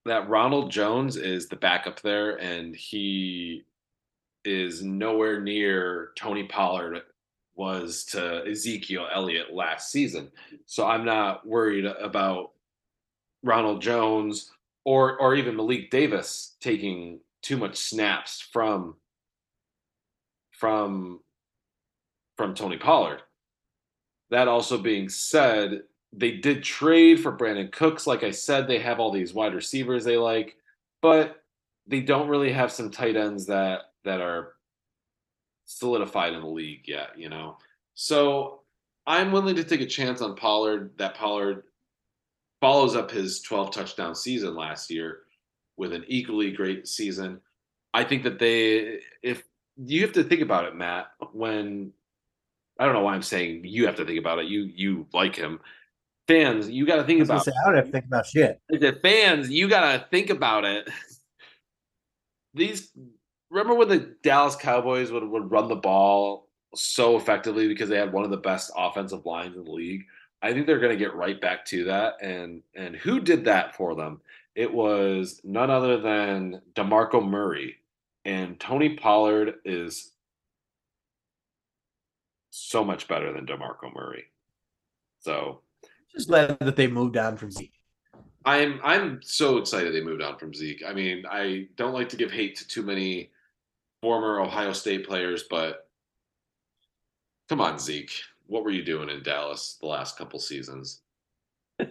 that 0.10 0.30
Ronald 0.30 0.72
Jones 0.72 1.16
is 1.16 1.48
the 1.48 1.56
backup 1.56 2.02
there, 2.02 2.36
and 2.38 2.76
he 2.76 3.64
is 4.44 4.82
nowhere 4.82 5.40
near 5.40 6.12
Tony 6.16 6.44
Pollard 6.44 7.02
was 7.56 8.06
to 8.06 8.44
Ezekiel 8.50 9.08
Elliott 9.14 9.54
last 9.54 9.92
season. 9.92 10.32
So 10.66 10.88
I'm 10.88 11.04
not 11.04 11.46
worried 11.46 11.86
about 11.86 12.52
Ronald 13.44 13.82
Jones 13.82 14.52
or 14.86 15.20
or 15.20 15.36
even 15.36 15.56
Malik 15.56 15.92
Davis 15.92 16.56
taking 16.62 17.20
too 17.42 17.58
much 17.58 17.76
snaps 17.76 18.40
from 18.40 18.96
from 20.52 21.20
from 22.38 22.56
Tony 22.56 22.78
Pollard. 22.78 23.22
That 24.30 24.48
also 24.48 24.78
being 24.78 25.10
said, 25.10 25.84
they 26.14 26.32
did 26.32 26.64
trade 26.64 27.20
for 27.20 27.36
Brandin 27.36 27.72
Cooks. 27.72 28.08
Like 28.08 28.24
I 28.24 28.32
said, 28.32 28.68
they 28.68 28.80
have 28.80 29.00
all 29.00 29.12
these 29.12 29.34
wide 29.34 29.54
receivers 29.54 30.04
they 30.04 30.18
like, 30.18 30.56
but 31.02 31.44
they 31.88 32.02
don't 32.02 32.30
really 32.30 32.52
have 32.52 32.72
some 32.72 32.90
tight 32.90 33.16
ends 33.16 33.46
that 33.48 33.82
that 34.04 34.22
are 34.22 34.54
solidified 35.66 36.34
in 36.34 36.42
the 36.42 36.48
league 36.48 36.88
yet, 36.88 37.10
you 37.18 37.30
know. 37.30 37.58
So 37.94 38.62
I'm 39.06 39.32
willing 39.32 39.56
to 39.56 39.64
take 39.64 39.82
a 39.82 39.86
chance 39.86 40.22
on 40.22 40.36
Pollard. 40.36 40.92
That 40.98 41.16
Pollard 41.16 41.64
follows 42.62 42.96
up 42.96 43.12
his 43.12 43.42
12 43.42 43.72
touchdown 43.72 44.16
season 44.16 44.56
last 44.56 44.90
year 44.90 45.20
with 45.78 45.94
an 45.94 46.06
equally 46.08 46.52
great 46.52 46.88
season. 46.88 47.40
I 47.94 48.04
think 48.04 48.24
that 48.24 48.40
they, 48.40 49.00
if 49.24 49.44
you 49.78 50.02
have 50.02 50.14
to 50.14 50.24
think 50.24 50.42
about 50.42 50.66
it, 50.66 50.76
Matt, 50.76 51.08
when 51.34 51.94
I 52.80 52.86
don't 52.86 52.94
know 52.94 53.02
why 53.02 53.14
I'm 53.14 53.22
saying 53.22 53.62
you 53.66 53.86
have 53.86 53.98
to 53.98 54.06
think 54.06 54.20
about 54.20 54.40
it. 54.40 54.46
You 54.46 54.62
you 54.74 55.06
like 55.14 55.36
him. 55.36 55.60
Fans, 56.30 56.70
you 56.70 56.86
got 56.86 56.98
to 56.98 57.04
think 57.06 57.24
about 57.24 57.44
say, 57.44 57.52
I 57.52 57.66
don't 57.66 57.76
have 57.78 57.86
to 57.86 57.92
think 57.92 58.06
about 58.06 58.28
shit. 58.28 58.62
the 58.70 59.00
fans, 59.02 59.50
you 59.50 59.68
gotta 59.68 60.06
think 60.12 60.30
about 60.30 60.64
it. 60.64 60.88
These 62.54 62.92
remember 63.50 63.74
when 63.74 63.88
the 63.88 64.16
Dallas 64.22 64.56
Cowboys 64.56 65.12
would, 65.12 65.24
would 65.24 65.50
run 65.50 65.70
the 65.70 65.76
ball 65.76 66.48
so 66.76 67.18
effectively 67.18 67.68
because 67.68 67.90
they 67.90 67.98
had 67.98 68.14
one 68.14 68.26
of 68.26 68.30
the 68.30 68.38
best 68.38 68.72
offensive 68.78 69.26
lines 69.26 69.58
in 69.58 69.64
the 69.64 69.72
league. 69.72 70.04
I 70.44 70.54
think 70.54 70.68
they're 70.68 70.80
gonna 70.80 70.96
get 70.96 71.16
right 71.16 71.42
back 71.42 71.66
to 71.66 71.86
that. 71.86 72.22
And 72.22 72.62
and 72.76 72.96
who 72.96 73.20
did 73.20 73.46
that 73.46 73.76
for 73.76 73.96
them? 73.96 74.22
It 74.54 74.72
was 74.72 75.42
none 75.44 75.72
other 75.72 76.00
than 76.00 76.62
DeMarco 76.76 77.28
Murray. 77.28 77.78
And 78.24 78.60
Tony 78.60 78.98
Pollard 78.98 79.56
is 79.66 80.12
so 82.52 82.86
much 82.86 83.08
better 83.08 83.34
than 83.34 83.48
DeMarco 83.48 83.92
Murray. 83.96 84.26
So 85.22 85.62
Just 86.14 86.28
glad 86.28 86.58
that 86.60 86.76
they 86.76 86.88
moved 86.88 87.18
on 87.18 87.38
from 87.38 87.52
Zeke. 87.52 87.74
I'm 88.46 88.80
I'm 88.84 89.22
so 89.22 89.58
excited 89.58 89.94
they 89.94 90.02
moved 90.02 90.22
on 90.22 90.38
from 90.38 90.54
Zeke. 90.54 90.84
I 90.88 90.94
mean, 90.94 91.26
I 91.30 91.68
don't 91.76 91.94
like 91.94 92.10
to 92.10 92.18
give 92.18 92.32
hate 92.32 92.56
to 92.58 92.68
too 92.68 92.84
many 92.84 93.32
former 94.02 94.40
Ohio 94.40 94.74
State 94.74 95.08
players, 95.08 95.44
but 95.50 95.88
come 97.48 97.62
on, 97.62 97.78
Zeke. 97.80 98.12
What 98.48 98.64
were 98.64 98.72
you 98.72 98.84
doing 98.84 99.10
in 99.10 99.22
Dallas 99.22 99.78
the 99.80 99.88
last 99.88 100.18
couple 100.18 100.40
seasons? 100.40 101.02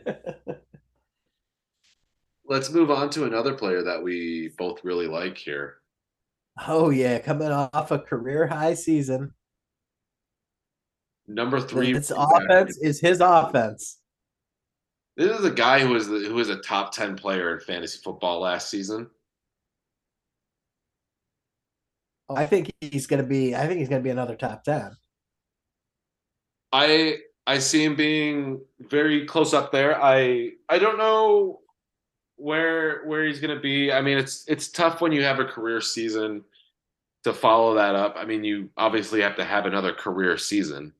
Let's 2.46 2.70
move 2.70 2.90
on 2.90 3.10
to 3.10 3.24
another 3.24 3.54
player 3.54 3.82
that 3.82 4.02
we 4.02 4.52
both 4.56 4.82
really 4.82 5.06
like 5.06 5.36
here. 5.36 5.76
Oh 6.66 6.90
yeah, 6.90 7.18
coming 7.18 7.52
off 7.52 7.90
a 7.90 7.98
career 7.98 8.46
high 8.46 8.74
season. 8.74 9.34
Number 11.28 11.60
three. 11.60 11.92
His 11.92 12.10
offense 12.10 12.78
is 12.78 13.00
his 13.00 13.20
offense. 13.20 13.97
This 15.18 15.36
is 15.36 15.44
a 15.44 15.50
guy 15.50 15.80
who 15.80 15.90
was 15.90 16.06
who 16.06 16.34
was 16.34 16.48
a 16.48 16.60
top 16.60 16.92
ten 16.92 17.16
player 17.16 17.52
in 17.52 17.60
fantasy 17.60 17.98
football 18.02 18.40
last 18.40 18.70
season. 18.70 19.10
I 22.30 22.46
think 22.46 22.72
he's 22.80 23.08
gonna 23.08 23.24
be. 23.24 23.54
I 23.54 23.66
think 23.66 23.80
he's 23.80 23.88
gonna 23.88 24.00
be 24.00 24.10
another 24.10 24.36
top 24.36 24.62
ten. 24.62 24.96
I 26.72 27.16
I 27.48 27.58
see 27.58 27.84
him 27.84 27.96
being 27.96 28.60
very 28.78 29.26
close 29.26 29.52
up 29.54 29.72
there. 29.72 30.00
I 30.00 30.52
I 30.68 30.78
don't 30.78 30.98
know 30.98 31.60
where 32.36 33.04
where 33.06 33.24
he's 33.24 33.40
going 33.40 33.54
to 33.54 33.60
be. 33.60 33.92
I 33.92 34.00
mean, 34.00 34.18
it's 34.18 34.44
it's 34.48 34.68
tough 34.68 35.00
when 35.00 35.12
you 35.12 35.24
have 35.24 35.40
a 35.40 35.44
career 35.44 35.80
season 35.80 36.44
to 37.24 37.32
follow 37.32 37.74
that 37.74 37.94
up. 37.94 38.14
I 38.16 38.24
mean, 38.24 38.44
you 38.44 38.70
obviously 38.76 39.20
have 39.22 39.36
to 39.36 39.44
have 39.44 39.66
another 39.66 39.92
career 39.92 40.38
season. 40.38 40.92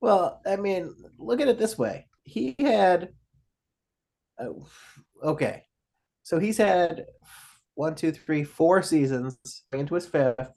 Well, 0.00 0.40
I 0.46 0.56
mean, 0.56 0.94
look 1.18 1.40
at 1.40 1.48
it 1.48 1.58
this 1.58 1.76
way. 1.76 2.05
He 2.26 2.54
had 2.58 3.08
uh, 4.38 4.50
okay. 5.22 5.62
So 6.22 6.38
he's 6.38 6.58
had 6.58 7.06
one, 7.74 7.94
two, 7.94 8.12
three, 8.12 8.44
four 8.44 8.82
seasons 8.82 9.36
into 9.72 9.94
his 9.94 10.06
fifth. 10.06 10.50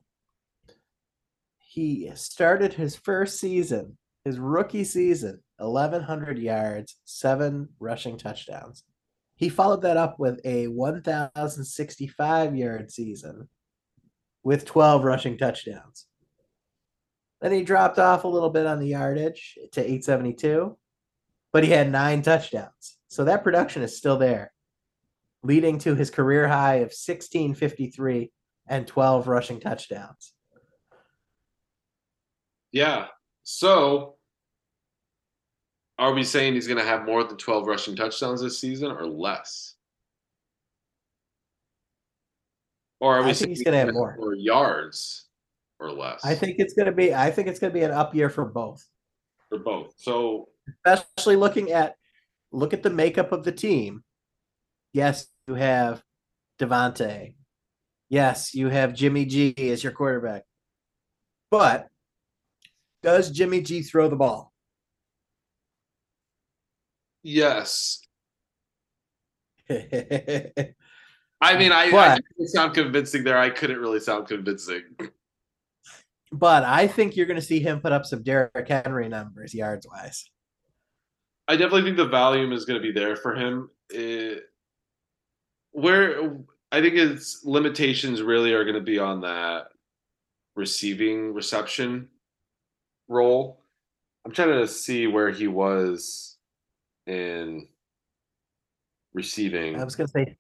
He 1.60 2.12
started 2.16 2.74
his 2.74 2.96
first 2.96 3.40
season, 3.40 3.98
his 4.26 4.40
rookie 4.40 4.84
season, 4.84 5.44
1,100 5.58 6.40
yards, 6.40 6.98
seven 7.06 7.70
rushing 7.80 8.18
touchdowns. 8.18 8.84
He 9.36 9.50
followed 9.50 9.84
that 9.84 9.98
up 9.98 10.20
with 10.20 10.40
a 10.44 10.68
1,065 10.68 12.56
yard 12.56 12.92
season 12.92 13.48
with 14.44 14.66
12 14.66 15.04
rushing 15.04 15.38
touchdowns. 15.38 16.08
Then 17.42 17.52
he 17.54 17.64
dropped 17.64 18.00
off 18.00 18.24
a 18.24 18.28
little 18.28 18.50
bit 18.50 18.66
on 18.66 18.80
the 18.80 18.88
yardage 18.88 19.58
to 19.74 19.82
872, 19.82 20.78
but 21.52 21.64
he 21.64 21.72
had 21.72 21.92
nine 21.92 22.22
touchdowns. 22.22 22.98
So 23.08 23.26
that 23.26 23.44
production 23.44 23.82
is 23.82 23.98
still 23.98 24.18
there, 24.18 24.54
leading 25.44 25.80
to 25.80 25.96
his 25.96 26.10
career 26.10 26.48
high 26.48 26.76
of 26.76 26.92
1653 26.94 28.32
and 28.68 28.88
12 28.88 29.28
rushing 29.28 29.60
touchdowns. 29.60 30.34
Yeah. 32.72 33.08
So 33.44 34.16
are 35.98 36.14
we 36.14 36.24
saying 36.24 36.54
he's 36.54 36.68
going 36.68 36.80
to 36.80 36.86
have 36.86 37.06
more 37.06 37.24
than 37.24 37.36
12 37.36 37.66
rushing 37.66 37.96
touchdowns 37.96 38.42
this 38.42 38.60
season 38.60 38.92
or 38.92 39.06
less? 39.06 39.76
Or 43.02 43.18
are 43.18 43.24
we 43.24 43.32
I 43.32 43.34
think 43.34 43.50
he's 43.50 43.64
going 43.64 43.74
to 43.74 43.86
have 43.86 43.94
more. 43.94 44.16
more 44.18 44.36
yards 44.36 45.26
or 45.80 45.92
less? 45.92 46.24
I 46.24 46.36
think 46.36 46.56
it's 46.60 46.74
going 46.74 46.86
to 46.86 46.92
be 46.92 47.14
I 47.14 47.32
think 47.32 47.48
it's 47.48 47.60
going 47.60 47.74
to 47.74 47.78
be 47.78 47.84
an 47.84 47.92
up 47.92 48.14
year 48.14 48.30
for 48.30 48.46
both. 48.46 48.86
For 49.50 49.60
both. 49.60 49.94
So 49.98 50.50
especially 50.86 51.36
looking 51.36 51.72
at 51.72 51.96
look 52.52 52.74
at 52.74 52.84
the 52.84 52.90
makeup 52.90 53.32
of 53.32 53.44
the 53.44 53.52
team. 53.52 54.04
Yes, 54.94 55.28
you 55.48 55.54
have 55.56 56.02
Davante. 56.60 57.36
Yes, 58.10 58.56
you 58.56 58.70
have 58.70 58.94
Jimmy 58.96 59.26
G 59.26 59.54
as 59.72 59.84
your 59.84 59.94
quarterback. 59.94 60.44
But 61.52 61.88
does 63.04 63.30
Jimmy 63.32 63.62
G 63.62 63.82
throw 63.84 64.10
the 64.10 64.16
ball? 64.16 64.52
Yes. 67.24 68.02
I 69.70 71.58
mean, 71.58 71.72
I, 71.72 71.92
But- 71.92 72.22
I 72.42 72.46
sound 72.46 72.74
convincing 72.74 73.24
there. 73.24 73.38
I 73.38 73.50
couldn't 73.50 73.80
really 73.80 74.00
sound 74.00 74.28
convincing. 74.28 74.84
but 76.32 76.64
I 76.64 76.88
think 76.88 77.16
you're 77.16 77.26
going 77.28 77.40
to 77.40 77.46
see 77.46 77.60
him 77.60 77.80
put 77.80 77.92
up 77.92 78.06
some 78.06 78.24
Derrick 78.24 78.68
Henry 78.68 79.08
numbers 79.10 79.54
yards 79.54 79.88
wise. 79.88 80.30
I 81.50 81.54
definitely 81.54 81.82
think 81.82 81.98
the 81.98 82.08
volume 82.08 82.54
is 82.54 82.64
going 82.64 82.80
to 82.80 82.88
be 82.88 82.98
there 82.98 83.16
for 83.16 83.34
him. 83.34 83.72
It, 83.90 84.44
where 85.72 86.38
I 86.72 86.80
think 86.80 86.94
his 86.94 87.42
limitations 87.44 88.22
really 88.22 88.54
are 88.54 88.64
going 88.64 88.76
to 88.76 88.82
be 88.82 89.00
on 89.00 89.22
that 89.22 89.70
receiving 90.56 91.34
reception 91.34 92.08
role. 93.08 93.64
I'm 94.24 94.32
trying 94.32 94.60
to 94.60 94.68
see 94.68 95.08
where 95.08 95.32
he 95.32 95.48
was 95.48 96.38
in 97.08 97.68
receiving. 99.16 99.80
I 99.80 99.84
was 99.84 99.96
going 99.96 100.08
to 100.08 100.12
say 100.12 100.36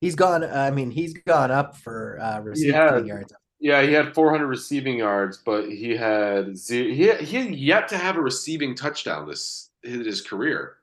he's 0.00 0.14
gone. 0.14 0.44
I 0.44 0.70
mean, 0.70 0.90
he's 0.90 1.12
gone 1.12 1.50
up 1.50 1.76
for 1.76 2.18
uh, 2.22 2.40
receiving 2.40 2.74
Yeah. 2.74 2.98
yards. 3.00 3.34
Yeah, 3.60 3.82
he 3.82 3.92
had 3.92 4.14
400 4.14 4.46
receiving 4.46 4.98
yards, 4.98 5.36
but 5.44 5.68
he 5.68 5.90
had 5.94 6.56
zero, 6.56 6.88
he 6.88 7.12
he 7.24 7.36
had 7.36 7.54
yet 7.54 7.88
to 7.88 7.98
have 7.98 8.16
a 8.16 8.20
receiving 8.22 8.74
touchdown 8.74 9.28
this 9.28 9.70
his 9.84 10.20
career. 10.20 10.76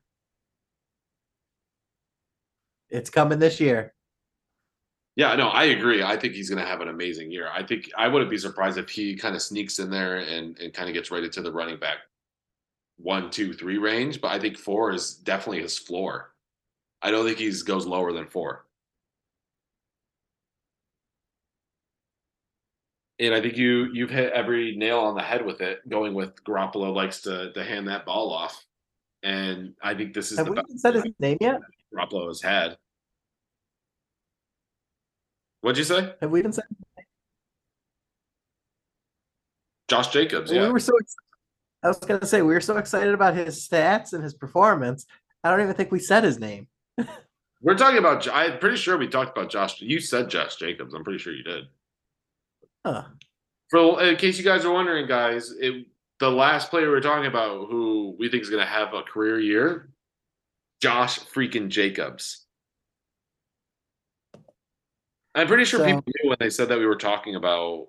It's 2.89 3.09
coming 3.09 3.39
this 3.39 3.59
year. 3.59 3.93
Yeah, 5.15 5.35
no, 5.35 5.49
I 5.49 5.65
agree. 5.65 6.03
I 6.03 6.15
think 6.15 6.33
he's 6.33 6.49
going 6.49 6.61
to 6.61 6.69
have 6.69 6.81
an 6.81 6.87
amazing 6.87 7.31
year. 7.31 7.49
I 7.53 7.63
think 7.63 7.89
I 7.97 8.07
wouldn't 8.07 8.31
be 8.31 8.37
surprised 8.37 8.77
if 8.77 8.89
he 8.89 9.15
kind 9.15 9.35
of 9.35 9.41
sneaks 9.41 9.79
in 9.79 9.89
there 9.89 10.17
and, 10.17 10.57
and 10.59 10.73
kind 10.73 10.87
of 10.87 10.93
gets 10.93 11.11
right 11.11 11.23
into 11.23 11.41
the 11.41 11.51
running 11.51 11.79
back 11.79 11.97
one, 12.97 13.29
two, 13.29 13.53
three 13.53 13.77
range. 13.77 14.21
But 14.21 14.31
I 14.31 14.39
think 14.39 14.57
four 14.57 14.91
is 14.91 15.15
definitely 15.15 15.61
his 15.61 15.77
floor. 15.77 16.33
I 17.01 17.11
don't 17.11 17.25
think 17.25 17.39
he 17.39 17.51
goes 17.65 17.85
lower 17.85 18.13
than 18.13 18.27
four. 18.27 18.65
And 23.19 23.35
I 23.35 23.41
think 23.41 23.55
you 23.55 23.89
you've 23.93 24.09
hit 24.09 24.33
every 24.33 24.75
nail 24.75 24.99
on 24.99 25.15
the 25.15 25.21
head 25.21 25.45
with 25.45 25.61
it. 25.61 25.87
Going 25.87 26.13
with 26.13 26.43
Garoppolo 26.43 26.93
likes 26.93 27.21
to 27.21 27.51
to 27.53 27.63
hand 27.63 27.87
that 27.87 28.05
ball 28.05 28.31
off, 28.31 28.65
and 29.23 29.73
I 29.81 29.93
think 29.93 30.13
this 30.13 30.31
is 30.31 30.37
Have 30.37 30.47
the 30.47 30.63
we 30.67 30.77
said 30.77 30.95
his 30.95 31.05
name 31.19 31.37
yet? 31.41 31.61
Garoppolo 31.93 32.27
has 32.27 32.41
had. 32.41 32.77
What'd 35.61 35.77
you 35.77 35.83
say? 35.83 36.13
Have 36.21 36.31
we 36.31 36.39
even 36.39 36.53
said? 36.53 36.65
Josh 39.87 40.07
Jacobs, 40.07 40.51
yeah. 40.51 40.67
We 40.67 40.71
were 40.71 40.79
so. 40.79 40.93
I 41.83 41.87
was 41.87 41.97
going 41.99 42.19
to 42.19 42.25
say 42.25 42.41
we 42.41 42.53
were 42.53 42.61
so 42.61 42.77
excited 42.77 43.13
about 43.13 43.35
his 43.35 43.67
stats 43.67 44.13
and 44.13 44.23
his 44.23 44.33
performance. 44.33 45.05
I 45.43 45.49
don't 45.49 45.61
even 45.61 45.73
think 45.73 45.91
we 45.91 45.99
said 45.99 46.23
his 46.23 46.39
name. 46.39 46.67
We're 47.61 47.77
talking 47.77 47.97
about. 47.97 48.27
I'm 48.29 48.57
pretty 48.59 48.77
sure 48.77 48.97
we 48.97 49.07
talked 49.07 49.37
about 49.37 49.51
Josh. 49.51 49.81
You 49.81 49.99
said 49.99 50.29
Josh 50.29 50.55
Jacobs. 50.55 50.93
I'm 50.93 51.03
pretty 51.03 51.19
sure 51.19 51.33
you 51.33 51.43
did. 51.43 51.65
Huh. 52.85 53.03
For 53.69 54.01
in 54.03 54.15
case 54.15 54.37
you 54.37 54.43
guys 54.43 54.65
are 54.65 54.73
wondering, 54.73 55.07
guys, 55.07 55.51
it, 55.59 55.85
the 56.21 56.29
last 56.29 56.69
player 56.69 56.89
we 56.91 56.95
are 56.95 57.01
talking 57.01 57.25
about 57.25 57.67
who 57.67 58.15
we 58.19 58.29
think 58.29 58.43
is 58.43 58.49
going 58.51 58.63
to 58.63 58.71
have 58.71 58.93
a 58.93 59.01
career 59.01 59.39
year, 59.39 59.89
Josh 60.79 61.19
freaking 61.19 61.67
Jacobs. 61.67 62.45
I'm 65.33 65.47
pretty 65.47 65.65
sure 65.65 65.79
So- 65.79 65.85
people 65.85 66.03
knew 66.05 66.29
when 66.29 66.37
they 66.39 66.51
said 66.51 66.69
that 66.69 66.77
we 66.77 66.85
were 66.85 66.95
talking 66.95 67.35
about 67.35 67.87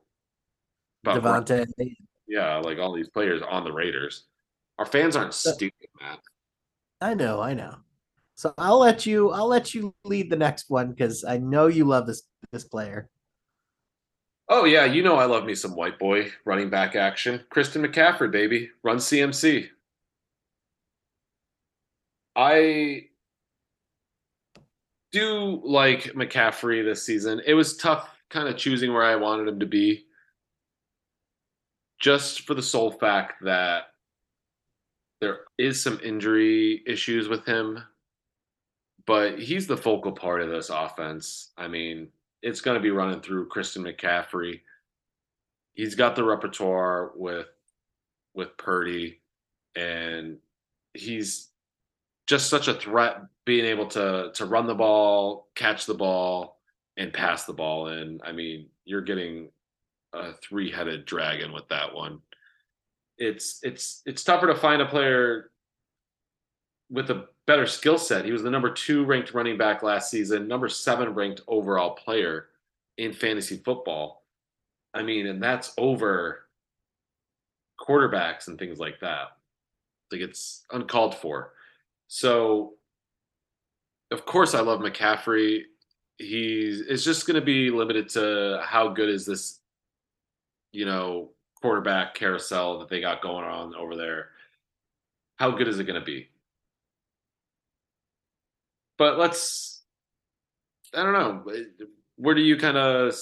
about 1.05 1.47
Davante. 1.47 1.67
yeah, 2.27 2.57
like 2.59 2.79
all 2.79 2.95
these 2.95 3.11
players 3.11 3.43
on 3.43 3.65
the 3.65 3.73
Raiders. 3.73 4.25
Our 4.79 4.87
fans 4.87 5.15
aren't 5.15 5.35
stupid, 5.35 5.89
man. 6.01 6.17
I 7.03 7.13
know, 7.15 7.41
I 7.43 7.53
know. 7.53 7.75
So 8.37 8.55
I'll 8.57 8.79
let 8.79 9.05
you. 9.05 9.31
I'll 9.31 9.49
let 9.49 9.75
you 9.75 9.95
lead 10.05 10.31
the 10.31 10.37
next 10.37 10.71
one 10.71 10.91
because 10.91 11.23
I 11.25 11.37
know 11.39 11.67
you 11.67 11.85
love 11.85 12.07
this 12.07 12.23
this 12.51 12.65
player. 12.65 13.11
Oh 14.49 14.65
yeah, 14.65 14.85
you 14.85 15.03
know 15.03 15.17
I 15.17 15.25
love 15.25 15.45
me 15.45 15.55
some 15.55 15.75
white 15.75 15.99
boy 15.99 16.31
running 16.45 16.69
back 16.71 16.95
action. 16.97 17.45
Christian 17.51 17.85
McCaffrey, 17.85 18.31
baby, 18.31 18.71
run 18.83 18.99
CMC. 18.99 19.69
I 22.35 23.07
do 25.13 25.61
like 25.65 26.15
McCaffrey 26.15 26.85
this 26.85 27.05
season. 27.05 27.41
It 27.47 27.55
was 27.55 27.77
tough 27.77 28.09
kind 28.31 28.49
of 28.49 28.57
choosing 28.57 28.93
where 28.93 29.05
I 29.05 29.17
wanted 29.17 29.49
him 29.49 29.61
to 29.61 29.67
be. 29.67 30.07
Just 32.01 32.43
for 32.43 32.55
the 32.55 32.63
sole 32.63 32.91
fact 32.91 33.45
that 33.45 33.85
there 35.21 35.41
is 35.57 35.81
some 35.81 36.01
injury 36.03 36.83
issues 36.87 37.29
with 37.29 37.45
him, 37.45 37.79
but 39.07 39.39
he's 39.39 39.69
the 39.69 39.77
focal 39.77 40.11
part 40.11 40.43
of 40.43 40.51
this 40.51 40.69
offense. 40.69 41.53
I 41.57 41.69
mean, 41.69 42.09
it's 42.43 42.61
going 42.61 42.77
to 42.77 42.83
be 42.83 42.91
running 42.91 43.21
through 43.21 43.49
Christian 43.49 43.85
McCaffrey. 43.85 44.61
He's 45.75 45.95
got 45.95 46.17
the 46.17 46.25
repertoire 46.25 47.13
with 47.15 47.47
with 48.35 48.57
Purdy, 48.57 49.21
and 49.77 50.39
he's 50.95 51.49
just 52.27 52.49
such 52.51 52.69
a 52.69 52.75
threat 52.75 53.23
being 53.45 53.65
able 53.65 53.87
to 53.87 54.31
to 54.35 54.47
run 54.47 54.67
the 54.67 54.75
ball, 54.75 55.49
catch 55.55 55.87
the 55.87 55.95
ball, 55.95 56.59
and 56.97 57.13
pass 57.13 57.45
the 57.45 57.53
ball. 57.53 57.89
And 57.89 58.21
I 58.25 58.33
mean, 58.33 58.67
you're 58.85 59.01
getting 59.01 59.49
a 60.13 60.33
three-headed 60.35 61.07
dragon 61.07 61.53
with 61.53 61.69
that 61.69 61.95
one. 61.95 62.21
It's 63.19 63.61
it's 63.63 64.03
it's 64.05 64.25
tougher 64.25 64.49
to 64.49 64.55
find 64.55 64.83
a 64.83 64.87
player 64.87 65.51
with 66.91 67.11
a 67.11 67.29
better 67.47 67.67
skill 67.67 67.99
set. 67.99 68.25
He 68.25 68.33
was 68.33 68.43
the 68.43 68.51
number 68.51 68.71
two 68.71 69.05
ranked 69.05 69.35
running 69.35 69.59
back 69.59 69.83
last 69.83 70.11
season, 70.11 70.49
number 70.49 70.69
seven 70.69 71.15
ranked 71.15 71.43
overall 71.49 71.91
player 71.91 72.49
in 72.99 73.13
fantasy 73.13 73.57
football. 73.57 74.25
I 74.95 75.03
mean, 75.03 75.27
and 75.27 75.43
that's 75.43 75.73
over 75.79 76.47
quarterbacks 77.81 78.49
and 78.49 78.59
things 78.59 78.79
like 78.79 79.01
that. 79.01 79.29
Like 80.11 80.21
it's 80.21 80.65
uncalled 80.71 81.15
for. 81.15 81.53
So, 82.09 82.75
of 84.11 84.27
course, 84.27 84.55
I 84.55 84.61
love 84.61 84.81
McCaffrey. 84.81 85.63
He's 86.19 86.81
it's 86.83 87.03
just 87.03 87.27
going 87.27 87.41
to 87.41 87.45
be 87.45 87.71
limited 87.71 88.09
to 88.11 88.61
how 88.63 88.89
good 88.89 89.09
is 89.09 89.25
this, 89.25 89.61
you 90.73 90.85
know, 90.85 91.31
quarterback 91.61 92.15
carousel 92.15 92.79
that 92.79 92.89
they 92.89 93.01
got 93.01 93.23
going 93.23 93.45
on 93.45 93.75
over 93.75 93.97
there. 93.97 94.29
How 95.37 95.51
good 95.51 95.67
is 95.67 95.79
it 95.79 95.85
going 95.85 95.99
to 95.99 96.05
be? 96.05 96.29
But 99.03 99.19
let's, 99.19 99.83
I 100.95 101.03
don't 101.03 101.13
know. 101.13 101.53
Where 102.15 102.37
do 102.37 102.41
you 102.41 102.57
kind 102.57 102.77
of 102.77 103.13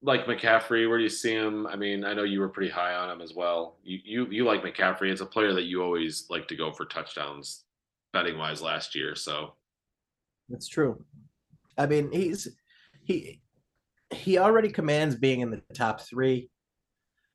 like 0.00 0.24
McCaffrey? 0.24 0.88
Where 0.88 0.96
do 0.96 1.04
you 1.04 1.10
see 1.10 1.34
him? 1.34 1.66
I 1.66 1.76
mean, 1.76 2.06
I 2.06 2.14
know 2.14 2.22
you 2.22 2.40
were 2.40 2.48
pretty 2.48 2.70
high 2.70 2.94
on 2.94 3.10
him 3.10 3.20
as 3.20 3.34
well. 3.34 3.76
You 3.84 3.98
you 4.02 4.26
you 4.30 4.44
like 4.46 4.62
McCaffrey? 4.62 5.10
It's 5.10 5.20
a 5.20 5.26
player 5.26 5.52
that 5.52 5.64
you 5.64 5.82
always 5.82 6.24
like 6.30 6.48
to 6.48 6.56
go 6.56 6.72
for 6.72 6.86
touchdowns, 6.86 7.64
betting 8.14 8.38
wise 8.38 8.62
last 8.62 8.94
year. 8.94 9.14
So 9.14 9.56
that's 10.48 10.68
true. 10.68 11.04
I 11.76 11.84
mean, 11.84 12.10
he's 12.10 12.48
he 13.04 13.42
he 14.08 14.38
already 14.38 14.70
commands 14.70 15.16
being 15.16 15.40
in 15.40 15.50
the 15.50 15.60
top 15.74 16.00
three. 16.00 16.48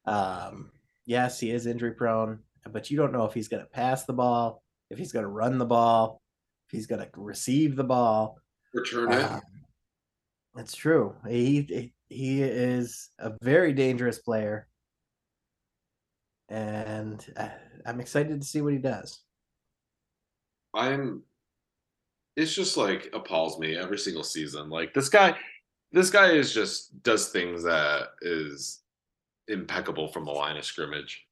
Um, 0.06 0.72
yes, 1.06 1.40
he 1.40 1.52
is 1.52 1.68
injury 1.68 1.92
prone, 1.92 2.40
but 2.72 2.90
you 2.90 2.98
don't 2.98 3.14
know 3.14 3.26
if 3.26 3.36
he's 3.36 3.48
going 3.48 3.62
to 3.62 3.70
pass 3.70 4.06
the 4.06 4.14
ball, 4.14 4.64
if 4.90 4.98
he's 4.98 5.12
going 5.12 5.22
to 5.22 5.30
run 5.30 5.60
the 5.60 5.66
ball, 5.66 6.20
he's 6.72 6.88
going 6.88 7.02
to 7.02 7.10
receive 7.16 7.76
the 7.76 7.84
ball. 7.84 8.40
Return 8.74 9.12
it. 9.12 9.24
Um, 9.24 9.42
that's 10.56 10.76
true. 10.76 11.16
He 11.28 11.94
he 12.10 12.42
is 12.42 13.10
a 13.20 13.34
very 13.42 13.74
dangerous 13.74 14.20
player, 14.20 14.68
and 16.50 17.26
I'm 17.86 18.00
excited 18.00 18.42
to 18.42 18.48
see 18.48 18.62
what 18.62 18.74
he 18.74 18.80
does. 18.80 19.22
I'm. 20.74 21.24
It's 22.36 22.54
just 22.54 22.78
like 22.78 23.10
appalls 23.14 23.58
me 23.60 23.76
every 23.76 23.98
single 23.98 24.24
season. 24.24 24.70
Like 24.70 24.94
this 24.94 25.10
guy, 25.10 25.36
this 25.92 26.10
guy 26.10 26.32
is 26.32 26.54
just 26.54 27.02
does 27.04 27.30
things 27.30 27.64
that 27.64 28.10
is 28.22 28.82
impeccable 29.48 30.08
from 30.08 30.26
the 30.26 30.32
line 30.32 30.58
of 30.58 30.66
scrimmage. 30.66 31.27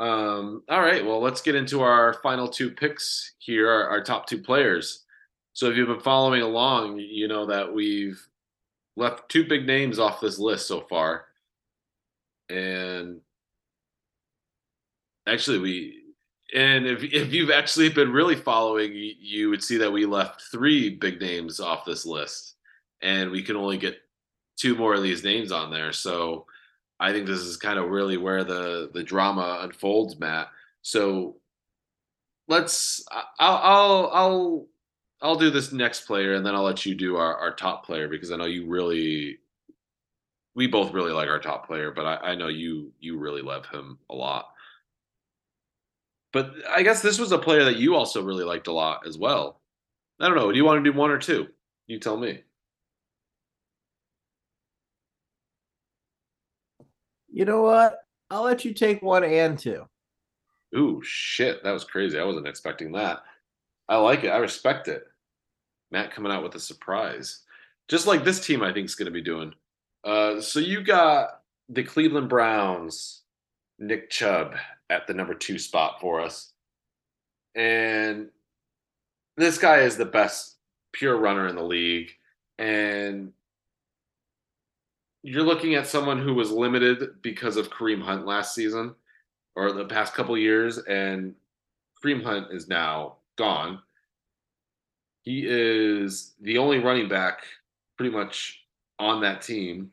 Um, 0.00 0.62
all 0.68 0.80
right, 0.80 1.04
well, 1.04 1.20
let's 1.20 1.40
get 1.40 1.54
into 1.54 1.80
our 1.80 2.14
final 2.14 2.48
two 2.48 2.70
picks 2.70 3.34
here, 3.38 3.70
our, 3.70 3.88
our 3.88 4.02
top 4.02 4.26
two 4.26 4.40
players. 4.40 5.04
So 5.52 5.70
if 5.70 5.76
you've 5.76 5.88
been 5.88 6.00
following 6.00 6.42
along, 6.42 6.98
you 6.98 7.28
know 7.28 7.46
that 7.46 7.72
we've 7.72 8.20
left 8.96 9.28
two 9.28 9.46
big 9.46 9.66
names 9.66 9.98
off 9.98 10.20
this 10.20 10.38
list 10.38 10.66
so 10.66 10.80
far. 10.82 11.26
And 12.48 13.20
actually 15.26 15.58
we 15.58 16.00
and 16.54 16.86
if 16.86 17.02
if 17.02 17.32
you've 17.32 17.50
actually 17.50 17.88
been 17.88 18.12
really 18.12 18.36
following, 18.36 18.92
you, 18.92 19.12
you 19.18 19.50
would 19.50 19.62
see 19.62 19.76
that 19.78 19.92
we 19.92 20.06
left 20.06 20.42
three 20.52 20.90
big 20.90 21.20
names 21.20 21.60
off 21.60 21.84
this 21.84 22.04
list. 22.04 22.56
And 23.00 23.30
we 23.30 23.42
can 23.42 23.56
only 23.56 23.76
get 23.76 23.98
two 24.56 24.74
more 24.74 24.94
of 24.94 25.02
these 25.02 25.24
names 25.24 25.52
on 25.52 25.70
there. 25.70 25.92
So 25.92 26.46
I 27.04 27.12
think 27.12 27.26
this 27.26 27.40
is 27.40 27.58
kind 27.58 27.78
of 27.78 27.90
really 27.90 28.16
where 28.16 28.44
the 28.44 28.90
the 28.94 29.02
drama 29.02 29.58
unfolds, 29.60 30.18
Matt. 30.18 30.48
So 30.80 31.36
let's 32.48 33.04
I'll 33.38 33.60
I'll 33.62 34.10
I'll 34.12 34.66
I'll 35.20 35.36
do 35.36 35.50
this 35.50 35.70
next 35.70 36.06
player, 36.06 36.32
and 36.32 36.46
then 36.46 36.54
I'll 36.54 36.62
let 36.62 36.86
you 36.86 36.94
do 36.94 37.16
our, 37.16 37.36
our 37.36 37.54
top 37.54 37.84
player 37.84 38.08
because 38.08 38.32
I 38.32 38.36
know 38.36 38.46
you 38.46 38.66
really, 38.66 39.38
we 40.54 40.66
both 40.66 40.92
really 40.92 41.12
like 41.12 41.28
our 41.28 41.38
top 41.38 41.66
player, 41.66 41.90
but 41.90 42.06
I, 42.06 42.30
I 42.30 42.34
know 42.36 42.48
you 42.48 42.90
you 43.00 43.18
really 43.18 43.42
love 43.42 43.66
him 43.66 43.98
a 44.08 44.14
lot. 44.14 44.46
But 46.32 46.52
I 46.68 46.82
guess 46.82 47.02
this 47.02 47.18
was 47.18 47.32
a 47.32 47.38
player 47.38 47.64
that 47.64 47.76
you 47.76 47.94
also 47.94 48.22
really 48.22 48.44
liked 48.44 48.66
a 48.66 48.72
lot 48.72 49.06
as 49.06 49.18
well. 49.18 49.60
I 50.20 50.26
don't 50.26 50.36
know. 50.36 50.50
Do 50.50 50.56
you 50.56 50.64
want 50.64 50.82
to 50.82 50.90
do 50.90 50.96
one 50.96 51.10
or 51.10 51.18
two? 51.18 51.48
You 51.86 51.98
tell 52.00 52.16
me. 52.16 52.44
You 57.34 57.44
know 57.44 57.62
what? 57.62 57.98
I'll 58.30 58.44
let 58.44 58.64
you 58.64 58.72
take 58.72 59.02
one 59.02 59.24
and 59.24 59.58
two. 59.58 59.84
Ooh, 60.76 61.02
shit. 61.02 61.64
That 61.64 61.72
was 61.72 61.82
crazy. 61.82 62.16
I 62.16 62.24
wasn't 62.24 62.46
expecting 62.46 62.92
that. 62.92 63.24
I 63.88 63.96
like 63.96 64.22
it. 64.22 64.28
I 64.28 64.36
respect 64.36 64.86
it. 64.86 65.02
Matt 65.90 66.12
coming 66.12 66.30
out 66.30 66.44
with 66.44 66.54
a 66.54 66.60
surprise, 66.60 67.40
just 67.88 68.06
like 68.06 68.24
this 68.24 68.44
team 68.44 68.62
I 68.62 68.72
think 68.72 68.86
is 68.86 68.94
going 68.94 69.06
to 69.06 69.12
be 69.12 69.20
doing. 69.20 69.52
Uh, 70.04 70.40
so 70.40 70.60
you 70.60 70.82
got 70.84 71.40
the 71.68 71.82
Cleveland 71.82 72.28
Browns, 72.28 73.22
Nick 73.80 74.10
Chubb 74.10 74.54
at 74.88 75.08
the 75.08 75.14
number 75.14 75.34
two 75.34 75.58
spot 75.58 76.00
for 76.00 76.20
us, 76.20 76.52
and 77.56 78.28
this 79.36 79.58
guy 79.58 79.80
is 79.80 79.96
the 79.96 80.04
best 80.04 80.56
pure 80.92 81.16
runner 81.16 81.48
in 81.48 81.56
the 81.56 81.64
league, 81.64 82.10
and 82.58 83.32
you're 85.24 85.42
looking 85.42 85.74
at 85.74 85.86
someone 85.86 86.20
who 86.20 86.34
was 86.34 86.52
limited 86.52 87.22
because 87.22 87.56
of 87.56 87.70
Kareem 87.70 88.02
Hunt 88.02 88.26
last 88.26 88.54
season 88.54 88.94
or 89.56 89.72
the 89.72 89.86
past 89.86 90.12
couple 90.12 90.36
years, 90.36 90.76
and 90.78 91.34
Kareem 92.04 92.22
Hunt 92.22 92.48
is 92.52 92.68
now 92.68 93.16
gone. 93.36 93.80
He 95.22 95.46
is 95.46 96.34
the 96.42 96.58
only 96.58 96.78
running 96.78 97.08
back 97.08 97.38
pretty 97.96 98.14
much 98.14 98.66
on 98.98 99.22
that 99.22 99.40
team. 99.40 99.90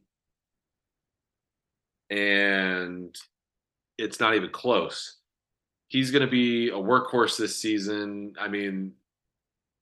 And 2.10 3.18
it's 3.98 4.20
not 4.20 4.36
even 4.36 4.50
close. 4.50 5.20
He's 5.88 6.12
going 6.12 6.26
to 6.26 6.32
be 6.32 6.68
a 6.68 6.74
workhorse 6.74 7.38
this 7.38 7.56
season. 7.56 8.34
I 8.38 8.50
mean, 8.50 8.92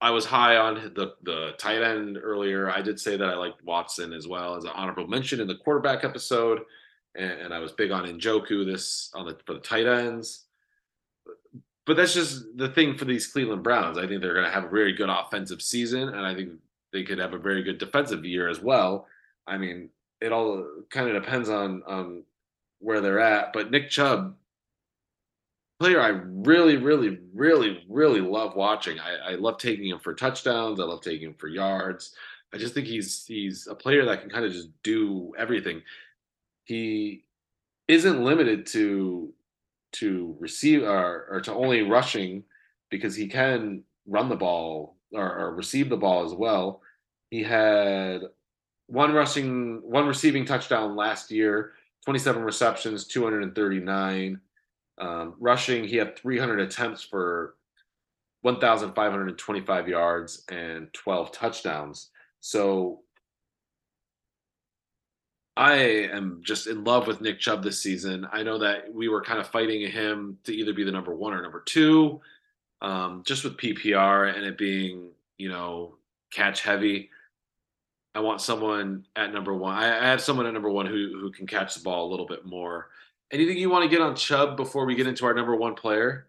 I 0.01 0.11
was 0.11 0.25
high 0.25 0.57
on 0.57 0.93
the 0.95 1.13
the 1.23 1.53
tight 1.57 1.81
end 1.81 2.17
earlier. 2.21 2.69
I 2.69 2.81
did 2.81 2.99
say 2.99 3.17
that 3.17 3.29
I 3.29 3.35
liked 3.35 3.63
Watson 3.63 4.13
as 4.13 4.27
well 4.27 4.55
as 4.55 4.63
an 4.63 4.71
honorable 4.73 5.07
mention 5.07 5.39
in 5.39 5.47
the 5.47 5.55
quarterback 5.55 6.03
episode, 6.03 6.61
and, 7.15 7.31
and 7.31 7.53
I 7.53 7.59
was 7.59 7.71
big 7.73 7.91
on 7.91 8.05
Njoku 8.05 8.65
this 8.65 9.11
on 9.13 9.25
the 9.25 9.37
for 9.45 9.53
the 9.53 9.59
tight 9.59 9.87
ends 9.87 10.45
but 11.89 11.97
that's 11.97 12.13
just 12.13 12.55
the 12.55 12.69
thing 12.69 12.95
for 12.95 13.05
these 13.05 13.25
Cleveland 13.25 13.63
Browns. 13.63 13.97
I 13.97 14.05
think 14.05 14.21
they're 14.21 14.35
going 14.35 14.45
to 14.45 14.51
have 14.51 14.65
a 14.65 14.69
very 14.69 14.93
good 14.93 15.09
offensive 15.09 15.59
season, 15.59 16.09
and 16.09 16.23
I 16.23 16.35
think 16.35 16.51
they 16.93 17.01
could 17.01 17.17
have 17.17 17.33
a 17.33 17.39
very 17.39 17.63
good 17.63 17.79
defensive 17.79 18.23
year 18.23 18.47
as 18.47 18.61
well. 18.61 19.07
I 19.47 19.57
mean, 19.57 19.89
it 20.21 20.31
all 20.31 20.67
kind 20.91 21.09
of 21.09 21.19
depends 21.19 21.49
on 21.49 21.81
on 21.87 22.25
where 22.77 23.01
they're 23.01 23.19
at. 23.19 23.53
But 23.53 23.71
Nick 23.71 23.89
Chubb, 23.89 24.35
player 25.79 26.01
I 26.01 26.09
really, 26.09 26.77
really, 26.77 27.19
really, 27.33 27.85
really 27.87 28.21
love 28.21 28.55
watching. 28.55 28.99
I, 28.99 29.31
I 29.31 29.35
love 29.35 29.57
taking 29.57 29.89
him 29.89 29.99
for 29.99 30.13
touchdowns. 30.13 30.79
I 30.79 30.83
love 30.83 31.01
taking 31.01 31.29
him 31.29 31.35
for 31.35 31.47
yards. 31.47 32.15
I 32.53 32.57
just 32.57 32.73
think 32.73 32.87
he's 32.87 33.25
he's 33.25 33.67
a 33.67 33.75
player 33.75 34.05
that 34.05 34.21
can 34.21 34.29
kind 34.29 34.45
of 34.45 34.51
just 34.51 34.69
do 34.83 35.33
everything. 35.37 35.81
He 36.65 37.23
isn't 37.87 38.23
limited 38.23 38.65
to 38.67 39.33
to 39.91 40.35
receive 40.39 40.83
or, 40.83 41.27
or 41.31 41.41
to 41.41 41.53
only 41.53 41.81
rushing 41.81 42.43
because 42.89 43.15
he 43.15 43.27
can 43.27 43.83
run 44.07 44.29
the 44.29 44.35
ball 44.35 44.97
or, 45.13 45.37
or 45.37 45.55
receive 45.55 45.89
the 45.89 45.97
ball 45.97 46.25
as 46.25 46.33
well. 46.33 46.81
He 47.29 47.43
had 47.43 48.21
one 48.87 49.13
rushing, 49.13 49.81
one 49.83 50.07
receiving 50.07 50.45
touchdown 50.45 50.95
last 50.95 51.31
year, 51.31 51.73
27 52.05 52.43
receptions, 52.43 53.05
239. 53.05 54.39
Um, 54.99 55.35
rushing, 55.39 55.83
he 55.83 55.95
had 55.95 56.17
300 56.17 56.59
attempts 56.59 57.03
for 57.03 57.55
1,525 58.41 59.87
yards 59.87 60.43
and 60.49 60.91
12 60.93 61.31
touchdowns. 61.31 62.09
So 62.39 63.01
I 65.59 65.75
am 66.13 66.39
just 66.41 66.67
in 66.67 66.85
love 66.85 67.05
with 67.05 67.19
Nick 67.19 67.39
Chubb 67.39 67.63
this 67.63 67.81
season. 67.83 68.25
I 68.31 68.43
know 68.43 68.57
that 68.59 68.93
we 68.93 69.09
were 69.09 69.21
kind 69.21 69.39
of 69.39 69.47
fighting 69.47 69.89
him 69.91 70.37
to 70.45 70.55
either 70.55 70.73
be 70.73 70.85
the 70.85 70.91
number 70.91 71.13
one 71.13 71.33
or 71.33 71.41
number 71.41 71.61
two, 71.65 72.21
um, 72.81 73.23
just 73.25 73.43
with 73.43 73.57
PPR 73.57 74.33
and 74.33 74.45
it 74.45 74.57
being, 74.57 75.09
you 75.37 75.49
know, 75.49 75.95
catch 76.31 76.61
heavy. 76.61 77.09
I 78.15 78.21
want 78.21 78.39
someone 78.39 79.05
at 79.17 79.33
number 79.33 79.53
one. 79.53 79.75
I, 79.75 79.99
I 79.99 80.07
have 80.07 80.21
someone 80.21 80.45
at 80.45 80.53
number 80.53 80.69
one 80.69 80.85
who 80.85 81.19
who 81.19 81.29
can 81.29 81.45
catch 81.45 81.75
the 81.75 81.83
ball 81.83 82.07
a 82.07 82.11
little 82.11 82.25
bit 82.25 82.45
more. 82.45 82.87
Anything 83.31 83.57
you 83.57 83.69
want 83.69 83.83
to 83.83 83.89
get 83.89 84.01
on 84.01 84.15
Chubb 84.15 84.57
before 84.57 84.85
we 84.85 84.95
get 84.95 85.07
into 85.07 85.25
our 85.25 85.33
number 85.33 85.55
one 85.55 85.75
player? 85.75 86.27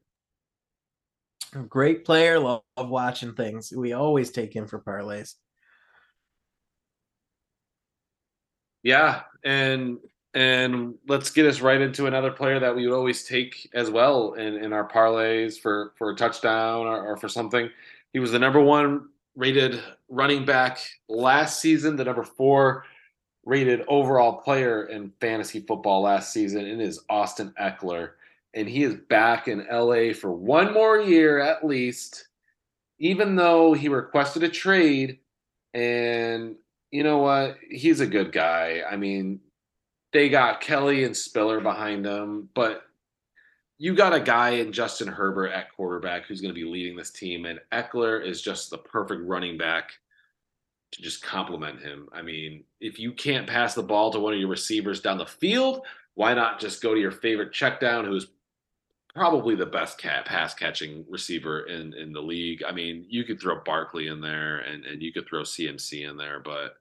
Great 1.69 2.05
player, 2.05 2.39
love, 2.39 2.63
love 2.77 2.91
watching 2.91 3.35
things. 3.35 3.73
We 3.75 3.93
always 3.93 4.31
take 4.31 4.55
him 4.55 4.67
for 4.67 4.79
parlays. 4.79 5.35
Yeah, 8.83 9.23
and 9.45 9.99
and 10.35 10.95
let's 11.09 11.31
get 11.31 11.47
us 11.47 11.61
right 11.61 11.81
into 11.81 12.07
another 12.07 12.31
player 12.31 12.61
that 12.61 12.75
we 12.75 12.87
would 12.87 12.95
always 12.95 13.25
take 13.25 13.69
as 13.75 13.91
well 13.91 14.35
in, 14.35 14.55
in 14.63 14.73
our 14.73 14.87
parlays 14.87 15.59
for 15.59 15.93
for 15.97 16.11
a 16.11 16.17
touchdown 16.17 16.87
or, 16.87 17.05
or 17.05 17.17
for 17.17 17.29
something. 17.29 17.69
He 18.13 18.21
was 18.21 18.33
the 18.33 18.39
number 18.39 18.61
one 18.61 19.09
rated 19.35 19.83
running 20.09 20.45
back 20.45 20.79
last 21.09 21.61
season, 21.61 21.97
the 21.97 22.05
number 22.05 22.25
four 22.25 22.85
rated 23.45 23.83
overall 23.89 24.35
player 24.35 24.87
in 24.87 25.13
fantasy 25.21 25.61
football 25.61 26.03
last 26.03 26.33
season, 26.33 26.67
and 26.67 26.81
is 26.81 27.01
Austin 27.09 27.53
Ekeler. 27.61 28.11
And 28.55 28.69
he 28.69 28.83
is 28.83 28.95
back 29.09 29.49
in 29.49 29.67
LA 29.71 30.13
for 30.13 30.33
one 30.33 30.73
more 30.73 30.99
year 30.99 31.41
at 31.41 31.65
least, 31.65 32.29
even 32.99 33.37
though 33.37 33.73
he 33.73 33.89
requested 33.89 34.43
a 34.43 34.49
trade. 34.49 35.19
And 35.73 36.57
you 36.91 37.05
know 37.05 37.19
what? 37.19 37.57
He's 37.71 38.01
a 38.01 38.07
good 38.07 38.33
guy. 38.33 38.83
I 38.91 38.97
mean, 38.97 39.41
they 40.13 40.29
got 40.29 40.61
Kelley 40.61 41.05
and 41.05 41.17
Spiller 41.17 41.61
behind 41.61 42.05
him, 42.05 42.49
but 42.55 42.83
you 43.79 43.95
got 43.95 44.13
a 44.13 44.21
guy 44.21 44.51
in 44.51 44.73
Justin 44.73 45.09
Herbert 45.09 45.53
at 45.53 45.73
quarterback 45.73 46.27
who's 46.27 46.41
going 46.41 46.55
to 46.55 46.61
be 46.61 46.69
leading 46.69 46.97
this 46.97 47.11
team, 47.11 47.47
and 47.47 47.61
Ekeler 47.73 48.25
is 48.25 48.43
just 48.43 48.69
the 48.69 48.79
perfect 48.79 49.23
running 49.25 49.57
back 49.57 49.93
to 50.93 51.03
just 51.03 51.23
compliment 51.23 51.81
him. 51.81 52.09
I 52.13 52.23
mean, 52.23 52.65
if 52.81 52.99
you 52.99 53.13
can't 53.13 53.47
pass 53.47 53.75
the 53.75 53.83
ball 53.83 54.11
to 54.13 54.19
one 54.19 54.35
of 54.35 54.41
your 54.41 54.49
receivers 54.49 55.01
down 55.01 55.19
the 55.19 55.27
field, 55.27 55.87
why 56.15 56.35
not 56.35 56.61
just 56.61 56.83
go 56.83 56.95
to 56.95 57.01
your 57.01 57.13
favorite 57.13 57.53
check 57.53 57.81
down 57.81 58.05
who's 58.05 58.29
probably 59.15 59.55
the 59.55 59.67
best 59.67 59.99
cat 59.99 60.25
pass 60.25 60.55
catching 60.55 61.05
receiver 61.09 61.67
in 61.67 61.95
in 61.95 62.13
the 62.13 62.21
league. 62.21 62.63
I 62.67 62.73
mean, 62.73 63.05
you 63.09 63.25
could 63.25 63.41
throw 63.41 63.61
Barkley 63.65 64.09
in 64.09 64.21
there 64.21 64.59
and 64.59 64.85
and 64.85 65.03
you 65.03 65.13
could 65.13 65.27
throw 65.29 65.43
CMC 65.43 66.09
in 66.09 66.17
there, 66.17 66.41
but 66.41 66.75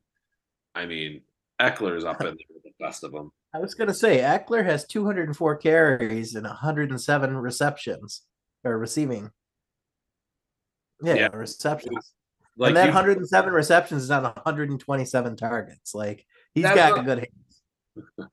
I 0.76 0.86
mean, 0.86 1.22
Ekeler 1.62 1.98
is 1.98 2.06
up 2.06 2.22
in 2.22 2.28
there 2.28 2.36
with 2.54 2.64
the 2.64 2.72
best 2.80 3.04
of 3.04 3.12
them. 3.12 3.32
I 3.54 3.60
was 3.60 3.74
gonna 3.74 3.94
say 3.94 4.20
Ekeler 4.20 4.64
has 4.66 4.86
204 4.86 5.58
carries 5.58 6.36
and 6.36 6.46
107 6.46 7.38
receptions 7.38 8.24
or 8.64 8.78
receiving. 8.78 9.32
Yeah, 11.02 11.14
yeah. 11.16 11.28
receptions. 11.34 12.14
Like 12.60 12.70
and 12.70 12.78
that 12.78 12.88
you, 12.88 12.94
107 12.94 13.54
receptions 13.54 14.04
is 14.04 14.12
on 14.12 14.24
127 14.24 15.38
targets. 15.38 15.96
Like 15.96 16.26
he's 16.54 16.66
got 16.66 17.00
a, 17.00 17.04
good 17.04 17.20
hands. 17.20 18.30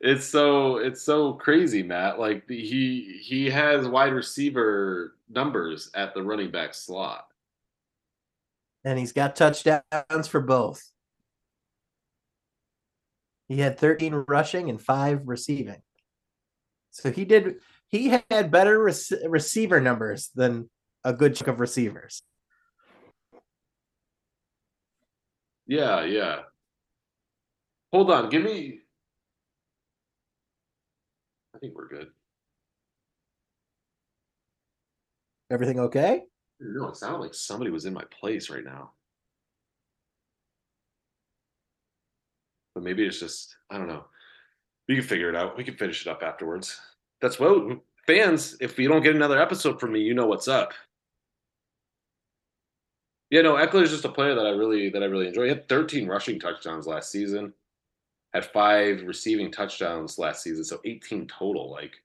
it's 0.00 0.26
so 0.26 0.76
it's 0.76 1.02
so 1.02 1.32
crazy, 1.32 1.82
Matt. 1.82 2.20
Like 2.20 2.48
he 2.48 3.18
he 3.20 3.50
has 3.50 3.88
wide 3.88 4.12
receiver 4.12 5.16
numbers 5.28 5.90
at 5.92 6.14
the 6.14 6.22
running 6.22 6.52
back 6.52 6.72
slot, 6.72 7.26
and 8.84 8.96
he's 8.96 9.12
got 9.12 9.34
touchdowns 9.34 10.28
for 10.28 10.40
both. 10.40 10.80
He 13.48 13.58
had 13.58 13.76
13 13.76 14.24
rushing 14.28 14.70
and 14.70 14.80
five 14.80 15.22
receiving. 15.24 15.82
So 16.92 17.10
he 17.10 17.24
did. 17.24 17.56
He 17.88 18.20
had 18.30 18.52
better 18.52 18.80
rec- 18.80 19.20
receiver 19.26 19.80
numbers 19.80 20.30
than 20.32 20.70
a 21.02 21.12
good 21.12 21.34
chunk 21.34 21.48
of 21.48 21.58
receivers. 21.58 22.22
Yeah, 25.66 26.04
yeah. 26.04 26.40
Hold 27.92 28.10
on, 28.10 28.28
give 28.28 28.42
me 28.42 28.80
I 31.56 31.58
think 31.58 31.74
we're 31.74 31.88
good. 31.88 32.08
Everything 35.50 35.80
okay? 35.80 36.24
No, 36.60 36.88
it 36.88 36.96
sounded 36.96 37.20
like 37.20 37.34
somebody 37.34 37.70
was 37.70 37.86
in 37.86 37.94
my 37.94 38.04
place 38.20 38.50
right 38.50 38.64
now. 38.64 38.90
But 42.74 42.84
maybe 42.84 43.06
it's 43.06 43.18
just, 43.18 43.56
I 43.70 43.78
don't 43.78 43.88
know. 43.88 44.04
We 44.86 44.96
can 44.96 45.04
figure 45.04 45.30
it 45.30 45.36
out. 45.36 45.56
We 45.56 45.64
can 45.64 45.76
finish 45.76 46.04
it 46.04 46.10
up 46.10 46.22
afterwards. 46.22 46.78
That's 47.22 47.40
what 47.40 47.78
fans, 48.06 48.56
if 48.60 48.78
you 48.78 48.88
don't 48.88 49.02
get 49.02 49.16
another 49.16 49.40
episode 49.40 49.80
from 49.80 49.92
me, 49.92 50.00
you 50.00 50.12
know 50.12 50.26
what's 50.26 50.48
up. 50.48 50.74
Yeah, 53.30 53.42
no, 53.42 53.54
Ekeler 53.54 53.82
is 53.82 53.90
just 53.90 54.04
a 54.04 54.08
player 54.08 54.34
that 54.34 54.46
I 54.46 54.50
really 54.50 54.88
that 54.90 55.02
I 55.02 55.06
really 55.06 55.28
enjoy. 55.28 55.44
He 55.44 55.48
had 55.48 55.68
13 55.68 56.06
rushing 56.06 56.38
touchdowns 56.38 56.86
last 56.86 57.10
season 57.10 57.52
had 58.36 58.44
five 58.44 59.02
receiving 59.02 59.50
touchdowns 59.50 60.18
last 60.18 60.42
season, 60.42 60.62
so 60.62 60.80
18 60.84 61.26
total. 61.26 61.70
Like, 61.70 61.96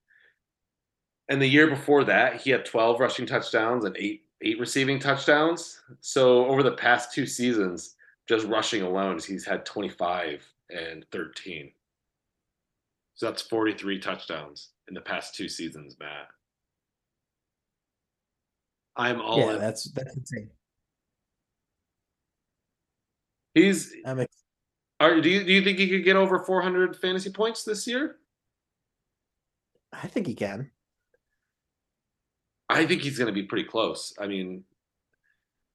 and 1.29 1.41
the 1.41 1.47
year 1.47 1.69
before 1.69 2.03
that, 2.05 2.41
he 2.41 2.49
had 2.49 2.65
12 2.65 2.99
rushing 2.99 3.25
touchdowns 3.25 3.85
and 3.85 3.95
eight 3.97 4.23
eight 4.43 4.59
receiving 4.59 4.97
touchdowns. 4.97 5.81
So 5.99 6.47
over 6.47 6.63
the 6.63 6.71
past 6.71 7.13
two 7.13 7.27
seasons, 7.27 7.95
just 8.27 8.47
rushing 8.47 8.81
alone, 8.81 9.19
he's 9.19 9.45
had 9.45 9.65
25 9.65 10.43
and 10.71 11.05
13. 11.11 11.71
So 13.13 13.27
that's 13.27 13.43
43 13.43 13.99
touchdowns 13.99 14.69
in 14.87 14.95
the 14.95 15.01
past 15.01 15.35
two 15.35 15.47
seasons, 15.47 15.95
Matt. 15.99 16.27
I'm 18.95 19.21
all 19.21 19.39
yeah, 19.39 19.53
in. 19.53 19.59
that's 19.59 19.91
that's 19.91 20.15
insane. 20.15 20.49
He's 23.53 23.93
I'm 24.05 24.19
ex- 24.19 24.43
are, 24.99 25.19
do 25.19 25.29
you 25.29 25.43
do 25.43 25.51
you 25.51 25.63
think 25.63 25.79
he 25.79 25.89
could 25.89 26.03
get 26.03 26.15
over 26.15 26.39
400 26.39 26.95
fantasy 26.95 27.31
points 27.31 27.63
this 27.63 27.87
year? 27.87 28.17
I 29.91 30.07
think 30.07 30.27
he 30.27 30.35
can. 30.35 30.71
I 32.69 32.85
think 32.85 33.01
he's 33.01 33.17
going 33.17 33.27
to 33.27 33.33
be 33.33 33.43
pretty 33.43 33.67
close. 33.67 34.13
I 34.19 34.27
mean, 34.27 34.63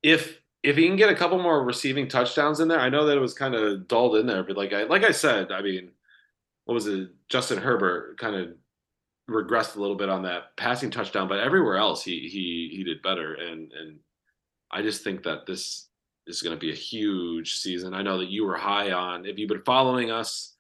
if 0.03 0.41
if 0.63 0.77
he 0.77 0.87
can 0.87 0.97
get 0.97 1.11
a 1.11 1.15
couple 1.15 1.43
more 1.43 1.65
receiving 1.65 2.09
touchdowns 2.09 2.61
in 2.61 2.69
there, 2.69 2.81
I 2.81 2.89
know 2.89 3.05
that 3.07 3.17
it 3.17 3.21
was 3.21 3.35
kind 3.35 3.55
of 3.55 3.87
dulled 3.89 4.17
in 4.17 4.27
there, 4.27 4.43
but 4.43 4.57
like 4.57 4.73
I 4.73 4.85
like 4.85 5.05
I 5.05 5.11
said, 5.11 5.53
I 5.53 5.61
mean, 5.61 5.91
what 6.65 6.75
was 6.75 6.87
it? 6.87 7.11
Justin 7.29 7.59
Herbert 7.59 8.19
kind 8.19 8.37
of 8.37 8.55
regressed 9.29 9.77
a 9.77 9.81
little 9.81 9.97
bit 9.97 10.09
on 10.09 10.23
that 10.23 10.57
passing 10.57 10.91
touchdown, 10.91 11.29
but 11.29 11.41
everywhere 11.41 11.77
else 11.77 12.03
he 12.03 12.29
he 12.29 12.75
he 12.77 12.85
did 12.85 13.03
better, 13.03 13.35
and 13.35 13.73
and 13.73 13.99
I 14.71 14.83
just 14.83 15.05
think 15.05 15.25
that 15.25 15.47
this 15.47 15.86
is 16.27 16.43
going 16.43 16.57
to 16.57 16.61
be 16.61 16.73
a 16.73 16.77
huge 16.77 17.59
season. 17.59 17.95
I 17.95 18.03
know 18.03 18.19
that 18.19 18.31
you 18.31 18.45
were 18.45 18.57
high 18.57 18.93
on, 18.93 19.27
if 19.27 19.39
you've 19.39 19.49
been 19.49 19.63
following 19.63 20.11
us 20.11 20.55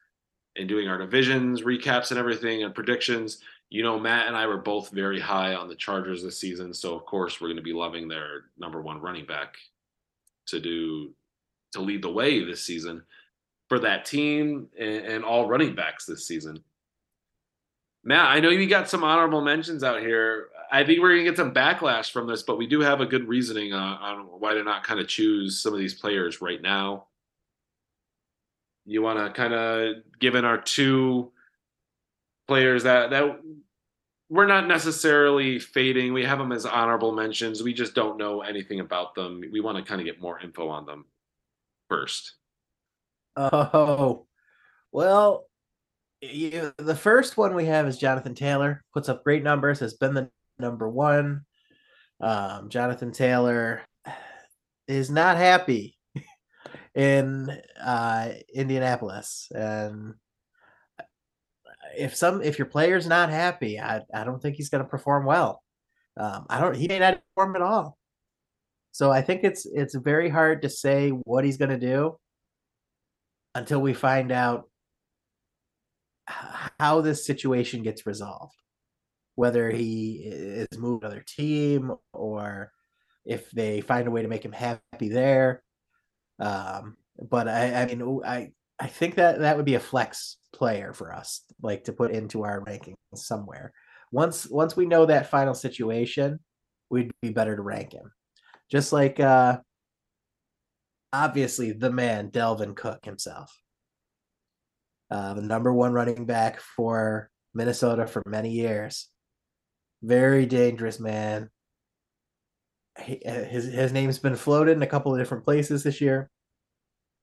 and 0.56 0.68
doing 0.68 0.88
our 0.88 0.98
divisions, 0.98 1.62
recaps, 1.62 2.10
and 2.10 2.18
everything, 2.18 2.62
and 2.62 2.74
predictions, 2.74 3.38
you 3.68 3.82
know, 3.82 3.98
Matt 3.98 4.28
and 4.28 4.36
I 4.36 4.46
were 4.46 4.58
both 4.58 4.90
very 4.90 5.20
high 5.20 5.54
on 5.54 5.68
the 5.68 5.74
Chargers 5.74 6.22
this 6.22 6.38
season. 6.38 6.72
So, 6.72 6.94
of 6.94 7.04
course, 7.04 7.40
we're 7.40 7.48
going 7.48 7.56
to 7.56 7.62
be 7.62 7.72
loving 7.72 8.08
their 8.08 8.44
number 8.56 8.80
one 8.80 9.00
running 9.00 9.26
back 9.26 9.56
to 10.46 10.60
do, 10.60 11.12
to 11.72 11.80
lead 11.80 12.02
the 12.02 12.12
way 12.12 12.44
this 12.44 12.64
season 12.64 13.02
for 13.68 13.80
that 13.80 14.04
team 14.04 14.68
and, 14.78 15.04
and 15.04 15.24
all 15.24 15.48
running 15.48 15.74
backs 15.74 16.06
this 16.06 16.26
season. 16.26 16.62
Matt, 18.04 18.30
I 18.30 18.38
know 18.38 18.50
you 18.50 18.68
got 18.68 18.88
some 18.88 19.02
honorable 19.02 19.40
mentions 19.40 19.82
out 19.82 20.00
here. 20.00 20.48
I 20.70 20.84
think 20.84 21.00
we're 21.00 21.10
gonna 21.10 21.24
get 21.24 21.36
some 21.36 21.54
backlash 21.54 22.10
from 22.10 22.26
this, 22.26 22.42
but 22.42 22.58
we 22.58 22.66
do 22.66 22.80
have 22.80 23.00
a 23.00 23.06
good 23.06 23.28
reasoning 23.28 23.72
on, 23.72 23.98
on 23.98 24.26
why 24.40 24.54
to 24.54 24.62
not 24.62 24.84
kind 24.84 25.00
of 25.00 25.08
choose 25.08 25.60
some 25.60 25.72
of 25.72 25.78
these 25.78 25.94
players 25.94 26.40
right 26.40 26.60
now. 26.60 27.06
You 28.84 29.02
want 29.02 29.18
to 29.18 29.32
kind 29.32 29.52
of 29.52 29.96
give 30.20 30.34
in 30.34 30.44
our 30.44 30.58
two 30.58 31.32
players 32.46 32.84
that 32.84 33.10
that 33.10 33.40
we're 34.28 34.46
not 34.46 34.66
necessarily 34.66 35.58
fading. 35.58 36.12
We 36.12 36.24
have 36.24 36.38
them 36.38 36.52
as 36.52 36.66
honorable 36.66 37.12
mentions. 37.12 37.62
We 37.62 37.72
just 37.72 37.94
don't 37.94 38.18
know 38.18 38.40
anything 38.40 38.80
about 38.80 39.14
them. 39.14 39.42
We 39.52 39.60
want 39.60 39.78
to 39.78 39.84
kind 39.84 40.00
of 40.00 40.04
get 40.04 40.20
more 40.20 40.40
info 40.40 40.68
on 40.68 40.84
them 40.84 41.04
first. 41.88 42.34
Oh, 43.36 44.26
well, 44.90 45.46
you, 46.20 46.72
the 46.78 46.96
first 46.96 47.36
one 47.36 47.54
we 47.54 47.66
have 47.66 47.86
is 47.86 47.98
Jonathan 47.98 48.34
Taylor. 48.34 48.82
Puts 48.92 49.08
up 49.08 49.22
great 49.22 49.44
numbers. 49.44 49.78
Has 49.80 49.94
been 49.94 50.14
the 50.14 50.30
number 50.59 50.88
one. 50.88 51.42
Um, 52.20 52.68
Jonathan 52.68 53.12
Taylor 53.12 53.82
is 54.88 55.11
not 55.11 55.36
happy 55.36 55.96
in 56.94 57.50
uh, 57.82 58.30
Indianapolis, 58.54 59.48
and 59.54 60.14
if 61.96 62.16
some 62.16 62.42
if 62.42 62.59
your 62.59 62.66
player's 62.66 63.07
not 63.07 63.30
happy, 63.30 63.78
I 63.78 64.02
I 64.14 64.24
don't 64.24 64.40
think 64.40 64.57
he's 64.57 64.70
going 64.70 64.82
to 64.82 64.88
perform 64.88 65.26
well. 65.26 65.62
Um, 66.18 66.46
I 66.48 66.61
don't. 66.61 66.76
He 66.76 66.88
may 66.88 66.98
not 66.98 67.20
perform 67.34 67.57
at 67.57 67.62
all. 67.62 67.98
So 68.92 69.11
I 69.11 69.20
think 69.20 69.44
it's 69.44 69.66
it's 69.66 69.94
very 69.94 70.30
hard 70.30 70.62
to 70.62 70.70
say 70.70 71.11
what 71.11 71.44
he's 71.44 71.59
going 71.59 71.70
to 71.70 71.78
do 71.78 72.16
until 73.54 73.80
we 73.80 73.92
find 73.92 74.32
out 74.32 74.64
how 76.26 77.00
this 77.00 77.26
situation 77.26 77.82
gets 77.82 78.07
resolved, 78.07 78.54
whether 79.37 79.70
he 79.70 80.22
is 80.24 80.78
moved 80.78 81.03
to 81.03 81.07
another 81.07 81.24
team 81.26 81.93
or 82.12 82.72
if 83.24 83.51
they 83.51 83.80
find 83.80 84.09
a 84.09 84.11
way 84.11 84.22
to 84.22 84.28
make 84.28 84.45
him 84.45 84.53
happy 84.53 85.09
there. 85.09 85.62
Um, 86.41 86.97
but 87.30 87.49
I, 87.49 87.82
I 87.82 87.87
mean, 87.87 88.20
I 88.24 88.53
I 88.78 88.89
think 88.89 89.14
that 89.14 89.41
that 89.41 89.57
would 89.57 89.64
be 89.64 89.74
a 89.74 89.80
flex 89.80 90.37
player 90.55 90.93
for 90.93 91.12
us, 91.12 91.43
like 91.62 91.84
to 91.84 91.93
put 91.93 92.11
into 92.11 92.43
our 92.43 92.64
rankings 92.64 92.97
somewhere. 93.14 93.72
Once 94.12 94.49
once 94.51 94.76
we 94.76 94.87
know 94.87 95.07
that 95.07 95.30
final 95.30 95.55
situation, 95.55 96.41
we'd 96.91 97.12
be 97.22 97.30
better 97.30 97.57
to 97.57 97.62
rank 97.62 97.93
him. 97.93 98.12
Just 98.70 98.93
like 98.93 99.20
uh 99.20 99.59
obviously 101.12 101.72
the 101.72 101.91
man 101.91 102.30
Dalvin 102.30 102.76
Cook 102.76 103.05
himself. 103.05 103.55
Uh, 105.11 105.34
the 105.34 105.43
number 105.43 105.72
one 105.72 105.93
running 105.93 106.26
back 106.26 106.61
for 106.61 107.30
Minnesota 107.55 108.07
for 108.07 108.22
many 108.26 108.51
years. 108.51 109.09
Very 110.03 110.47
dangerous 110.47 111.01
man. 111.01 111.51
Uh, 112.99 113.03
his 113.44 113.66
his 113.66 113.92
name's 113.92 114.18
been 114.18 114.36
floated 114.36 114.72
in 114.72 114.82
a 114.82 114.86
couple 114.86 115.12
of 115.12 115.18
different 115.18 115.44
places 115.44 115.82
this 115.82 116.01
year. 116.01 116.30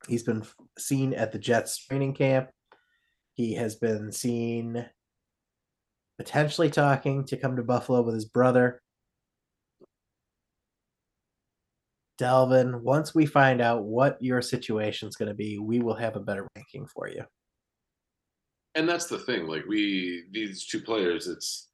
He's 0.07 0.23
been 0.23 0.43
seen 0.77 1.13
at 1.13 1.31
the 1.31 1.39
Jets 1.39 1.77
training 1.77 2.13
camp. 2.13 2.49
He 3.33 3.55
has 3.55 3.75
been 3.75 4.11
seen 4.11 4.85
potentially 6.17 6.69
talking 6.69 7.25
to 7.25 7.37
come 7.37 7.55
to 7.55 7.63
Buffalo 7.63 8.01
with 8.01 8.13
his 8.13 8.25
brother. 8.25 8.81
Dalvin, 12.19 12.81
once 12.81 13.15
we 13.15 13.25
find 13.25 13.59
out 13.59 13.83
what 13.83 14.21
your 14.21 14.41
situation 14.41 15.09
is 15.09 15.15
going 15.15 15.29
to 15.29 15.35
be, 15.35 15.57
we 15.57 15.79
will 15.79 15.95
have 15.95 16.15
a 16.15 16.19
better 16.19 16.47
ranking 16.55 16.85
for 16.85 17.07
you. 17.07 17.23
And 18.75 18.87
that's 18.87 19.07
the 19.07 19.17
thing. 19.17 19.47
Like 19.47 19.65
we, 19.67 20.25
these 20.31 20.65
two 20.65 20.81
players, 20.81 21.27
it's 21.27 21.69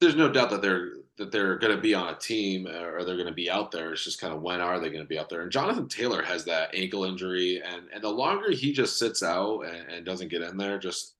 there's 0.00 0.16
no 0.16 0.30
doubt 0.30 0.50
that 0.50 0.62
they're 0.62 0.92
that 1.18 1.30
they're 1.30 1.58
going 1.58 1.74
to 1.74 1.80
be 1.80 1.92
on 1.92 2.14
a 2.14 2.18
team 2.18 2.66
or 2.66 3.04
they're 3.04 3.16
going 3.16 3.26
to 3.26 3.32
be 3.32 3.50
out 3.50 3.70
there. 3.70 3.92
It's 3.92 4.04
just 4.04 4.20
kind 4.20 4.32
of 4.32 4.40
when 4.40 4.60
are 4.60 4.80
they 4.80 4.88
going 4.88 5.04
to 5.04 5.08
be 5.08 5.18
out 5.18 5.28
there? 5.28 5.42
And 5.42 5.52
Jonathan 5.52 5.86
Taylor 5.86 6.22
has 6.22 6.46
that 6.46 6.74
ankle 6.74 7.04
injury, 7.04 7.62
and 7.62 7.82
and 7.92 8.02
the 8.02 8.08
longer 8.08 8.50
he 8.50 8.72
just 8.72 8.98
sits 8.98 9.22
out 9.22 9.60
and, 9.60 9.92
and 9.92 10.06
doesn't 10.06 10.30
get 10.30 10.42
in 10.42 10.56
there, 10.56 10.78
just 10.78 11.14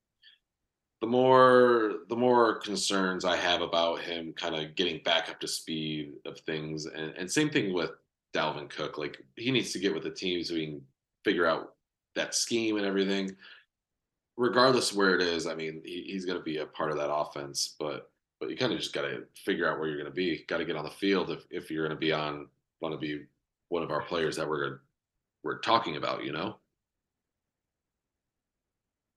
the 1.00 1.06
more 1.06 2.00
the 2.08 2.16
more 2.16 2.58
concerns 2.60 3.24
I 3.24 3.36
have 3.36 3.62
about 3.62 4.00
him 4.00 4.32
kind 4.34 4.54
of 4.54 4.74
getting 4.74 5.02
back 5.02 5.28
up 5.28 5.40
to 5.40 5.48
speed 5.48 6.12
of 6.26 6.38
things. 6.40 6.86
And, 6.86 7.14
and 7.16 7.30
same 7.30 7.50
thing 7.50 7.72
with 7.72 7.90
Dalvin 8.34 8.68
Cook. 8.68 8.98
Like 8.98 9.22
he 9.36 9.50
needs 9.50 9.72
to 9.72 9.78
get 9.78 9.94
with 9.94 10.02
the 10.02 10.10
team 10.10 10.42
so 10.44 10.54
he 10.54 10.66
can 10.66 10.82
figure 11.24 11.46
out 11.46 11.74
that 12.16 12.34
scheme 12.34 12.76
and 12.76 12.86
everything. 12.86 13.34
Regardless 14.36 14.94
where 14.94 15.14
it 15.14 15.22
is, 15.22 15.46
I 15.46 15.54
mean, 15.54 15.82
he, 15.84 16.02
he's 16.02 16.24
going 16.24 16.38
to 16.38 16.44
be 16.44 16.58
a 16.58 16.66
part 16.66 16.90
of 16.90 16.98
that 16.98 17.12
offense. 17.12 17.76
But 17.78 18.09
but 18.40 18.48
you 18.48 18.56
kind 18.56 18.72
of 18.72 18.78
just 18.78 18.94
got 18.94 19.02
to 19.02 19.24
figure 19.44 19.70
out 19.70 19.78
where 19.78 19.86
you're 19.86 19.98
going 19.98 20.10
to 20.10 20.14
be. 20.16 20.44
Got 20.48 20.58
to 20.58 20.64
get 20.64 20.76
on 20.76 20.84
the 20.84 20.90
field 20.90 21.30
if 21.30 21.44
if 21.50 21.70
you're 21.70 21.86
going 21.86 21.96
to 21.96 22.00
be 22.00 22.12
on 22.12 22.48
want 22.80 22.94
to 22.94 22.98
be 22.98 23.24
one 23.68 23.82
of 23.82 23.90
our 23.90 24.02
players 24.02 24.34
that 24.36 24.48
we're 24.48 24.80
we're 25.44 25.58
talking 25.58 25.96
about. 25.96 26.24
You 26.24 26.32
know. 26.32 26.56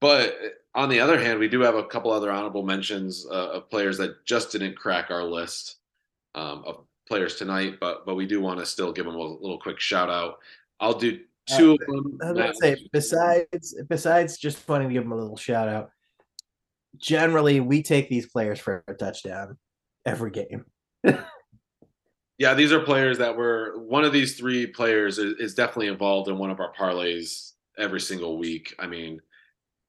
But 0.02 0.38
on 0.76 0.90
the 0.90 1.00
other 1.00 1.18
hand, 1.18 1.40
we 1.40 1.48
do 1.48 1.62
have 1.62 1.76
a 1.76 1.86
couple 1.86 2.12
other 2.12 2.30
honorable 2.30 2.64
mentions 2.64 3.26
uh, 3.26 3.52
of 3.52 3.70
players 3.70 3.98
that 4.00 4.26
just 4.26 4.52
didn't 4.52 4.76
crack 4.76 5.10
our 5.10 5.24
list 5.24 5.78
um, 6.36 6.64
of 6.68 6.84
players 7.08 7.36
tonight, 7.36 7.76
but 7.80 8.06
but 8.06 8.16
we 8.16 8.26
do 8.26 8.42
want 8.42 8.60
to 8.60 8.66
still 8.66 8.92
give 8.92 9.06
them 9.06 9.16
a 9.16 9.20
little 9.20 9.60
quick 9.60 9.80
shout 9.80 10.10
out. 10.10 10.40
I'll 10.82 10.98
do 10.98 11.20
uh, 11.52 11.58
two 11.58 11.72
uh, 11.72 11.98
of 11.98 12.04
them. 12.20 12.38
I 12.38 12.48
was 12.50 12.60
say 12.60 12.76
besides 12.92 13.76
besides 13.88 14.38
just 14.38 14.68
wanting 14.68 14.90
to 14.90 14.94
give 14.94 15.04
them 15.04 15.14
a 15.14 15.18
little 15.18 15.38
shout 15.38 15.70
out. 15.70 15.92
Generally, 16.98 17.60
we 17.62 17.82
take 17.82 18.10
these 18.10 18.28
players 18.28 18.60
for 18.60 18.84
a 18.88 18.94
touchdown 18.94 19.58
every 20.06 20.32
game. 20.32 20.66
yeah, 22.38 22.54
these 22.54 22.72
are 22.72 22.80
players 22.80 23.18
that 23.18 23.36
were 23.36 23.80
one 23.80 24.04
of 24.04 24.14
these 24.14 24.38
three 24.38 24.68
players 24.68 25.18
is, 25.18 25.36
is 25.40 25.56
definitely 25.56 25.88
involved 25.88 26.30
in 26.30 26.38
one 26.38 26.52
of 26.52 26.60
our 26.60 26.74
parlays 26.74 27.54
every 27.78 28.02
single 28.02 28.38
week. 28.38 28.76
I 28.80 28.88
mean, 28.88 29.22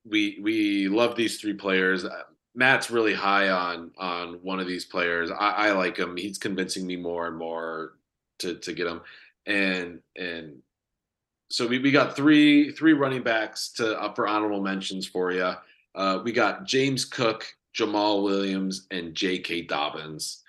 we 0.05 0.38
we 0.42 0.88
love 0.88 1.16
these 1.16 1.40
three 1.40 1.55
players. 1.55 2.05
Uh, 2.05 2.22
Matt's 2.55 2.90
really 2.90 3.14
high 3.14 3.48
on 3.48 3.90
on 3.98 4.34
one 4.42 4.61
of 4.61 4.66
these 4.66 4.84
players. 4.84 5.30
I, 5.30 5.50
I 5.68 5.72
like 5.72 5.96
him. 5.96 6.16
He's 6.16 6.38
convincing 6.38 6.86
me 6.86 6.96
more 6.96 7.26
and 7.26 7.36
more 7.36 7.94
to 8.40 8.55
to 8.57 8.72
get 8.72 8.86
him. 8.86 9.00
And 9.46 10.00
and 10.16 10.59
so 11.50 11.66
we, 11.66 11.78
we 11.78 11.90
got 11.90 12.16
three 12.16 12.72
three 12.72 12.92
running 12.92 13.22
backs 13.22 13.70
to 13.76 14.00
up 14.00 14.16
for 14.16 14.26
honorable 14.26 14.62
mentions 14.62 15.07
for 15.07 15.32
you. 15.32 15.52
Uh, 15.95 16.20
we 16.24 16.32
got 16.32 16.64
James 16.64 17.05
Cook, 17.05 17.47
Jamaal 17.76 18.22
Williams, 18.22 18.86
and 18.90 19.14
J.K. 19.14 19.62
Dobbins. 19.62 20.42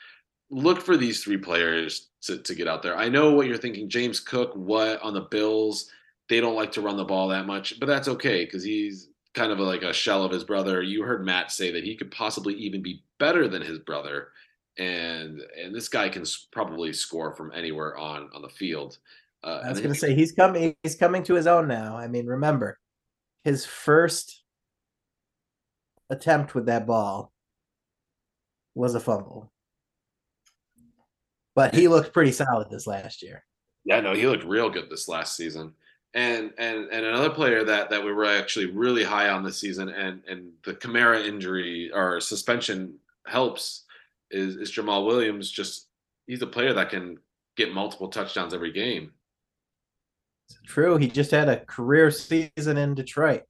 Look 0.50 0.82
for 0.82 0.98
these 0.98 1.24
three 1.24 1.38
players 1.38 2.10
to, 2.24 2.38
to 2.40 2.56
get 2.56 2.68
out 2.68 2.82
there. 2.82 2.98
I 2.98 3.10
know 3.10 3.34
what 3.34 3.48
you're 3.48 3.58
thinking. 3.58 3.90
James 3.90 4.20
Cook, 4.20 4.54
what 4.56 5.02
on 5.02 5.14
the 5.14 5.22
Bills? 5.22 5.90
They 6.30 6.40
don't 6.40 6.56
like 6.56 6.72
to 6.74 6.82
run 6.82 6.98
the 6.98 7.06
ball 7.06 7.28
that 7.30 7.46
much, 7.46 7.80
but 7.80 7.86
that's 7.86 8.08
okay 8.08 8.46
because 8.46 8.64
he's 8.64 9.10
kind 9.36 9.52
of 9.52 9.60
like 9.60 9.84
a 9.84 9.94
shell 9.94 10.24
of 10.24 10.32
his 10.32 10.44
brother. 10.44 10.82
You 10.82 11.04
heard 11.04 11.24
Matt 11.24 11.52
say 11.52 11.72
that 11.72 11.84
he 11.84 11.96
could 11.96 12.10
possibly 12.10 12.56
even 12.56 12.82
be 12.82 13.04
better 13.20 13.48
than 13.48 13.62
his 13.62 13.80
brother, 13.80 14.30
and 14.80 15.42
and 15.62 15.76
this 15.76 15.88
guy 15.88 16.10
can 16.10 16.24
probably 16.52 16.94
score 16.94 17.36
from 17.36 17.52
anywhere 17.54 17.96
on 17.98 18.30
on 18.34 18.42
the 18.42 18.50
field. 18.50 18.98
Uh, 19.44 19.62
I 19.64 19.70
was 19.70 19.80
going 19.80 19.94
to 19.94 20.00
say 20.00 20.16
he's 20.16 20.32
coming. 20.32 20.76
He's 20.82 20.96
coming 20.96 21.22
to 21.24 21.36
his 21.36 21.46
own 21.46 21.68
now. 21.68 21.96
I 21.96 22.08
mean, 22.08 22.26
remember 22.26 22.80
his 23.44 23.66
first 23.66 24.42
attempt 26.10 26.56
with 26.56 26.68
that 26.68 26.86
ball 26.86 27.32
was 28.74 28.96
a 28.96 29.00
fumble, 29.00 29.52
but 31.56 31.74
he 31.74 31.88
looked 31.88 32.14
pretty 32.14 32.32
solid 32.32 32.70
this 32.70 32.88
last 32.88 33.22
year. 33.22 33.44
Yeah, 33.86 34.02
no, 34.02 34.14
he 34.14 34.28
looked 34.28 34.44
real 34.44 34.70
good 34.70 34.90
this 34.90 35.08
last 35.08 35.36
season 35.36 35.74
and 36.16 36.52
and 36.58 36.88
and 36.92 37.06
another 37.06 37.30
player 37.30 37.64
that 37.66 37.90
that 37.90 38.04
we 38.04 38.12
were 38.12 38.26
actually 38.26 38.68
really 38.68 39.04
high 39.04 39.30
on 39.30 39.44
this 39.44 39.60
season, 39.60 39.90
and 39.90 40.24
and 40.28 40.52
the 40.64 40.74
Kamara 40.74 41.24
injury 41.28 41.92
or 41.94 42.20
suspension 42.22 42.96
helps 43.28 43.84
is 44.32 44.56
is 44.56 44.72
Jamaal 44.72 45.06
Williams. 45.06 45.52
Just 45.52 45.90
he's 46.26 46.42
a 46.42 46.48
player 46.48 46.74
that 46.74 46.90
can 46.90 47.20
get 47.58 47.74
multiple 47.74 48.08
touchdowns 48.08 48.54
every 48.54 48.72
game. 48.72 49.12
True, 50.66 50.98
he 50.98 51.08
just 51.08 51.32
had 51.32 51.50
a 51.50 51.66
career 51.66 52.10
season 52.12 52.78
in 52.78 52.96
Detroit. 52.96 53.44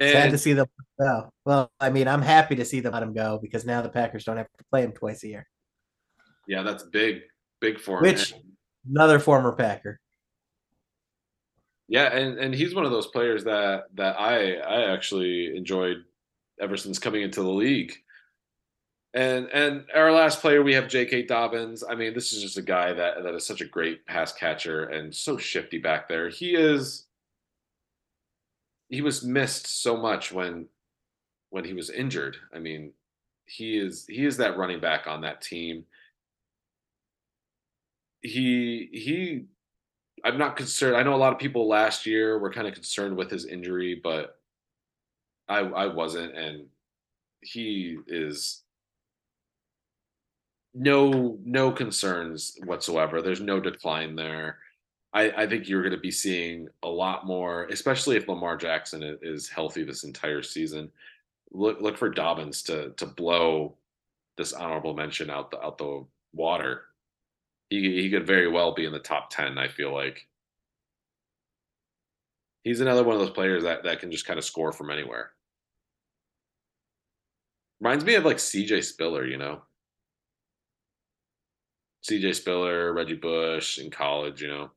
And, 0.00 0.12
Sad 0.12 0.30
to 0.30 0.38
see 0.38 0.52
them 0.52 0.66
go. 1.00 1.28
Well, 1.44 1.72
I 1.80 1.90
mean, 1.90 2.06
I'm 2.06 2.22
happy 2.22 2.54
to 2.56 2.64
see 2.64 2.80
them 2.80 2.92
let 2.92 3.02
him 3.02 3.12
go 3.12 3.38
because 3.42 3.64
now 3.64 3.82
the 3.82 3.88
Packers 3.88 4.24
don't 4.24 4.36
have 4.36 4.46
to 4.46 4.64
play 4.70 4.82
him 4.82 4.92
twice 4.92 5.24
a 5.24 5.28
year. 5.28 5.48
Yeah, 6.46 6.62
that's 6.62 6.84
big, 6.84 7.22
big 7.60 7.80
for 7.80 7.98
him. 7.98 8.02
Which 8.02 8.34
another 8.88 9.18
former 9.18 9.52
Packer. 9.52 9.98
Yeah, 11.88 12.14
and 12.14 12.38
and 12.38 12.54
he's 12.54 12.74
one 12.74 12.84
of 12.84 12.90
those 12.90 13.08
players 13.08 13.44
that 13.44 13.84
that 13.94 14.20
I 14.20 14.54
I 14.56 14.92
actually 14.92 15.56
enjoyed 15.56 16.04
ever 16.60 16.76
since 16.76 16.98
coming 16.98 17.22
into 17.22 17.42
the 17.42 17.50
league. 17.50 17.92
And 19.14 19.48
and 19.52 19.84
our 19.94 20.12
last 20.12 20.40
player 20.40 20.62
we 20.62 20.74
have 20.74 20.86
J.K. 20.86 21.24
Dobbins. 21.24 21.82
I 21.82 21.94
mean, 21.94 22.14
this 22.14 22.32
is 22.32 22.42
just 22.42 22.58
a 22.58 22.62
guy 22.62 22.92
that 22.92 23.22
that 23.22 23.34
is 23.34 23.46
such 23.46 23.62
a 23.62 23.66
great 23.66 24.06
pass 24.06 24.32
catcher 24.32 24.84
and 24.84 25.14
so 25.14 25.36
shifty 25.36 25.78
back 25.78 26.08
there. 26.08 26.28
He 26.28 26.54
is 26.54 27.07
he 28.88 29.02
was 29.02 29.24
missed 29.24 29.82
so 29.82 29.96
much 29.96 30.32
when 30.32 30.66
when 31.50 31.64
he 31.64 31.72
was 31.72 31.90
injured. 31.90 32.36
I 32.54 32.58
mean, 32.58 32.92
he 33.46 33.78
is 33.78 34.06
he 34.06 34.24
is 34.24 34.36
that 34.38 34.56
running 34.56 34.80
back 34.80 35.06
on 35.06 35.22
that 35.22 35.40
team. 35.42 35.84
He 38.20 38.88
he 38.92 39.46
I'm 40.24 40.38
not 40.38 40.56
concerned. 40.56 40.96
I 40.96 41.02
know 41.02 41.14
a 41.14 41.16
lot 41.16 41.32
of 41.32 41.38
people 41.38 41.68
last 41.68 42.06
year 42.06 42.38
were 42.38 42.52
kind 42.52 42.66
of 42.66 42.74
concerned 42.74 43.16
with 43.16 43.30
his 43.30 43.46
injury, 43.46 44.00
but 44.02 44.38
I 45.48 45.60
I 45.60 45.86
wasn't, 45.86 46.36
and 46.36 46.66
he 47.40 47.98
is 48.06 48.62
no 50.74 51.38
no 51.44 51.72
concerns 51.72 52.56
whatsoever. 52.64 53.22
There's 53.22 53.40
no 53.40 53.60
decline 53.60 54.16
there. 54.16 54.58
I, 55.12 55.30
I 55.30 55.46
think 55.46 55.68
you're 55.68 55.82
going 55.82 55.94
to 55.94 56.00
be 56.00 56.10
seeing 56.10 56.68
a 56.82 56.88
lot 56.88 57.26
more, 57.26 57.64
especially 57.66 58.16
if 58.16 58.28
Lamar 58.28 58.56
Jackson 58.56 59.18
is 59.22 59.48
healthy 59.48 59.82
this 59.84 60.04
entire 60.04 60.42
season. 60.42 60.90
Look 61.50 61.80
look 61.80 61.96
for 61.96 62.10
Dobbins 62.10 62.62
to 62.64 62.90
to 62.90 63.06
blow 63.06 63.74
this 64.36 64.52
honorable 64.52 64.94
mention 64.94 65.30
out 65.30 65.50
the 65.50 65.60
out 65.62 65.78
the 65.78 66.04
water 66.34 66.82
he 67.70 68.02
he 68.02 68.10
could 68.10 68.26
very 68.26 68.48
well 68.48 68.74
be 68.74 68.84
in 68.84 68.92
the 68.92 68.98
top 68.98 69.30
ten. 69.30 69.58
I 69.58 69.68
feel 69.68 69.92
like 69.92 70.26
he's 72.64 72.80
another 72.80 73.04
one 73.04 73.14
of 73.14 73.20
those 73.20 73.30
players 73.30 73.62
that 73.64 73.84
that 73.84 74.00
can 74.00 74.10
just 74.10 74.26
kind 74.26 74.38
of 74.38 74.44
score 74.44 74.72
from 74.72 74.90
anywhere. 74.90 75.30
Reminds 77.80 78.04
me 78.04 78.14
of 78.14 78.24
like 78.24 78.40
C.J. 78.40 78.80
Spiller, 78.82 79.24
you 79.24 79.36
know. 79.36 79.62
C.J. 82.02 82.32
Spiller, 82.32 82.92
Reggie 82.92 83.14
Bush 83.14 83.78
in 83.78 83.90
college, 83.90 84.42
you 84.42 84.48
know. 84.48 84.70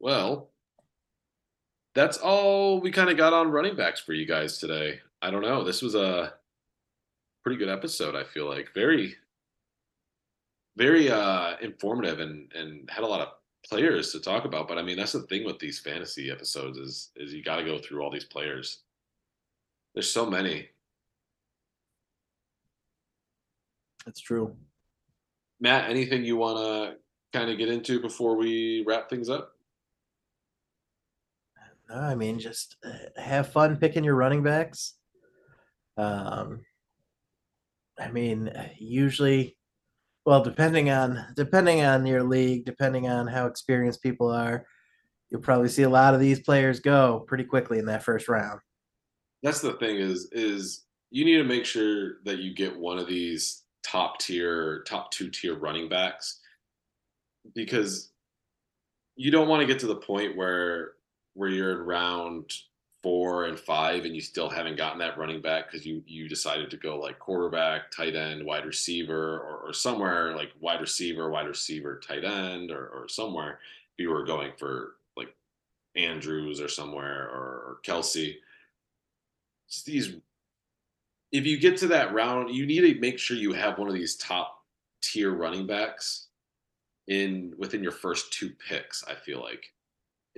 Well, 0.00 0.50
that's 1.94 2.18
all 2.18 2.80
we 2.80 2.90
kind 2.90 3.10
of 3.10 3.16
got 3.16 3.32
on 3.32 3.50
running 3.50 3.76
backs 3.76 4.00
for 4.00 4.12
you 4.12 4.26
guys 4.26 4.58
today. 4.58 5.00
I 5.20 5.30
don't 5.30 5.42
know. 5.42 5.64
This 5.64 5.82
was 5.82 5.94
a 5.94 6.34
pretty 7.42 7.58
good 7.58 7.68
episode. 7.68 8.14
I 8.14 8.24
feel 8.24 8.48
like 8.48 8.72
very, 8.74 9.16
very 10.76 11.10
uh, 11.10 11.56
informative 11.60 12.20
and 12.20 12.52
and 12.54 12.88
had 12.90 13.04
a 13.04 13.06
lot 13.06 13.20
of 13.20 13.28
players 13.68 14.12
to 14.12 14.20
talk 14.20 14.44
about. 14.44 14.68
But 14.68 14.78
I 14.78 14.82
mean, 14.82 14.96
that's 14.96 15.12
the 15.12 15.22
thing 15.22 15.44
with 15.44 15.58
these 15.58 15.80
fantasy 15.80 16.30
episodes 16.30 16.78
is 16.78 17.10
is 17.16 17.34
you 17.34 17.42
got 17.42 17.56
to 17.56 17.64
go 17.64 17.78
through 17.78 18.02
all 18.02 18.10
these 18.12 18.24
players. 18.24 18.82
There's 19.94 20.10
so 20.10 20.28
many. 20.30 20.68
That's 24.06 24.20
true. 24.20 24.56
Matt, 25.60 25.90
anything 25.90 26.24
you 26.24 26.36
want 26.36 26.58
to 26.58 26.96
kind 27.36 27.50
of 27.50 27.58
get 27.58 27.68
into 27.68 28.00
before 28.00 28.36
we 28.36 28.84
wrap 28.86 29.10
things 29.10 29.28
up? 29.28 29.57
I 31.90 32.14
mean, 32.14 32.38
just 32.38 32.76
uh, 32.84 33.20
have 33.20 33.52
fun 33.52 33.76
picking 33.76 34.04
your 34.04 34.14
running 34.14 34.42
backs. 34.42 34.94
Um, 35.96 36.60
I 37.98 38.10
mean, 38.10 38.52
usually, 38.78 39.56
well, 40.24 40.42
depending 40.42 40.90
on 40.90 41.24
depending 41.34 41.82
on 41.82 42.06
your 42.06 42.22
league, 42.22 42.64
depending 42.64 43.08
on 43.08 43.26
how 43.26 43.46
experienced 43.46 44.02
people 44.02 44.30
are, 44.30 44.66
you'll 45.30 45.40
probably 45.40 45.68
see 45.68 45.82
a 45.82 45.88
lot 45.88 46.14
of 46.14 46.20
these 46.20 46.40
players 46.40 46.80
go 46.80 47.24
pretty 47.26 47.44
quickly 47.44 47.78
in 47.78 47.86
that 47.86 48.02
first 48.02 48.28
round. 48.28 48.60
That's 49.42 49.60
the 49.60 49.72
thing 49.74 49.96
is 49.96 50.28
is 50.32 50.84
you 51.10 51.24
need 51.24 51.38
to 51.38 51.44
make 51.44 51.64
sure 51.64 52.18
that 52.24 52.38
you 52.38 52.54
get 52.54 52.78
one 52.78 52.98
of 52.98 53.06
these 53.06 53.64
top 53.82 54.18
tier, 54.18 54.82
top 54.86 55.10
two 55.10 55.30
tier 55.30 55.58
running 55.58 55.88
backs 55.88 56.40
because 57.54 58.12
you 59.16 59.30
don't 59.30 59.48
want 59.48 59.60
to 59.60 59.66
get 59.66 59.78
to 59.80 59.86
the 59.86 59.96
point 59.96 60.36
where 60.36 60.92
where 61.38 61.48
you're 61.48 61.80
in 61.80 61.86
round 61.86 62.52
four 63.00 63.44
and 63.44 63.58
five 63.58 64.04
and 64.04 64.14
you 64.14 64.20
still 64.20 64.50
haven't 64.50 64.76
gotten 64.76 64.98
that 64.98 65.16
running 65.16 65.40
back 65.40 65.70
because 65.70 65.86
you 65.86 66.02
you 66.04 66.28
decided 66.28 66.68
to 66.68 66.76
go 66.76 66.98
like 66.98 67.18
quarterback, 67.20 67.90
tight 67.92 68.16
end, 68.16 68.44
wide 68.44 68.66
receiver, 68.66 69.38
or, 69.38 69.68
or 69.68 69.72
somewhere 69.72 70.34
like 70.34 70.50
wide 70.60 70.80
receiver, 70.80 71.30
wide 71.30 71.46
receiver, 71.46 72.00
tight 72.04 72.24
end, 72.24 72.72
or, 72.72 72.88
or 72.88 73.08
somewhere 73.08 73.60
if 73.96 74.02
you 74.02 74.10
were 74.10 74.24
going 74.24 74.50
for 74.58 74.94
like 75.16 75.32
Andrews 75.96 76.60
or 76.60 76.68
somewhere 76.68 77.28
or, 77.28 77.78
Kelce. 77.86 78.34
It's 79.68 79.82
these 79.84 80.16
if 81.30 81.46
you 81.46 81.58
get 81.58 81.76
to 81.78 81.88
that 81.88 82.12
round, 82.12 82.50
you 82.54 82.66
need 82.66 82.80
to 82.80 83.00
make 83.00 83.18
sure 83.18 83.36
you 83.36 83.52
have 83.52 83.78
one 83.78 83.88
of 83.88 83.94
these 83.94 84.16
top 84.16 84.64
tier 85.00 85.32
running 85.32 85.66
backs 85.66 86.26
in 87.06 87.54
within 87.58 87.82
your 87.82 87.92
first 87.92 88.32
two 88.32 88.50
picks. 88.50 89.04
I 89.06 89.14
feel 89.14 89.40
like, 89.40 89.72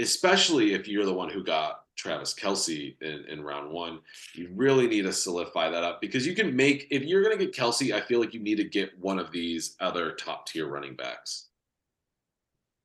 especially 0.01 0.74
if 0.74 0.88
you're 0.88 1.05
the 1.05 1.12
one 1.12 1.28
who 1.28 1.44
got 1.44 1.84
Travis 1.96 2.34
Kelce 2.34 2.96
in, 3.03 3.24
in 3.28 3.42
round 3.42 3.70
one, 3.70 4.01
you 4.34 4.51
really 4.55 4.86
need 4.86 5.03
to 5.03 5.12
solidify 5.12 5.68
that 5.70 5.84
up 5.84 6.01
because 6.01 6.26
you 6.26 6.34
can 6.34 6.57
make 6.57 6.86
if 6.90 7.03
you're 7.03 7.22
going 7.22 7.36
to 7.36 7.44
get 7.44 7.55
Kelce, 7.55 7.92
I 7.92 8.01
feel 8.01 8.20
like 8.20 8.32
you 8.32 8.40
need 8.40 8.57
to 8.57 8.64
get 8.64 8.98
one 8.98 9.18
of 9.18 9.30
these 9.30 9.76
other 9.80 10.12
top 10.12 10.46
tier 10.46 10.66
running 10.66 10.94
backs. 10.94 11.48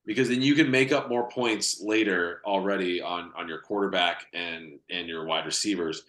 Because 0.06 0.30
then 0.30 0.42
you 0.42 0.54
can 0.54 0.70
make 0.70 0.92
up 0.92 1.10
more 1.10 1.30
points 1.30 1.82
later 1.82 2.42
already 2.46 3.02
on 3.02 3.32
on 3.36 3.48
your 3.48 3.60
quarterback 3.60 4.28
and 4.34 4.78
and 4.90 5.08
your 5.08 5.26
wide 5.26 5.46
receivers. 5.46 6.04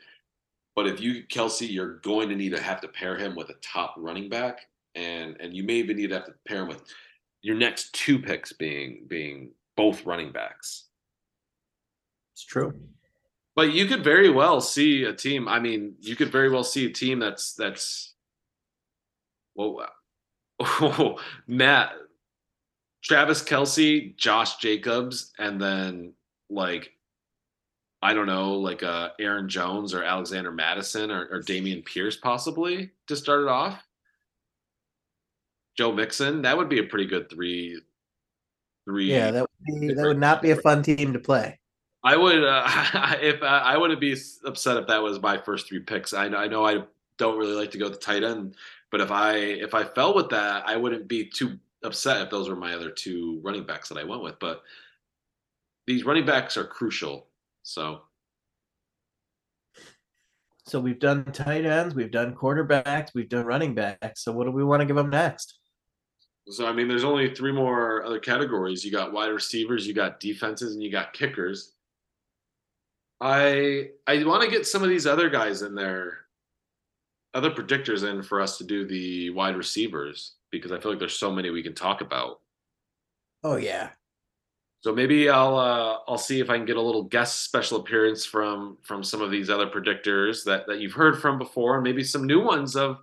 But 0.75 0.87
if 0.87 1.01
you 1.01 1.25
Kelce, 1.25 1.71
you're 1.71 1.99
going 2.01 2.29
to 2.29 2.35
need 2.35 2.51
to 2.51 2.61
have 2.61 2.81
to 2.83 2.89
pair 2.89 3.17
him 3.17 3.35
with 3.35 3.49
a 3.49 3.55
top 3.63 3.95
running 3.97 4.29
back, 4.29 4.67
and 4.95 5.37
and 5.41 5.55
you 5.55 5.63
may 5.63 5.75
even 5.75 5.97
need 5.97 6.09
to 6.09 6.17
have 6.17 6.27
to 6.27 6.35
pair 6.47 6.63
him 6.63 6.69
with 6.69 6.83
your 7.41 7.57
next 7.57 7.93
two 7.95 8.19
picks 8.19 8.53
being 8.53 9.05
being 9.07 9.51
both 9.77 10.05
running 10.05 10.33
backs. 10.33 10.86
It's 12.37 12.45
true. 12.45 12.75
But 13.55 13.73
you 13.73 13.87
could 13.87 14.05
very 14.05 14.29
well 14.29 14.61
see 14.61 15.05
a 15.05 15.15
team. 15.15 15.49
I 15.49 15.59
mean, 15.59 15.95
you 16.01 16.15
could 16.15 16.31
very 16.31 16.51
well 16.51 16.65
see 16.65 16.85
a 16.85 16.93
team 16.93 17.19
that's 17.19 17.55
that's 17.55 18.13
well, 19.55 19.89
oh, 20.61 21.19
Matt, 21.47 21.93
Travis 23.03 23.43
Kelce, 23.43 24.15
Josh 24.19 24.59
Jacobs, 24.59 25.33
and 25.39 25.59
then 25.59 26.13
like 26.51 26.93
I 28.03 28.13
don't 28.13 28.27
know, 28.27 28.57
like 28.57 28.83
uh, 28.83 29.13
Aaron 29.19 29.49
Jones 29.49 29.95
or 29.95 30.05
Alexander 30.05 30.53
Mattison 30.53 31.11
or, 31.11 31.27
or 31.31 31.41
Dameon 31.41 31.87
Pierce 31.87 32.17
possibly 32.17 32.91
to 33.07 33.17
start 33.17 33.41
it 33.41 33.49
off. 33.49 33.83
Joe 35.79 35.91
Mixon, 35.91 36.43
that 36.43 36.59
would 36.59 36.69
be 36.69 36.81
a 36.81 36.85
pretty 36.85 37.07
good 37.07 37.31
three. 37.31 37.81
Three. 38.85 39.11
Yeah, 39.11 39.31
that 39.31 39.41
would 39.41 39.81
be 39.81 39.95
that 39.95 40.05
would 40.05 40.21
not 40.21 40.43
be 40.43 40.51
a 40.51 40.57
fun 40.57 40.83
team 40.83 41.15
to 41.15 41.19
play. 41.19 41.59
I 42.07 42.17
would 42.17 42.45
uh, 42.45 43.17
if 43.21 43.43
uh, 43.43 43.47
I 43.47 43.77
wouldn't 43.77 44.01
be 44.01 44.17
upset 44.45 44.77
if 44.77 44.87
that 44.87 45.03
was 45.03 45.21
my 45.21 45.39
first 45.39 45.67
three 45.69 45.81
picks. 45.81 46.15
I, 46.15 46.27
I 46.27 46.47
know 46.47 46.65
I 46.65 46.85
don't 47.19 47.37
really 47.37 47.55
like 47.55 47.73
to 47.73 47.79
go 47.79 47.89
the 47.89 47.97
tight 47.97 48.23
end, 48.23 48.55
but 48.93 49.01
if 49.01 49.11
I 49.11 49.35
if 49.35 49.75
I 49.75 49.83
fell 49.83 50.15
with 50.15 50.29
that, 50.31 50.63
I 50.69 50.77
wouldn't 50.77 51.09
be 51.09 51.27
too 51.27 51.59
upset 51.83 52.23
if 52.23 52.31
those 52.31 52.49
were 52.49 52.55
my 52.55 52.75
other 52.75 52.91
two 52.91 53.41
running 53.43 53.65
backs 53.65 53.89
that 53.89 53.99
I 53.99 54.05
went 54.05 54.23
with. 54.23 54.39
But 54.39 54.63
these 55.89 56.05
running 56.05 56.25
backs 56.25 56.57
are 56.57 56.65
crucial 56.65 57.27
so 57.67 58.03
so 60.69 60.79
we've 60.79 61.01
done 61.01 61.25
tight 61.25 61.65
ends, 61.65 61.95
we've 61.95 62.11
done 62.11 62.35
quarterbacks, 62.35 63.15
we've 63.15 63.29
done 63.29 63.45
running 63.45 63.75
backs. 63.75 64.23
So 64.23 64.31
what 64.33 64.45
do 64.45 64.53
we 64.53 64.65
want 64.65 64.81
to 64.81 64.87
give 64.87 64.97
them 64.97 65.11
next? 65.11 65.59
So 66.49 66.67
I 66.67 66.73
mean, 66.73 66.87
there's 66.87 67.05
only 67.05 67.35
three 67.35 67.53
more 67.53 68.05
other 68.05 68.21
categories. 68.21 68.85
You 68.85 68.93
got 68.93 69.13
wide 69.13 69.29
receivers, 69.31 69.87
you 69.87 69.95
got 69.95 70.21
defenses, 70.21 70.75
and 70.75 70.83
you 70.83 70.93
got 70.93 71.13
kickers. 71.13 71.73
I 73.21 73.91
I 74.07 74.23
want 74.25 74.43
to 74.43 74.51
get 74.51 74.67
some 74.67 74.83
of 74.83 74.89
these 74.89 75.07
other 75.07 75.31
guys 75.31 75.63
in 75.63 75.75
there, 75.75 76.27
other 77.35 77.51
predictors 77.51 78.09
in 78.09 78.23
for 78.23 78.41
us 78.41 78.59
to 78.59 78.65
do 78.65 78.87
the 78.87 79.31
wide 79.31 79.57
receivers 79.57 80.35
because 80.51 80.73
I 80.73 80.79
feel 80.79 80.93
like 80.93 80.99
there's 80.99 81.19
so 81.19 81.33
many 81.33 81.51
we 81.51 81.63
can 81.63 81.75
talk 81.75 82.01
about. 82.01 82.41
Oh 83.43 83.57
yeah, 83.57 83.91
so 84.87 84.95
maybe 84.95 85.29
I'll 85.29 85.57
uh, 85.57 85.99
I'll 86.07 86.17
see 86.17 86.39
if 86.39 86.49
I 86.49 86.57
can 86.57 86.65
get 86.65 86.77
a 86.77 86.81
little 86.81 87.03
guest 87.03 87.43
special 87.43 87.81
appearance 87.81 88.25
from 88.25 88.79
from 88.83 89.03
some 89.03 89.21
of 89.21 89.33
these 89.33 89.51
other 89.51 89.67
predictors 89.67 90.45
that 90.45 90.69
that 90.69 90.79
you've 90.79 90.93
heard 90.93 91.21
from 91.21 91.39
before, 91.39 91.75
and 91.75 91.83
maybe 91.83 92.05
some 92.05 92.25
new 92.25 92.41
ones 92.41 92.77
of 92.77 92.99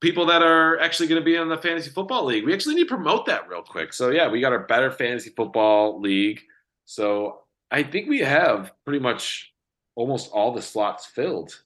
people 0.00 0.26
that 0.26 0.42
are 0.42 0.80
actually 0.80 1.06
going 1.06 1.20
to 1.20 1.24
be 1.24 1.36
in 1.36 1.48
the 1.48 1.56
fantasy 1.56 1.90
football 1.90 2.24
league. 2.24 2.44
We 2.44 2.52
actually 2.52 2.74
need 2.74 2.88
to 2.88 2.94
promote 2.96 3.26
that 3.26 3.48
real 3.48 3.62
quick. 3.62 3.92
So 3.92 4.10
yeah, 4.10 4.28
we 4.28 4.40
got 4.40 4.52
our 4.52 4.66
Bettor 4.66 4.90
fantasy 4.90 5.30
football 5.30 6.00
league. 6.00 6.40
So 6.86 7.43
I 7.70 7.82
think 7.82 8.08
we 8.08 8.20
have 8.20 8.72
pretty 8.84 9.00
much 9.00 9.52
almost 9.96 10.30
all 10.32 10.52
the 10.52 10.62
slots 10.62 11.06
filled. 11.06 11.62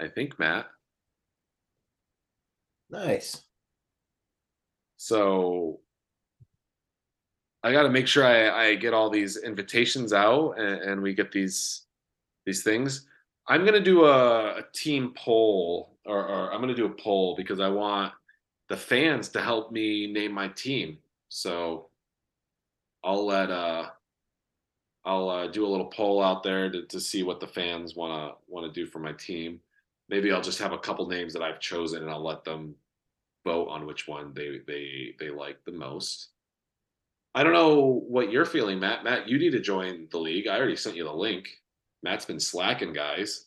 I 0.00 0.08
think 0.08 0.38
Matt. 0.38 0.66
Nice. 2.90 3.42
So 4.96 5.80
I 7.62 7.72
got 7.72 7.84
to 7.84 7.90
make 7.90 8.06
sure 8.06 8.24
I, 8.24 8.68
I 8.68 8.74
get 8.74 8.94
all 8.94 9.10
these 9.10 9.36
invitations 9.36 10.12
out 10.12 10.52
and, 10.58 10.80
and 10.82 11.02
we 11.02 11.14
get 11.14 11.32
these 11.32 11.82
these 12.44 12.62
things. 12.62 13.06
I'm 13.48 13.64
gonna 13.64 13.80
do 13.80 14.04
a, 14.04 14.58
a 14.58 14.64
team 14.72 15.12
poll, 15.16 15.96
or, 16.06 16.26
or 16.26 16.52
I'm 16.52 16.60
gonna 16.60 16.74
do 16.74 16.86
a 16.86 16.90
poll 16.90 17.36
because 17.36 17.60
I 17.60 17.68
want 17.68 18.12
the 18.68 18.76
fans 18.76 19.28
to 19.30 19.40
help 19.40 19.72
me 19.72 20.12
name 20.12 20.32
my 20.32 20.48
team. 20.48 20.98
So 21.28 21.88
I'll 23.04 23.26
let 23.26 23.50
uh 23.50 23.86
I'll 25.04 25.28
uh, 25.28 25.46
do 25.48 25.66
a 25.66 25.68
little 25.68 25.86
poll 25.86 26.22
out 26.22 26.42
there 26.42 26.70
to, 26.70 26.86
to 26.86 27.00
see 27.00 27.22
what 27.22 27.40
the 27.40 27.46
fans 27.46 27.96
wanna 27.96 28.32
wanna 28.46 28.72
do 28.72 28.86
for 28.86 28.98
my 28.98 29.12
team. 29.12 29.60
Maybe 30.08 30.32
I'll 30.32 30.42
just 30.42 30.60
have 30.60 30.72
a 30.72 30.78
couple 30.78 31.06
names 31.08 31.32
that 31.32 31.42
I've 31.42 31.60
chosen 31.60 32.02
and 32.02 32.10
I'll 32.10 32.24
let 32.24 32.44
them 32.44 32.74
vote 33.44 33.68
on 33.68 33.86
which 33.86 34.06
one 34.06 34.32
they 34.34 34.60
they 34.66 35.14
they 35.18 35.30
like 35.30 35.64
the 35.64 35.72
most. 35.72 36.28
I 37.34 37.42
don't 37.42 37.54
know 37.54 38.04
what 38.06 38.30
you're 38.30 38.44
feeling, 38.44 38.78
Matt. 38.78 39.04
Matt, 39.04 39.28
you 39.28 39.38
need 39.38 39.52
to 39.52 39.60
join 39.60 40.06
the 40.10 40.18
league. 40.18 40.46
I 40.46 40.56
already 40.56 40.76
sent 40.76 40.96
you 40.96 41.04
the 41.04 41.12
link. 41.12 41.48
Matt's 42.02 42.26
been 42.26 42.40
slacking, 42.40 42.92
guys. 42.92 43.46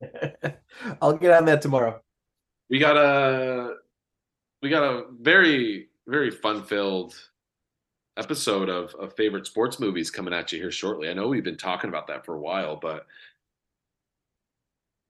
I'll 1.02 1.16
get 1.16 1.32
on 1.32 1.46
that 1.46 1.62
tomorrow. 1.62 2.00
We 2.70 2.78
got 2.78 2.96
a 2.96 3.76
we 4.62 4.68
got 4.68 4.84
a 4.84 5.04
very 5.20 5.88
very 6.06 6.30
fun 6.30 6.64
filled 6.64 7.14
episode 8.18 8.68
of, 8.68 8.94
of 8.96 9.14
favorite 9.14 9.46
sports 9.46 9.78
movies 9.78 10.10
coming 10.10 10.34
at 10.34 10.52
you 10.52 10.58
here 10.58 10.70
shortly. 10.70 11.08
I 11.08 11.14
know 11.14 11.28
we've 11.28 11.44
been 11.44 11.56
talking 11.56 11.88
about 11.88 12.06
that 12.08 12.24
for 12.24 12.34
a 12.34 12.40
while, 12.40 12.76
but 12.76 13.06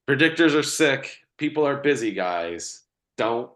predictors 0.09 0.55
are 0.55 0.63
sick. 0.63 1.19
People 1.37 1.67
are 1.67 1.77
busy, 1.77 2.13
guys. 2.13 2.83
Don't 3.17 3.51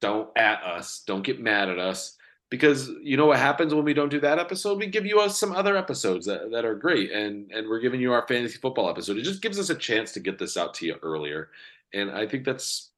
don't 0.00 0.28
at 0.36 0.62
us. 0.62 1.02
Don't 1.06 1.24
get 1.24 1.40
mad 1.40 1.70
at 1.70 1.78
us 1.78 2.18
because 2.50 2.90
you 3.02 3.16
know 3.16 3.26
what 3.26 3.38
happens 3.38 3.74
when 3.74 3.84
we 3.84 3.94
don't 3.94 4.10
do 4.10 4.20
that 4.20 4.38
episode 4.38 4.78
we 4.78 4.86
give 4.86 5.04
you 5.04 5.18
uh, 5.18 5.28
some 5.28 5.52
other 5.52 5.76
episodes 5.76 6.24
that, 6.26 6.52
that 6.52 6.64
are 6.64 6.76
great 6.76 7.10
and 7.10 7.50
and 7.50 7.68
we're 7.68 7.80
giving 7.80 8.00
you 8.00 8.12
our 8.12 8.24
fantasy 8.28 8.58
football 8.58 8.88
episode 8.88 9.16
it 9.16 9.22
just 9.22 9.42
gives 9.42 9.58
us 9.58 9.70
a 9.70 9.74
chance 9.74 10.12
to 10.12 10.20
get 10.20 10.38
this 10.38 10.56
out 10.56 10.72
to 10.72 10.86
you 10.86 10.94
earlier 11.02 11.48
and 11.94 12.12
i 12.12 12.24
think 12.24 12.44
that's 12.44 12.90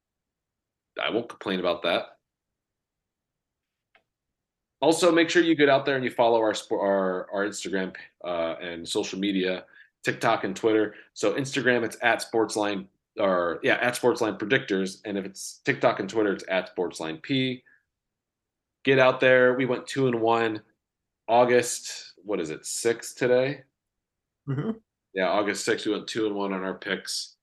i 1.02 1.08
won't 1.08 1.28
complain 1.28 1.58
about 1.58 1.82
that 1.82 2.15
also 4.80 5.10
make 5.10 5.30
sure 5.30 5.42
you 5.42 5.54
get 5.54 5.68
out 5.68 5.84
there 5.86 5.96
and 5.96 6.04
you 6.04 6.10
follow 6.10 6.38
our 6.38 6.54
our, 6.72 7.26
our 7.32 7.46
instagram 7.46 7.94
uh, 8.24 8.54
and 8.60 8.86
social 8.88 9.18
media 9.18 9.64
tiktok 10.04 10.44
and 10.44 10.54
twitter 10.54 10.94
so 11.14 11.34
instagram 11.34 11.84
it's 11.84 11.96
at 12.02 12.24
sportsline 12.24 12.86
or 13.18 13.58
yeah 13.62 13.74
at 13.80 13.94
sportsline 13.94 14.38
predictors 14.38 15.00
and 15.04 15.16
if 15.16 15.24
it's 15.24 15.60
tiktok 15.64 16.00
and 16.00 16.08
twitter 16.08 16.32
it's 16.32 16.44
at 16.48 16.74
sportsline 16.76 17.20
p 17.22 17.62
get 18.86 18.98
out 19.00 19.20
there. 19.20 19.54
We 19.54 19.66
went 19.66 19.86
two 19.86 20.06
and 20.06 20.20
one. 20.20 20.62
August, 21.28 22.14
what 22.24 22.40
is 22.40 22.50
it, 22.50 22.64
six 22.64 23.12
today? 23.12 23.62
Mm-hmm. 24.48 24.70
Yeah, 25.12 25.28
August 25.28 25.64
sixth, 25.64 25.84
we 25.86 25.92
went 25.92 26.06
two 26.06 26.26
and 26.26 26.36
one 26.36 26.52
on 26.52 26.62
our 26.62 26.74
picks. 26.74 27.34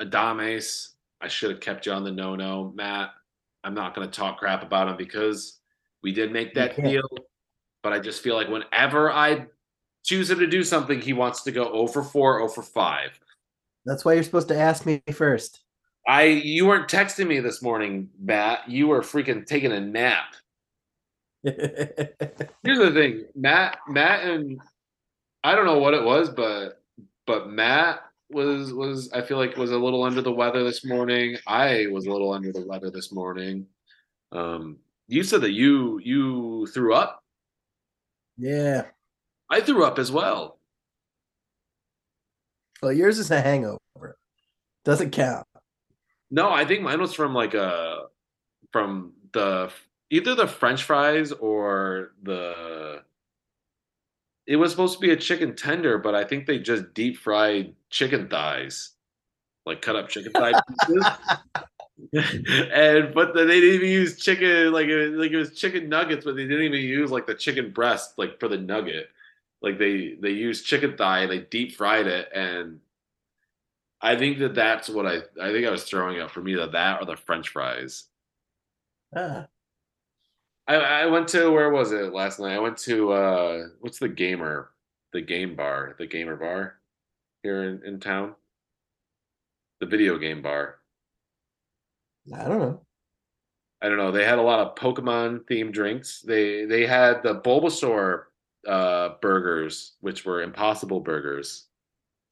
Adames, 0.00 0.90
I 1.20 1.26
should 1.26 1.50
have 1.50 1.60
kept 1.60 1.84
you 1.84 1.92
on 1.92 2.04
the 2.04 2.12
no 2.12 2.36
no. 2.36 2.72
Matt, 2.76 3.10
I'm 3.64 3.74
not 3.74 3.94
going 3.94 4.08
to 4.08 4.16
talk 4.16 4.38
crap 4.38 4.62
about 4.62 4.88
him 4.88 4.96
because 4.96 5.58
we 6.04 6.12
did 6.12 6.30
make 6.30 6.54
that 6.54 6.76
deal. 6.82 7.08
But 7.82 7.92
I 7.92 7.98
just 7.98 8.22
feel 8.22 8.36
like 8.36 8.48
whenever 8.48 9.10
I 9.10 9.46
choose 10.04 10.30
him 10.30 10.38
to 10.38 10.46
do 10.46 10.62
something, 10.62 11.00
he 11.00 11.12
wants 11.12 11.42
to 11.42 11.52
go 11.52 11.68
over 11.72 12.02
4, 12.02 12.40
over 12.40 12.62
5. 12.62 13.20
That's 13.84 14.04
why 14.04 14.12
you're 14.12 14.22
supposed 14.22 14.48
to 14.48 14.58
ask 14.58 14.86
me 14.86 15.02
first. 15.12 15.62
I 16.06 16.24
you 16.24 16.66
weren't 16.66 16.88
texting 16.88 17.26
me 17.26 17.40
this 17.40 17.62
morning, 17.62 18.10
Matt. 18.22 18.68
You 18.68 18.88
were 18.88 19.00
freaking 19.00 19.46
taking 19.46 19.72
a 19.72 19.80
nap. 19.80 20.34
Here's 21.42 22.78
the 22.78 22.92
thing, 22.94 23.24
Matt, 23.34 23.78
Matt 23.88 24.24
and 24.24 24.60
I 25.42 25.54
don't 25.54 25.66
know 25.66 25.78
what 25.78 25.94
it 25.94 26.04
was, 26.04 26.30
but 26.30 26.82
but 27.26 27.48
Matt 27.48 28.00
was 28.30 28.72
was 28.72 29.10
I 29.12 29.22
feel 29.22 29.38
like 29.38 29.56
was 29.56 29.70
a 29.70 29.78
little 29.78 30.02
under 30.02 30.20
the 30.22 30.32
weather 30.32 30.62
this 30.64 30.84
morning. 30.84 31.36
I 31.46 31.86
was 31.90 32.06
a 32.06 32.10
little 32.10 32.32
under 32.32 32.52
the 32.52 32.66
weather 32.66 32.90
this 32.90 33.12
morning. 33.12 33.66
Um 34.32 34.78
you 35.08 35.22
said 35.22 35.40
that 35.42 35.52
you 35.52 36.00
you 36.02 36.66
threw 36.68 36.94
up. 36.94 37.22
yeah. 38.36 38.86
I 39.50 39.60
threw 39.60 39.84
up 39.84 39.98
as 39.98 40.10
well. 40.10 40.58
Well, 42.82 42.92
yours 42.92 43.18
is 43.18 43.30
a 43.30 43.40
hangover. 43.40 43.78
Doesn't 44.84 45.10
count. 45.12 45.46
No, 46.30 46.50
I 46.50 46.64
think 46.64 46.82
mine 46.82 47.00
was 47.00 47.12
from 47.14 47.34
like 47.34 47.54
a 47.54 48.04
from 48.72 49.12
the 49.32 49.70
either 50.10 50.34
the 50.34 50.46
French 50.46 50.82
fries 50.82 51.30
or 51.32 52.12
the. 52.22 53.02
It 54.46 54.56
was 54.56 54.70
supposed 54.70 54.94
to 54.94 55.00
be 55.00 55.10
a 55.12 55.16
chicken 55.16 55.54
tender, 55.54 55.98
but 55.98 56.14
I 56.14 56.24
think 56.24 56.46
they 56.46 56.58
just 56.58 56.92
deep 56.94 57.16
fried 57.18 57.74
chicken 57.90 58.28
thighs, 58.28 58.92
like 59.64 59.80
cut 59.82 59.96
up 59.96 60.08
chicken 60.08 60.32
thigh 60.32 60.52
pieces. 60.86 61.06
and 62.12 63.14
but 63.14 63.34
then 63.34 63.46
they 63.46 63.60
didn't 63.60 63.76
even 63.76 63.88
use 63.88 64.18
chicken 64.18 64.72
like 64.72 64.88
it, 64.88 65.12
like 65.12 65.30
it 65.30 65.36
was 65.36 65.52
chicken 65.52 65.88
nuggets, 65.88 66.24
but 66.24 66.34
they 66.36 66.46
didn't 66.46 66.64
even 66.64 66.80
use 66.80 67.10
like 67.10 67.26
the 67.26 67.34
chicken 67.34 67.70
breast 67.70 68.18
like 68.18 68.40
for 68.40 68.48
the 68.48 68.58
nugget. 68.58 69.08
Like 69.62 69.78
they 69.78 70.16
they 70.20 70.30
used 70.30 70.66
chicken 70.66 70.96
thigh, 70.96 71.26
they 71.26 71.40
deep 71.40 71.72
fried 71.72 72.06
it, 72.06 72.28
and 72.34 72.80
I 74.00 74.16
think 74.16 74.38
that 74.38 74.54
that's 74.54 74.88
what 74.88 75.06
I 75.06 75.16
I 75.40 75.52
think 75.52 75.66
I 75.66 75.70
was 75.70 75.84
throwing 75.84 76.20
up 76.20 76.30
for 76.30 76.42
me 76.42 76.54
that 76.54 76.72
that 76.72 77.00
or 77.00 77.06
the 77.06 77.16
French 77.16 77.48
fries. 77.50 78.04
Ah, 79.16 79.48
I 80.66 80.74
I 80.76 81.06
went 81.06 81.28
to 81.28 81.50
where 81.50 81.70
was 81.70 81.92
it 81.92 82.12
last 82.12 82.40
night? 82.40 82.54
I 82.54 82.58
went 82.58 82.78
to 82.78 83.12
uh 83.12 83.68
what's 83.80 83.98
the 83.98 84.08
gamer 84.08 84.70
the 85.12 85.20
game 85.20 85.54
bar 85.56 85.94
the 85.98 86.06
gamer 86.06 86.36
bar 86.36 86.80
here 87.42 87.64
in, 87.64 87.82
in 87.84 88.00
town 88.00 88.34
the 89.80 89.86
video 89.86 90.18
game 90.18 90.42
bar. 90.42 90.78
I 92.32 92.48
don't 92.48 92.58
know. 92.58 92.80
I 93.82 93.88
don't 93.88 93.98
know. 93.98 94.12
They 94.12 94.24
had 94.24 94.38
a 94.38 94.42
lot 94.42 94.60
of 94.60 94.74
Pokemon 94.76 95.40
themed 95.40 95.72
drinks. 95.72 96.22
They 96.22 96.64
they 96.64 96.86
had 96.86 97.22
the 97.22 97.40
Bulbasaur 97.40 98.24
uh, 98.66 99.10
burgers, 99.20 99.96
which 100.00 100.24
were 100.24 100.42
Impossible 100.42 101.00
burgers. 101.00 101.66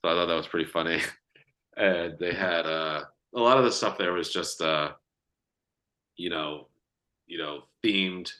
So 0.02 0.10
I 0.10 0.14
thought 0.14 0.26
that 0.26 0.34
was 0.34 0.46
pretty 0.46 0.70
funny. 0.70 1.00
and 1.76 2.18
they 2.18 2.32
had 2.32 2.64
uh, 2.64 3.04
a 3.34 3.40
lot 3.40 3.58
of 3.58 3.64
the 3.64 3.72
stuff 3.72 3.98
there 3.98 4.14
was 4.14 4.32
just 4.32 4.62
uh, 4.62 4.92
you 6.16 6.30
know, 6.30 6.68
you 7.26 7.38
know, 7.38 7.64
themed 7.84 8.32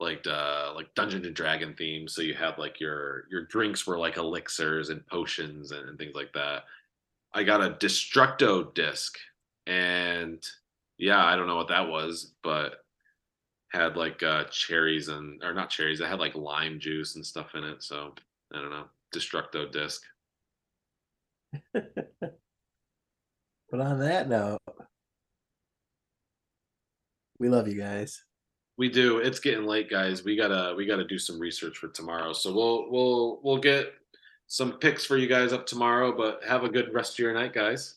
like 0.00 0.24
uh 0.28 0.72
like 0.74 0.94
Dungeon 0.94 1.24
and 1.24 1.34
Dragon 1.34 1.74
themed. 1.78 2.10
So 2.10 2.22
you 2.22 2.34
had 2.34 2.58
like 2.58 2.80
your 2.80 3.24
your 3.30 3.44
drinks 3.44 3.86
were 3.86 3.98
like 3.98 4.16
elixirs 4.16 4.90
and 4.90 5.06
potions 5.06 5.72
and, 5.72 5.88
and 5.88 5.98
things 5.98 6.14
like 6.14 6.32
that. 6.34 6.64
I 7.34 7.44
got 7.44 7.62
a 7.62 7.70
Destructo 7.70 8.74
disc 8.74 9.18
and 9.66 10.44
yeah, 10.98 11.24
I 11.24 11.36
don't 11.36 11.46
know 11.46 11.56
what 11.56 11.68
that 11.68 11.88
was, 11.88 12.34
but 12.42 12.76
had 13.72 13.96
like 13.96 14.22
uh 14.22 14.44
cherries 14.44 15.08
and 15.08 15.42
or 15.42 15.54
not 15.54 15.70
cherries, 15.70 16.00
it 16.00 16.08
had 16.08 16.18
like 16.20 16.34
lime 16.34 16.80
juice 16.80 17.16
and 17.16 17.24
stuff 17.24 17.54
in 17.54 17.64
it. 17.64 17.82
So 17.82 18.14
I 18.52 18.60
don't 18.60 18.70
know. 18.70 18.86
Destructo 19.14 19.70
disc. 19.70 20.02
But 23.70 23.80
on 23.80 23.98
that 24.00 24.28
note, 24.28 24.60
we 27.38 27.48
love 27.48 27.68
you 27.68 27.78
guys. 27.78 28.24
We 28.78 28.88
do. 28.88 29.18
It's 29.18 29.40
getting 29.40 29.66
late, 29.66 29.90
guys. 29.90 30.24
We 30.24 30.36
gotta 30.36 30.74
we 30.74 30.86
gotta 30.86 31.06
do 31.06 31.18
some 31.18 31.38
research 31.38 31.76
for 31.76 31.88
tomorrow. 31.88 32.32
So 32.32 32.54
we'll 32.54 32.90
we'll 32.90 33.40
we'll 33.42 33.58
get 33.58 33.92
some 34.46 34.72
picks 34.72 35.04
for 35.04 35.18
you 35.18 35.26
guys 35.26 35.52
up 35.52 35.66
tomorrow, 35.66 36.16
but 36.16 36.42
have 36.44 36.64
a 36.64 36.68
good 36.70 36.94
rest 36.94 37.14
of 37.14 37.18
your 37.18 37.34
night, 37.34 37.52
guys. 37.52 37.96